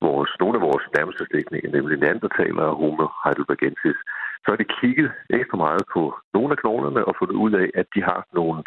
vores, 0.00 0.30
nogle 0.40 0.56
af 0.58 0.62
vores 0.68 0.84
nærmeste 0.96 1.26
slægtninge, 1.30 1.70
nemlig 1.70 1.98
Neandertaler 1.98 2.62
og 2.62 2.76
Homo 2.76 3.06
heidelbergensis. 3.24 3.98
Så 4.42 4.46
har 4.52 4.56
de 4.56 4.74
kigget 4.80 5.12
ekstra 5.30 5.56
meget 5.56 5.84
på 5.94 6.02
nogle 6.34 6.50
af 6.52 6.58
knoglerne 6.58 7.04
og 7.04 7.14
fundet 7.18 7.34
ud 7.44 7.52
af, 7.52 7.68
at 7.74 7.86
de 7.94 8.02
har 8.02 8.20
nogle 8.32 8.62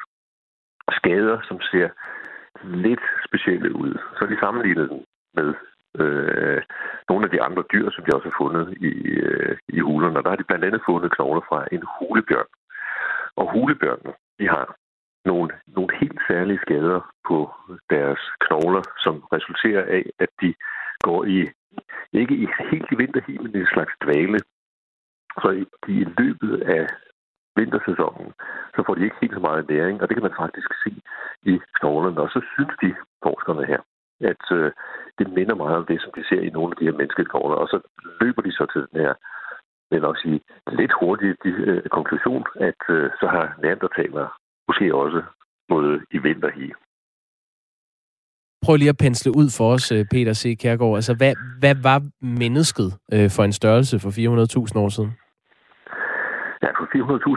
skader, 0.98 1.38
som 1.48 1.58
ser 1.72 1.90
lidt 2.64 3.06
specielle 3.28 3.76
ud. 3.76 3.94
Så 4.18 4.26
de 4.26 4.40
sammenlignet 4.40 4.90
den 4.90 5.02
med 5.38 5.54
øh, 6.02 6.62
nogle 7.10 7.26
af 7.26 7.32
de 7.32 7.42
andre 7.42 7.64
dyr, 7.74 7.90
som 7.92 8.04
de 8.04 8.16
også 8.16 8.28
har 8.30 8.38
fundet 8.44 8.66
i, 8.90 8.92
øh, 9.28 9.58
i 9.78 9.80
hulerne. 9.80 10.18
Og 10.18 10.24
der 10.24 10.30
har 10.30 10.42
de 10.42 10.50
blandt 10.50 10.66
andet 10.66 10.82
fundet 10.86 11.12
knogler 11.16 11.42
fra 11.50 11.60
en 11.72 11.84
hulebjørn. 11.96 12.52
Og 13.36 13.52
hulebjørnene, 13.54 14.14
de 14.40 14.48
har 14.48 14.76
nogle, 15.26 15.50
nogle 15.68 15.98
helt 16.00 16.20
særlige 16.28 16.60
skader 16.66 17.02
på 17.28 17.38
deres 17.90 18.22
knogler, 18.40 18.84
som 19.04 19.16
resulterer 19.36 19.84
af, 19.98 20.04
at 20.20 20.30
de 20.42 20.54
går 21.04 21.26
i, 21.26 21.38
ikke 22.14 22.36
i 22.36 22.48
helt 22.72 22.92
i 22.92 22.96
vinterhi, 22.96 23.38
men 23.38 23.56
i 23.56 23.60
en 23.60 23.74
slags 23.74 23.94
dvale. 24.04 24.40
Så 25.42 25.66
de 25.88 25.92
i 26.04 26.06
løbet 26.18 26.62
af 26.62 26.88
vintersæsonen, 27.56 28.34
så 28.76 28.84
får 28.86 28.96
de 28.96 29.04
ikke 29.04 29.22
helt 29.22 29.34
så 29.34 29.40
meget 29.40 29.70
næring, 29.70 30.02
og 30.02 30.08
det 30.08 30.16
kan 30.16 30.28
man 30.28 30.40
faktisk 30.44 30.70
se 30.84 30.92
i 31.52 31.60
knoglerne. 31.80 32.22
Og 32.22 32.30
så 32.30 32.42
synes 32.54 32.74
de, 32.82 32.96
forskerne 33.24 33.66
her, 33.66 33.82
at 34.32 34.44
øh, 34.52 34.72
det 35.20 35.28
minder 35.38 35.56
meget 35.56 35.78
om 35.78 35.86
det, 35.86 36.02
som 36.02 36.12
de 36.18 36.28
ser 36.30 36.42
i 36.42 36.50
nogle 36.50 36.72
af 36.72 36.78
de 36.78 36.86
her 36.86 36.98
menneskeknogler, 37.00 37.56
og 37.56 37.68
så 37.68 37.78
løber 38.22 38.42
de 38.42 38.52
så 38.52 38.66
til 38.74 38.82
den 38.92 39.02
her 39.02 39.14
vil 39.92 40.02
nok 40.02 40.18
sige, 40.24 40.42
lidt 40.72 40.94
hurtigt 41.00 41.38
de, 41.44 41.50
øh, 41.50 41.84
konklusion, 41.98 42.46
at 42.56 42.82
øh, 42.90 43.10
så 43.20 43.28
har 43.28 43.56
neandertalere 43.62 44.30
måske 44.68 44.96
også 44.96 45.22
mod 45.70 46.00
i 46.12 46.18
vinterhi. 46.18 46.72
Prøv 48.66 48.76
lige 48.76 48.96
at 48.96 49.04
pensle 49.06 49.32
ud 49.42 49.50
for 49.58 49.68
os, 49.76 49.92
øh, 49.92 50.06
Peter 50.12 50.34
C. 50.34 50.44
Kærgaard. 50.62 50.96
Altså, 50.96 51.14
hvad, 51.20 51.34
hvad 51.60 51.76
var 51.90 52.00
mennesket 52.42 52.90
øh, 53.14 53.30
for 53.36 53.44
en 53.44 53.54
størrelse 53.62 54.00
for 54.00 54.10
400.000 54.10 54.80
år 54.84 54.90
siden? 54.90 55.12
Ja, 56.64 56.70
for 56.78 56.86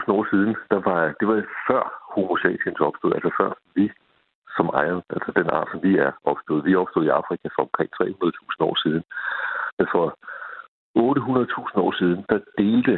400.000 0.09 0.11
år 0.17 0.25
siden, 0.31 0.55
der 0.71 0.79
var, 0.89 1.01
det 1.19 1.27
var 1.27 1.37
før 1.69 1.83
homo 2.13 2.35
sapiens 2.37 2.79
opstod, 2.79 3.11
altså 3.13 3.31
før 3.39 3.51
vi 3.75 3.85
som 4.57 4.67
ejer, 4.81 5.01
altså 5.15 5.31
den 5.39 5.47
art, 5.57 5.67
som 5.71 5.79
vi 5.87 5.91
er 6.05 6.11
opstået. 6.31 6.65
Vi 6.65 6.75
opstået 6.75 7.05
i 7.05 7.15
Afrika 7.19 7.47
for 7.55 7.63
omkring 7.67 7.89
300.000 8.01 8.67
år 8.69 8.75
siden. 8.83 9.03
Men 9.77 9.87
for 9.93 10.05
800.000 10.97 11.85
år 11.85 11.91
siden, 11.99 12.19
der 12.29 12.39
delte 12.57 12.95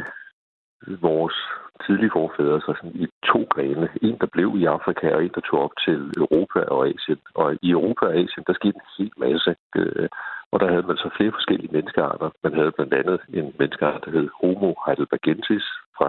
vores 1.08 1.38
tidlige 1.86 2.14
forfædre 2.18 2.60
sig 2.60 2.74
sådan 2.76 2.96
i 3.04 3.06
to 3.30 3.40
grene. 3.52 3.88
En, 4.02 4.16
der 4.22 4.28
blev 4.34 4.48
i 4.56 4.64
Afrika, 4.64 5.06
og 5.14 5.24
en, 5.24 5.34
der 5.34 5.40
tog 5.40 5.58
op 5.66 5.74
til 5.86 5.98
Europa 6.22 6.60
og 6.74 6.80
Asien. 6.88 7.20
Og 7.34 7.46
i 7.62 7.70
Europa 7.70 8.04
og 8.06 8.14
Asien, 8.20 8.44
der 8.46 8.54
skete 8.60 8.78
en 8.82 8.90
hel 8.98 9.12
masse. 9.16 9.50
Øh, 9.76 10.08
og 10.52 10.60
der 10.60 10.68
havde 10.72 10.88
man 10.90 10.96
så 10.96 11.08
flere 11.16 11.36
forskellige 11.38 11.72
menneskearter. 11.76 12.30
Man 12.44 12.54
havde 12.58 12.72
blandt 12.76 12.94
andet 12.94 13.20
en 13.38 13.54
menneskeart, 13.58 14.04
der 14.04 14.10
hed 14.10 14.28
Homo 14.40 14.70
heidelbergensis, 14.86 15.66
fra 15.96 16.08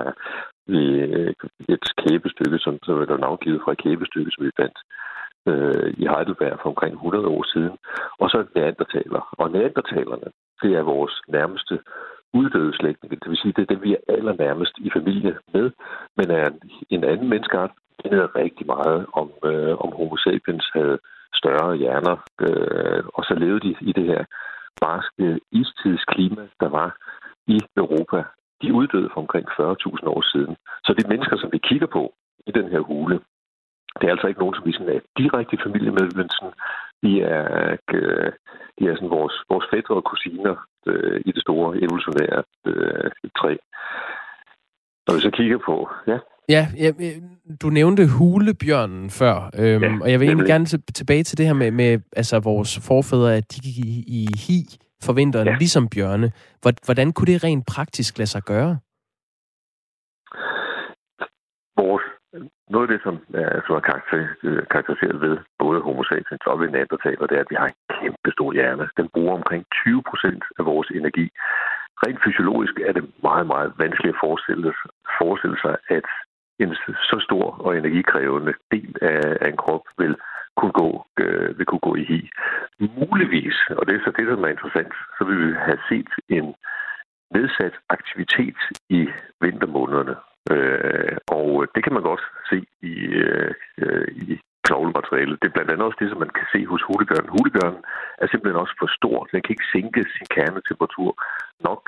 øh, 0.76 1.34
et 1.74 1.86
kæbestykke, 2.04 2.58
som, 2.60 2.74
som 2.84 3.02
er 3.02 3.18
navngivet 3.18 3.62
fra 3.66 3.72
et 3.72 3.84
kæbestykke, 3.86 4.32
som 4.32 4.46
vi 4.46 4.52
fandt 4.62 4.78
øh, 5.50 5.90
i 6.02 6.04
Heidelberg 6.14 6.60
for 6.62 6.70
omkring 6.70 6.94
100 6.94 7.28
år 7.28 7.44
siden. 7.54 7.76
Og 8.22 8.30
så 8.30 8.46
neandertaler. 8.56 9.22
Og 9.42 9.52
neandertalerne, 9.52 10.30
det 10.62 10.72
er 10.76 10.92
vores 10.94 11.16
nærmeste 11.28 11.80
uddøde 12.34 12.74
slægtninge. 12.74 13.18
Det 13.22 13.30
vil 13.30 13.38
sige, 13.42 13.54
det 13.56 13.62
er 13.62 13.74
dem, 13.74 13.84
vi 13.84 13.94
er 13.94 14.14
allernærmest 14.16 14.76
i 14.78 14.90
familie 14.98 15.38
med, 15.54 15.72
men 16.18 16.32
er 16.32 16.50
en 16.90 17.04
anden 17.04 17.30
menneskeart, 17.30 17.72
det 18.04 18.12
hedder 18.12 18.36
rigtig 18.36 18.66
meget 18.66 19.06
om, 19.14 19.32
øh, 19.50 19.74
om 19.84 19.90
homo 19.98 20.18
sapiens 20.18 20.68
havde 20.74 20.98
større 21.34 21.76
hjerner, 21.76 22.18
øh, 22.46 23.04
og 23.14 23.24
så 23.24 23.34
levede 23.34 23.64
de 23.68 23.76
i 23.82 23.92
det 23.92 24.06
her 24.06 24.24
barske 24.82 25.40
istidsklima, 25.52 26.44
der 26.60 26.70
var 26.70 26.90
i 27.48 27.60
Europa. 27.78 28.24
De 28.62 28.74
uddøde 28.74 29.10
for 29.14 29.22
omkring 29.22 29.48
40.000 29.50 30.08
år 30.16 30.22
siden. 30.34 30.56
Så 30.86 30.92
de 31.00 31.08
mennesker, 31.08 31.38
som 31.38 31.50
vi 31.52 31.58
kigger 31.58 31.88
på 31.88 32.14
i 32.48 32.52
den 32.52 32.68
her 32.74 32.80
hule, 32.80 33.20
det 34.00 34.06
er 34.08 34.12
altså 34.12 34.28
ikke 34.28 34.40
nogen, 34.40 34.56
som 34.56 34.66
vi 34.66 34.74
sådan 34.74 34.96
er 34.96 35.00
direkte 35.18 35.58
familie 35.66 35.92
med, 35.92 36.08
men 36.20 36.30
sådan, 36.30 36.56
de 37.04 37.12
er, 37.22 37.78
øh, 37.94 38.32
de 38.78 38.84
er 38.90 38.96
sådan 38.96 39.16
vores, 39.20 39.36
vores 39.52 39.66
fædre 39.72 39.96
og 39.96 40.04
kusiner 40.12 40.56
øh, 40.88 41.22
i 41.26 41.32
det 41.32 41.42
store 41.42 41.78
evolutionære 41.84 42.44
øh, 42.66 43.12
træ. 43.40 43.54
Når 45.08 45.16
vi 45.16 45.22
så 45.22 45.32
kigger 45.32 45.60
på, 45.66 45.90
ja. 46.08 46.18
Ja, 46.50 46.68
ja 46.78 46.92
du 47.62 47.70
nævnte 47.70 48.04
hulebjørnen 48.18 49.10
før, 49.10 49.50
øhm, 49.60 49.84
ja, 49.84 50.02
og 50.02 50.12
jeg 50.12 50.20
vil 50.20 50.28
egentlig 50.28 50.48
gerne 50.48 50.66
tilbage 51.00 51.24
til 51.24 51.38
det 51.38 51.46
her 51.46 51.54
med, 51.54 51.72
med 51.72 52.00
altså, 52.16 52.40
vores 52.40 52.88
forfædre, 52.88 53.36
at 53.36 53.52
de 53.52 53.60
gik 53.60 53.78
i, 53.78 54.04
i 54.08 54.28
hi 54.48 54.60
for 55.04 55.14
vinteren, 55.14 55.48
ja. 55.48 55.56
ligesom 55.56 55.88
bjørne. 55.90 56.32
Hvordan 56.86 57.12
kunne 57.12 57.34
det 57.34 57.44
rent 57.44 57.66
praktisk 57.68 58.18
lade 58.18 58.30
sig 58.30 58.44
gøre? 58.44 58.78
Vores 61.78 62.04
noget 62.74 62.86
af 62.88 62.92
det, 62.94 63.02
som 63.08 63.16
er, 63.42 63.62
som 63.66 63.74
er 63.76 63.84
øh, 64.44 64.64
karakteriseret 64.72 65.22
ved 65.26 65.36
både 65.64 65.80
homo 65.86 66.04
sapiens 66.04 66.46
og 66.52 66.60
ved 66.60 66.70
neandertaler, 66.70 67.26
det 67.28 67.36
er, 67.38 67.44
at 67.46 67.52
vi 67.54 67.60
har 67.62 67.68
en 67.70 67.80
kæmpe 68.00 68.30
stor 68.36 68.50
hjerne. 68.58 68.86
Den 69.00 69.08
bruger 69.14 69.34
omkring 69.40 69.64
20 69.84 70.04
procent 70.10 70.44
af 70.60 70.64
vores 70.72 70.90
energi. 71.00 71.26
Rent 72.04 72.20
fysiologisk 72.26 72.76
er 72.88 72.94
det 72.98 73.06
meget, 73.28 73.48
meget 73.54 73.70
vanskeligt 73.84 74.16
at 74.16 74.22
forestille, 74.26 74.74
forestille 75.20 75.58
sig, 75.66 75.76
at 75.98 76.06
en 76.64 76.76
så 77.12 77.18
stor 77.28 77.46
og 77.66 77.78
energikrævende 77.78 78.54
del 78.72 78.96
af, 79.02 79.38
af 79.42 79.48
en 79.50 79.58
krop 79.64 79.86
vil 79.98 80.16
kunne 80.58 80.76
gå, 80.84 80.90
øh, 81.24 81.58
vil 81.58 81.66
kunne 81.66 81.86
gå 81.88 81.96
i 81.96 82.04
hi. 82.12 82.20
Muligvis, 83.00 83.58
og 83.78 83.84
det 83.88 83.96
er 83.96 84.04
så 84.04 84.12
det, 84.18 84.28
der 84.28 84.38
er 84.38 84.56
interessant, 84.56 84.94
så 85.18 85.22
vil 85.28 85.38
vi 85.48 85.54
have 85.68 85.82
set 85.90 86.12
en 86.30 86.56
nedsat 87.36 87.76
aktivitet 87.90 88.60
i 88.90 89.10
vintermånederne. 89.42 90.16
Øh, 90.52 91.18
og 91.28 91.68
det 91.76 91.84
kan 91.84 91.94
man 91.94 92.04
godt 92.04 92.24
se 92.50 92.58
i, 92.92 92.94
øh, 93.24 93.54
øh 93.78 94.08
i 94.22 94.40
knoglematerialet. 94.68 95.40
Det 95.42 95.48
er 95.48 95.56
blandt 95.56 95.72
andet 95.72 95.88
også 95.88 96.00
det, 96.02 96.10
som 96.10 96.20
man 96.24 96.34
kan 96.40 96.48
se 96.54 96.60
hos 96.72 96.84
hulebjørnen. 96.88 97.34
Hulebjørnen 97.36 97.82
er 98.22 98.28
simpelthen 98.28 98.62
også 98.64 98.76
for 98.82 98.90
stor. 99.00 99.18
Den 99.32 99.42
kan 99.42 99.54
ikke 99.56 99.72
sænke 99.76 100.02
sin 100.16 100.28
kernetemperatur 100.36 101.12
nok 101.68 101.84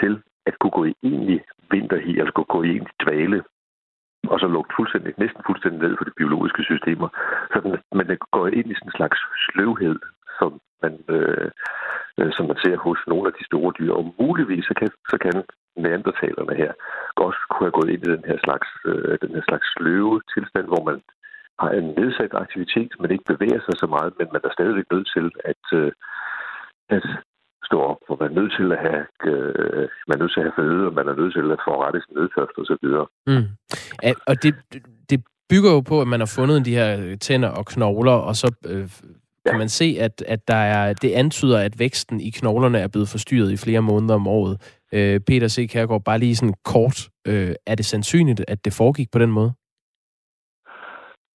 til 0.00 0.12
at 0.48 0.54
kunne 0.60 0.76
gå 0.78 0.84
i 0.84 0.94
egentlig 1.02 1.40
vinterhi, 1.70 2.12
altså 2.18 2.32
kunne 2.34 2.54
gå 2.56 2.62
i 2.62 2.70
egentlig 2.74 2.96
dvale, 3.02 3.38
og 4.32 4.36
så 4.40 4.46
lukke 4.46 4.72
fuldstændig, 4.76 5.14
næsten 5.24 5.42
fuldstændig 5.46 5.80
ned 5.80 5.94
for 5.96 6.04
de 6.04 6.18
biologiske 6.20 6.62
systemer. 6.70 7.08
Så 7.52 7.56
den, 7.64 7.72
men 7.98 8.06
den 8.10 8.18
går 8.32 8.46
ind 8.58 8.68
i 8.70 8.74
sådan 8.74 8.88
en 8.88 8.98
slags 9.00 9.18
sløvhed, 9.44 9.98
som 10.38 10.50
man, 10.84 10.94
øh, 11.16 11.50
øh, 12.18 12.30
som 12.36 12.44
man 12.50 12.58
ser 12.64 12.76
hos 12.86 13.00
nogle 13.06 13.26
af 13.30 13.34
de 13.38 13.44
store 13.50 13.72
dyr. 13.78 13.92
Og 13.98 14.14
muligvis 14.20 14.64
så 14.70 14.74
kan, 14.80 14.90
så 15.12 15.16
kan 15.24 15.36
neandertalerne 15.84 16.54
her 16.62 16.72
godt 17.20 17.36
kunne 17.50 17.66
have 17.66 17.78
gået 17.78 17.92
ind 17.92 18.02
i 18.06 18.12
den 18.16 18.24
her 18.30 18.38
slags, 18.46 18.68
øh, 18.90 19.14
den 19.22 19.32
her 19.36 19.44
slags 19.48 19.66
sløve 19.74 20.14
tilstand, 20.34 20.66
hvor 20.72 20.82
man 20.90 20.98
har 21.60 21.70
en 21.70 21.88
nedsat 21.98 22.32
aktivitet, 22.44 22.92
men 23.00 23.10
ikke 23.10 23.30
bevæger 23.32 23.60
sig 23.62 23.74
så 23.82 23.86
meget, 23.94 24.12
men 24.18 24.28
man 24.34 24.42
er 24.44 24.52
stadigvæk 24.52 24.88
nødt 24.94 25.08
til 25.16 25.26
at, 25.50 25.64
øh, 25.80 25.92
at 26.96 27.06
stå 27.68 27.76
op, 27.90 28.02
og 28.10 28.16
man 28.20 28.30
er 28.30 28.40
nødt 28.40 28.52
til 28.58 28.68
at 28.74 28.80
have, 28.86 29.04
øh, 29.30 29.88
man 30.08 30.16
er 30.16 30.22
nødt 30.22 30.32
til 30.32 30.40
at 30.40 30.46
have 30.48 30.58
føde, 30.60 30.86
og 30.88 30.94
man 30.98 31.08
er 31.08 31.16
nødt 31.20 31.34
til 31.38 31.46
at 31.54 31.64
forrette 31.68 32.00
sin 32.00 32.16
nedtørst 32.18 32.56
og 32.60 32.66
så 32.70 32.76
videre. 32.82 33.06
Mm. 33.30 33.46
Og 34.30 34.34
det, 34.42 34.52
det 35.10 35.18
bygger 35.50 35.70
jo 35.76 35.80
på, 35.80 35.96
at 36.00 36.08
man 36.12 36.20
har 36.20 36.30
fundet 36.36 36.66
de 36.68 36.78
her 36.80 37.16
tænder 37.16 37.50
og 37.58 37.64
knogler, 37.66 38.18
og 38.28 38.34
så 38.40 38.48
øh, 38.72 38.88
kan 39.46 39.58
man 39.58 39.68
se, 39.68 39.96
at, 40.00 40.24
at 40.26 40.48
der 40.48 40.54
er, 40.54 40.92
det 40.92 41.12
antyder, 41.12 41.58
at 41.58 41.78
væksten 41.78 42.20
i 42.20 42.30
knoglerne 42.30 42.78
er 42.78 42.88
blevet 42.88 43.08
forstyrret 43.08 43.52
i 43.52 43.56
flere 43.56 43.82
måneder 43.82 44.14
om 44.14 44.26
året. 44.26 44.60
Øh, 44.92 45.20
Peter 45.20 45.48
C. 45.48 45.70
Kærgaard, 45.70 46.04
bare 46.04 46.18
lige 46.18 46.36
sådan 46.36 46.54
kort, 46.64 47.08
øh, 47.26 47.54
er 47.66 47.74
det 47.74 47.86
sandsynligt, 47.86 48.44
at 48.48 48.64
det 48.64 48.72
foregik 48.72 49.10
på 49.10 49.18
den 49.18 49.30
måde? 49.30 49.52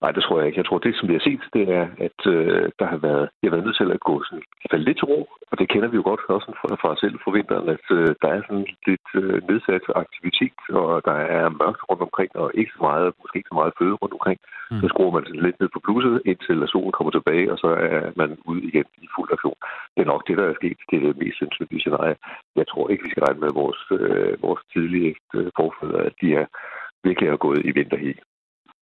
Nej, 0.01 0.11
det 0.11 0.23
tror 0.23 0.37
jeg 0.37 0.47
ikke. 0.47 0.59
Jeg 0.59 0.65
tror, 0.67 0.79
det, 0.79 0.95
som 0.95 1.07
vi 1.09 1.13
har 1.17 1.25
set, 1.27 1.43
det 1.55 1.63
er, 1.79 1.85
at 2.07 2.19
øh, 2.33 2.65
der 2.79 2.87
har 2.93 2.99
været, 3.07 3.25
jeg 3.39 3.47
har 3.47 3.55
været 3.55 3.65
nødt 3.67 3.77
til 3.77 3.91
at 3.91 4.05
gå 4.09 4.15
sådan, 4.23 4.43
falde 4.71 4.85
lidt 4.85 4.97
til 4.97 5.09
ro, 5.11 5.19
og 5.51 5.55
det 5.59 5.69
kender 5.69 5.89
vi 5.89 5.99
jo 5.99 6.05
godt 6.09 6.21
også 6.35 6.49
fra, 6.59 6.67
fra 6.81 6.89
os 6.93 6.99
selv 6.99 7.15
for 7.23 7.31
vinteren, 7.37 7.69
at 7.75 7.85
øh, 7.97 8.09
der 8.21 8.29
er 8.35 8.41
sådan 8.47 8.67
lidt 8.89 9.09
øh, 9.21 9.37
nedsat 9.49 9.85
aktivitet, 10.03 10.59
og 10.81 10.91
der 11.09 11.17
er 11.37 11.55
mørkt 11.61 11.81
rundt 11.89 12.03
omkring, 12.07 12.31
og 12.41 12.47
ikke 12.59 12.71
så 12.75 12.81
meget, 12.89 13.07
måske 13.21 13.37
ikke 13.37 13.51
så 13.53 13.59
meget 13.61 13.77
føde 13.79 13.95
rundt 14.01 14.13
omkring. 14.17 14.39
Mm. 14.71 14.79
Så 14.81 14.85
skruer 14.91 15.13
man 15.15 15.25
sådan 15.25 15.45
lidt 15.45 15.59
ned 15.59 15.69
på 15.73 15.79
bluset, 15.85 16.15
indtil 16.29 16.59
solen 16.73 16.95
kommer 16.97 17.11
tilbage, 17.13 17.51
og 17.53 17.57
så 17.63 17.69
er 17.89 18.01
man 18.21 18.29
ude 18.49 18.61
igen 18.69 18.87
i 19.05 19.07
fuld 19.15 19.29
aktion. 19.35 19.59
Det 19.93 20.01
er 20.01 20.11
nok 20.13 20.23
det, 20.27 20.37
der 20.37 20.45
er 20.47 20.59
sket. 20.59 20.79
Det 20.89 20.95
er 20.97 21.03
det 21.05 21.21
mest 21.23 21.37
sandsynlige 21.39 21.83
scenarie. 21.83 22.15
Jeg 22.59 22.65
tror 22.67 22.89
ikke, 22.89 23.03
vi 23.05 23.11
skal 23.11 23.23
regne 23.23 23.43
med 23.45 23.51
vores, 23.61 23.81
øh, 23.97 24.33
vores 24.45 24.61
tidlige 24.73 25.11
øh, 25.35 25.49
forfædre, 25.59 26.01
at 26.09 26.15
de 26.21 26.27
er 26.41 26.45
virkelig 27.07 27.27
er 27.29 27.45
gået 27.45 27.61
i 27.69 27.71
vinterhi. 27.79 28.13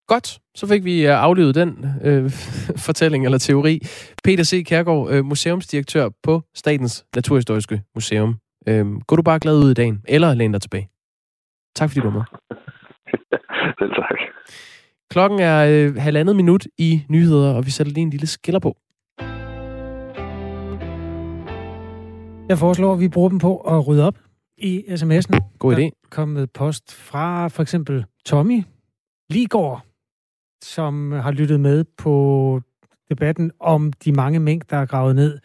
Godt, 0.08 0.40
så 0.56 0.68
fik 0.68 0.84
vi 0.84 1.08
øh, 1.08 1.24
aflevet 1.24 1.56
den 1.56 1.86
øh, 2.04 2.32
fortælling 2.88 3.26
eller 3.26 3.38
teori. 3.38 3.80
Peter 4.24 4.44
C. 4.44 4.66
Kærgaard, 4.66 5.12
øh, 5.12 5.26
museumsdirektør 5.26 6.10
på 6.24 6.42
Statens 6.56 7.06
Naturhistoriske 7.16 7.82
Museum. 7.96 8.36
Øh, 8.68 8.86
gå 9.08 9.16
du 9.16 9.22
bare 9.22 9.40
glad 9.40 9.58
ud 9.58 9.72
i 9.72 9.74
dagen, 9.74 10.02
eller 10.08 10.34
læn 10.34 10.52
dig 10.52 10.62
tilbage. 10.62 10.90
Tak 11.76 11.90
fordi 11.90 12.00
du 12.00 12.10
var 12.10 12.14
med. 12.14 12.24
Selv 13.80 13.94
tak. 13.94 14.18
Klokken 15.10 15.40
er 15.40 15.66
øh, 15.70 15.96
halvandet 15.96 16.36
minut 16.36 16.68
i 16.78 17.04
nyheder, 17.10 17.54
og 17.54 17.66
vi 17.66 17.72
sætter 17.72 17.94
lige 17.94 18.04
en 18.04 18.10
lille 18.10 18.28
skiller 18.28 18.60
på. 18.60 18.78
Jeg 22.50 22.58
foreslår, 22.58 22.94
at 22.94 23.00
vi 23.00 23.08
bruger 23.10 23.30
dem 23.30 23.40
på 23.40 23.58
at 23.58 23.88
rydde 23.88 24.08
op 24.08 24.18
i 24.58 24.80
sms'en. 24.80 25.58
God 25.60 25.74
idé. 25.74 25.80
Der 25.80 25.86
er 25.86 26.10
kommet 26.10 26.52
post 26.52 26.94
fra 26.94 27.48
for 27.48 27.62
eksempel 27.62 28.06
Tommy 28.26 28.64
Ligård, 29.30 29.86
som 30.66 31.12
har 31.12 31.32
lyttet 31.32 31.60
med 31.60 31.84
på 31.98 32.62
debatten 33.10 33.52
om 33.60 33.94
de 33.94 34.12
mange 34.12 34.40
mængder, 34.40 34.76
der 34.76 34.82
er 34.82 34.86
gravet 34.86 35.16
ned, 35.16 35.40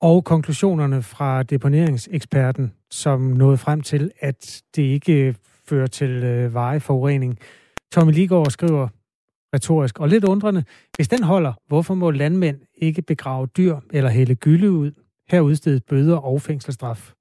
og 0.00 0.24
konklusionerne 0.24 1.02
fra 1.02 1.42
deponeringseksperten, 1.42 2.72
som 2.90 3.20
nåede 3.20 3.58
frem 3.58 3.80
til, 3.80 4.10
at 4.20 4.62
det 4.76 4.82
ikke 4.82 5.34
fører 5.64 5.86
til 5.86 6.10
øh, 6.10 6.54
vejeforurening. 6.54 7.38
Tommy 7.92 8.12
Ligård 8.12 8.50
skriver 8.50 8.88
retorisk 9.54 9.98
og 10.00 10.08
lidt 10.08 10.24
undrende, 10.24 10.64
hvis 10.96 11.08
den 11.08 11.22
holder, 11.22 11.52
hvorfor 11.68 11.94
må 11.94 12.10
landmænd 12.10 12.56
ikke 12.74 13.02
begrave 13.02 13.46
dyr 13.46 13.76
eller 13.92 14.10
hælde 14.10 14.34
gylde 14.34 14.70
ud? 14.70 14.92
Her 15.30 15.40
udstedet 15.40 15.84
bøder 15.84 16.16
og 16.16 16.42
fængselsstraf. 16.42 17.12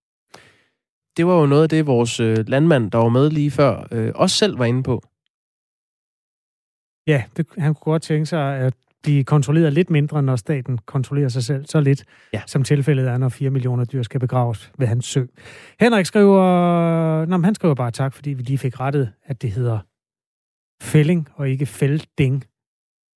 Det 1.18 1.26
var 1.26 1.40
jo 1.40 1.46
noget 1.46 1.64
af 1.64 1.70
det, 1.70 1.88
vores 1.88 2.20
øh, 2.20 2.38
landmand, 2.48 2.92
der 2.92 2.98
var 2.98 3.10
med 3.10 3.30
lige 3.30 3.52
før, 3.52 3.88
øh, 3.92 4.12
også 4.16 4.36
selv 4.36 4.60
var 4.60 4.66
inde 4.66 4.84
på. 4.84 5.04
Ja, 7.08 7.24
det, 7.38 7.46
han 7.58 7.74
kunne 7.74 7.92
godt 7.92 8.02
tænke 8.02 8.26
sig 8.26 8.58
at 8.58 8.74
blive 9.04 9.24
kontrolleret 9.24 9.74
lidt 9.74 9.90
mindre, 9.90 10.24
når 10.24 10.36
staten 10.36 10.78
kontrollerer 10.78 11.30
sig 11.30 11.44
selv 11.44 11.66
så 11.66 11.80
lidt, 11.80 12.06
ja. 12.34 12.42
som 12.46 12.64
tilfældet 12.64 13.08
er, 13.08 13.18
når 13.18 13.30
4 13.30 13.50
millioner 13.50 13.86
dyr 13.86 14.04
skal 14.04 14.20
begraves 14.20 14.72
ved 14.78 14.88
hans 14.88 15.06
sø. 15.06 15.26
Henrik 15.80 16.06
skriver, 16.06 17.26
nå, 17.26 17.38
han 17.38 17.56
skriver 17.56 17.76
bare 17.76 17.92
tak, 17.92 18.14
fordi 18.14 18.30
vi 18.30 18.44
lige 18.44 18.58
fik 18.58 18.80
rettet, 18.80 19.14
at 19.24 19.42
det 19.42 19.52
hedder 19.52 19.80
fælling 20.82 21.30
og 21.36 21.50
ikke 21.50 21.66
fælding. 21.66 22.46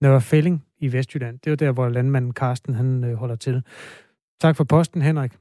Nørre 0.01 0.21
Fælling 0.21 0.65
i 0.77 0.93
Vestjylland. 0.93 1.39
Det 1.39 1.47
er 1.47 1.51
jo 1.51 1.55
der, 1.55 1.71
hvor 1.71 1.89
landmanden 1.89 2.33
Karsten 2.33 2.73
han 2.73 3.03
øh, 3.03 3.15
holder 3.15 3.35
til. 3.35 3.63
Tak 4.41 4.55
for 4.55 4.63
posten, 4.63 5.01
Henrik. 5.01 5.31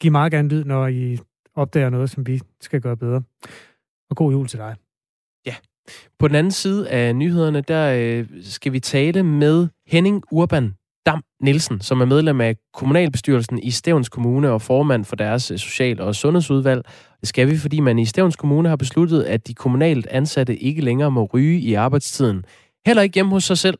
Giv 0.00 0.12
meget 0.12 0.32
gerne 0.32 0.48
lyd, 0.48 0.64
når 0.64 0.86
I 0.86 1.18
opdager 1.54 1.90
noget, 1.90 2.10
som 2.10 2.26
vi 2.26 2.40
skal 2.60 2.80
gøre 2.80 2.96
bedre. 2.96 3.22
Og 4.10 4.16
god 4.16 4.32
jul 4.32 4.48
til 4.48 4.58
dig. 4.58 4.76
På 6.18 6.28
den 6.28 6.36
anden 6.36 6.52
side 6.52 6.88
af 6.88 7.16
nyhederne, 7.16 7.60
der 7.60 7.94
øh, 7.94 8.26
skal 8.42 8.72
vi 8.72 8.80
tale 8.80 9.22
med 9.22 9.68
Henning 9.86 10.22
Urban 10.30 10.74
Dam 11.06 11.22
Nielsen, 11.42 11.80
som 11.80 12.00
er 12.00 12.04
medlem 12.04 12.40
af 12.40 12.56
kommunalbestyrelsen 12.74 13.58
i 13.58 13.70
Stævns 13.70 14.08
Kommune 14.08 14.50
og 14.50 14.62
formand 14.62 15.04
for 15.04 15.16
deres 15.16 15.50
øh, 15.50 15.58
social- 15.58 16.00
og 16.00 16.14
sundhedsudvalg. 16.14 16.82
Det 17.20 17.28
skal 17.28 17.50
vi, 17.50 17.56
fordi 17.56 17.80
man 17.80 17.98
i 17.98 18.04
Stævns 18.04 18.36
Kommune 18.36 18.68
har 18.68 18.76
besluttet, 18.76 19.22
at 19.22 19.46
de 19.46 19.54
kommunalt 19.54 20.06
ansatte 20.06 20.56
ikke 20.56 20.82
længere 20.82 21.10
må 21.10 21.28
ryge 21.34 21.60
i 21.60 21.74
arbejdstiden. 21.74 22.44
Heller 22.86 23.02
ikke 23.02 23.14
hjemme 23.14 23.32
hos 23.32 23.44
sig 23.44 23.58
selv. 23.58 23.78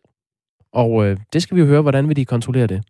Og 0.73 1.07
øh, 1.07 1.17
det 1.33 1.43
skal 1.43 1.57
vi 1.57 1.61
jo 1.61 1.67
høre, 1.67 1.83
hvordan 1.83 2.09
vil 2.09 2.17
de 2.17 2.25
kontrollere 2.25 2.67
det. 2.67 2.83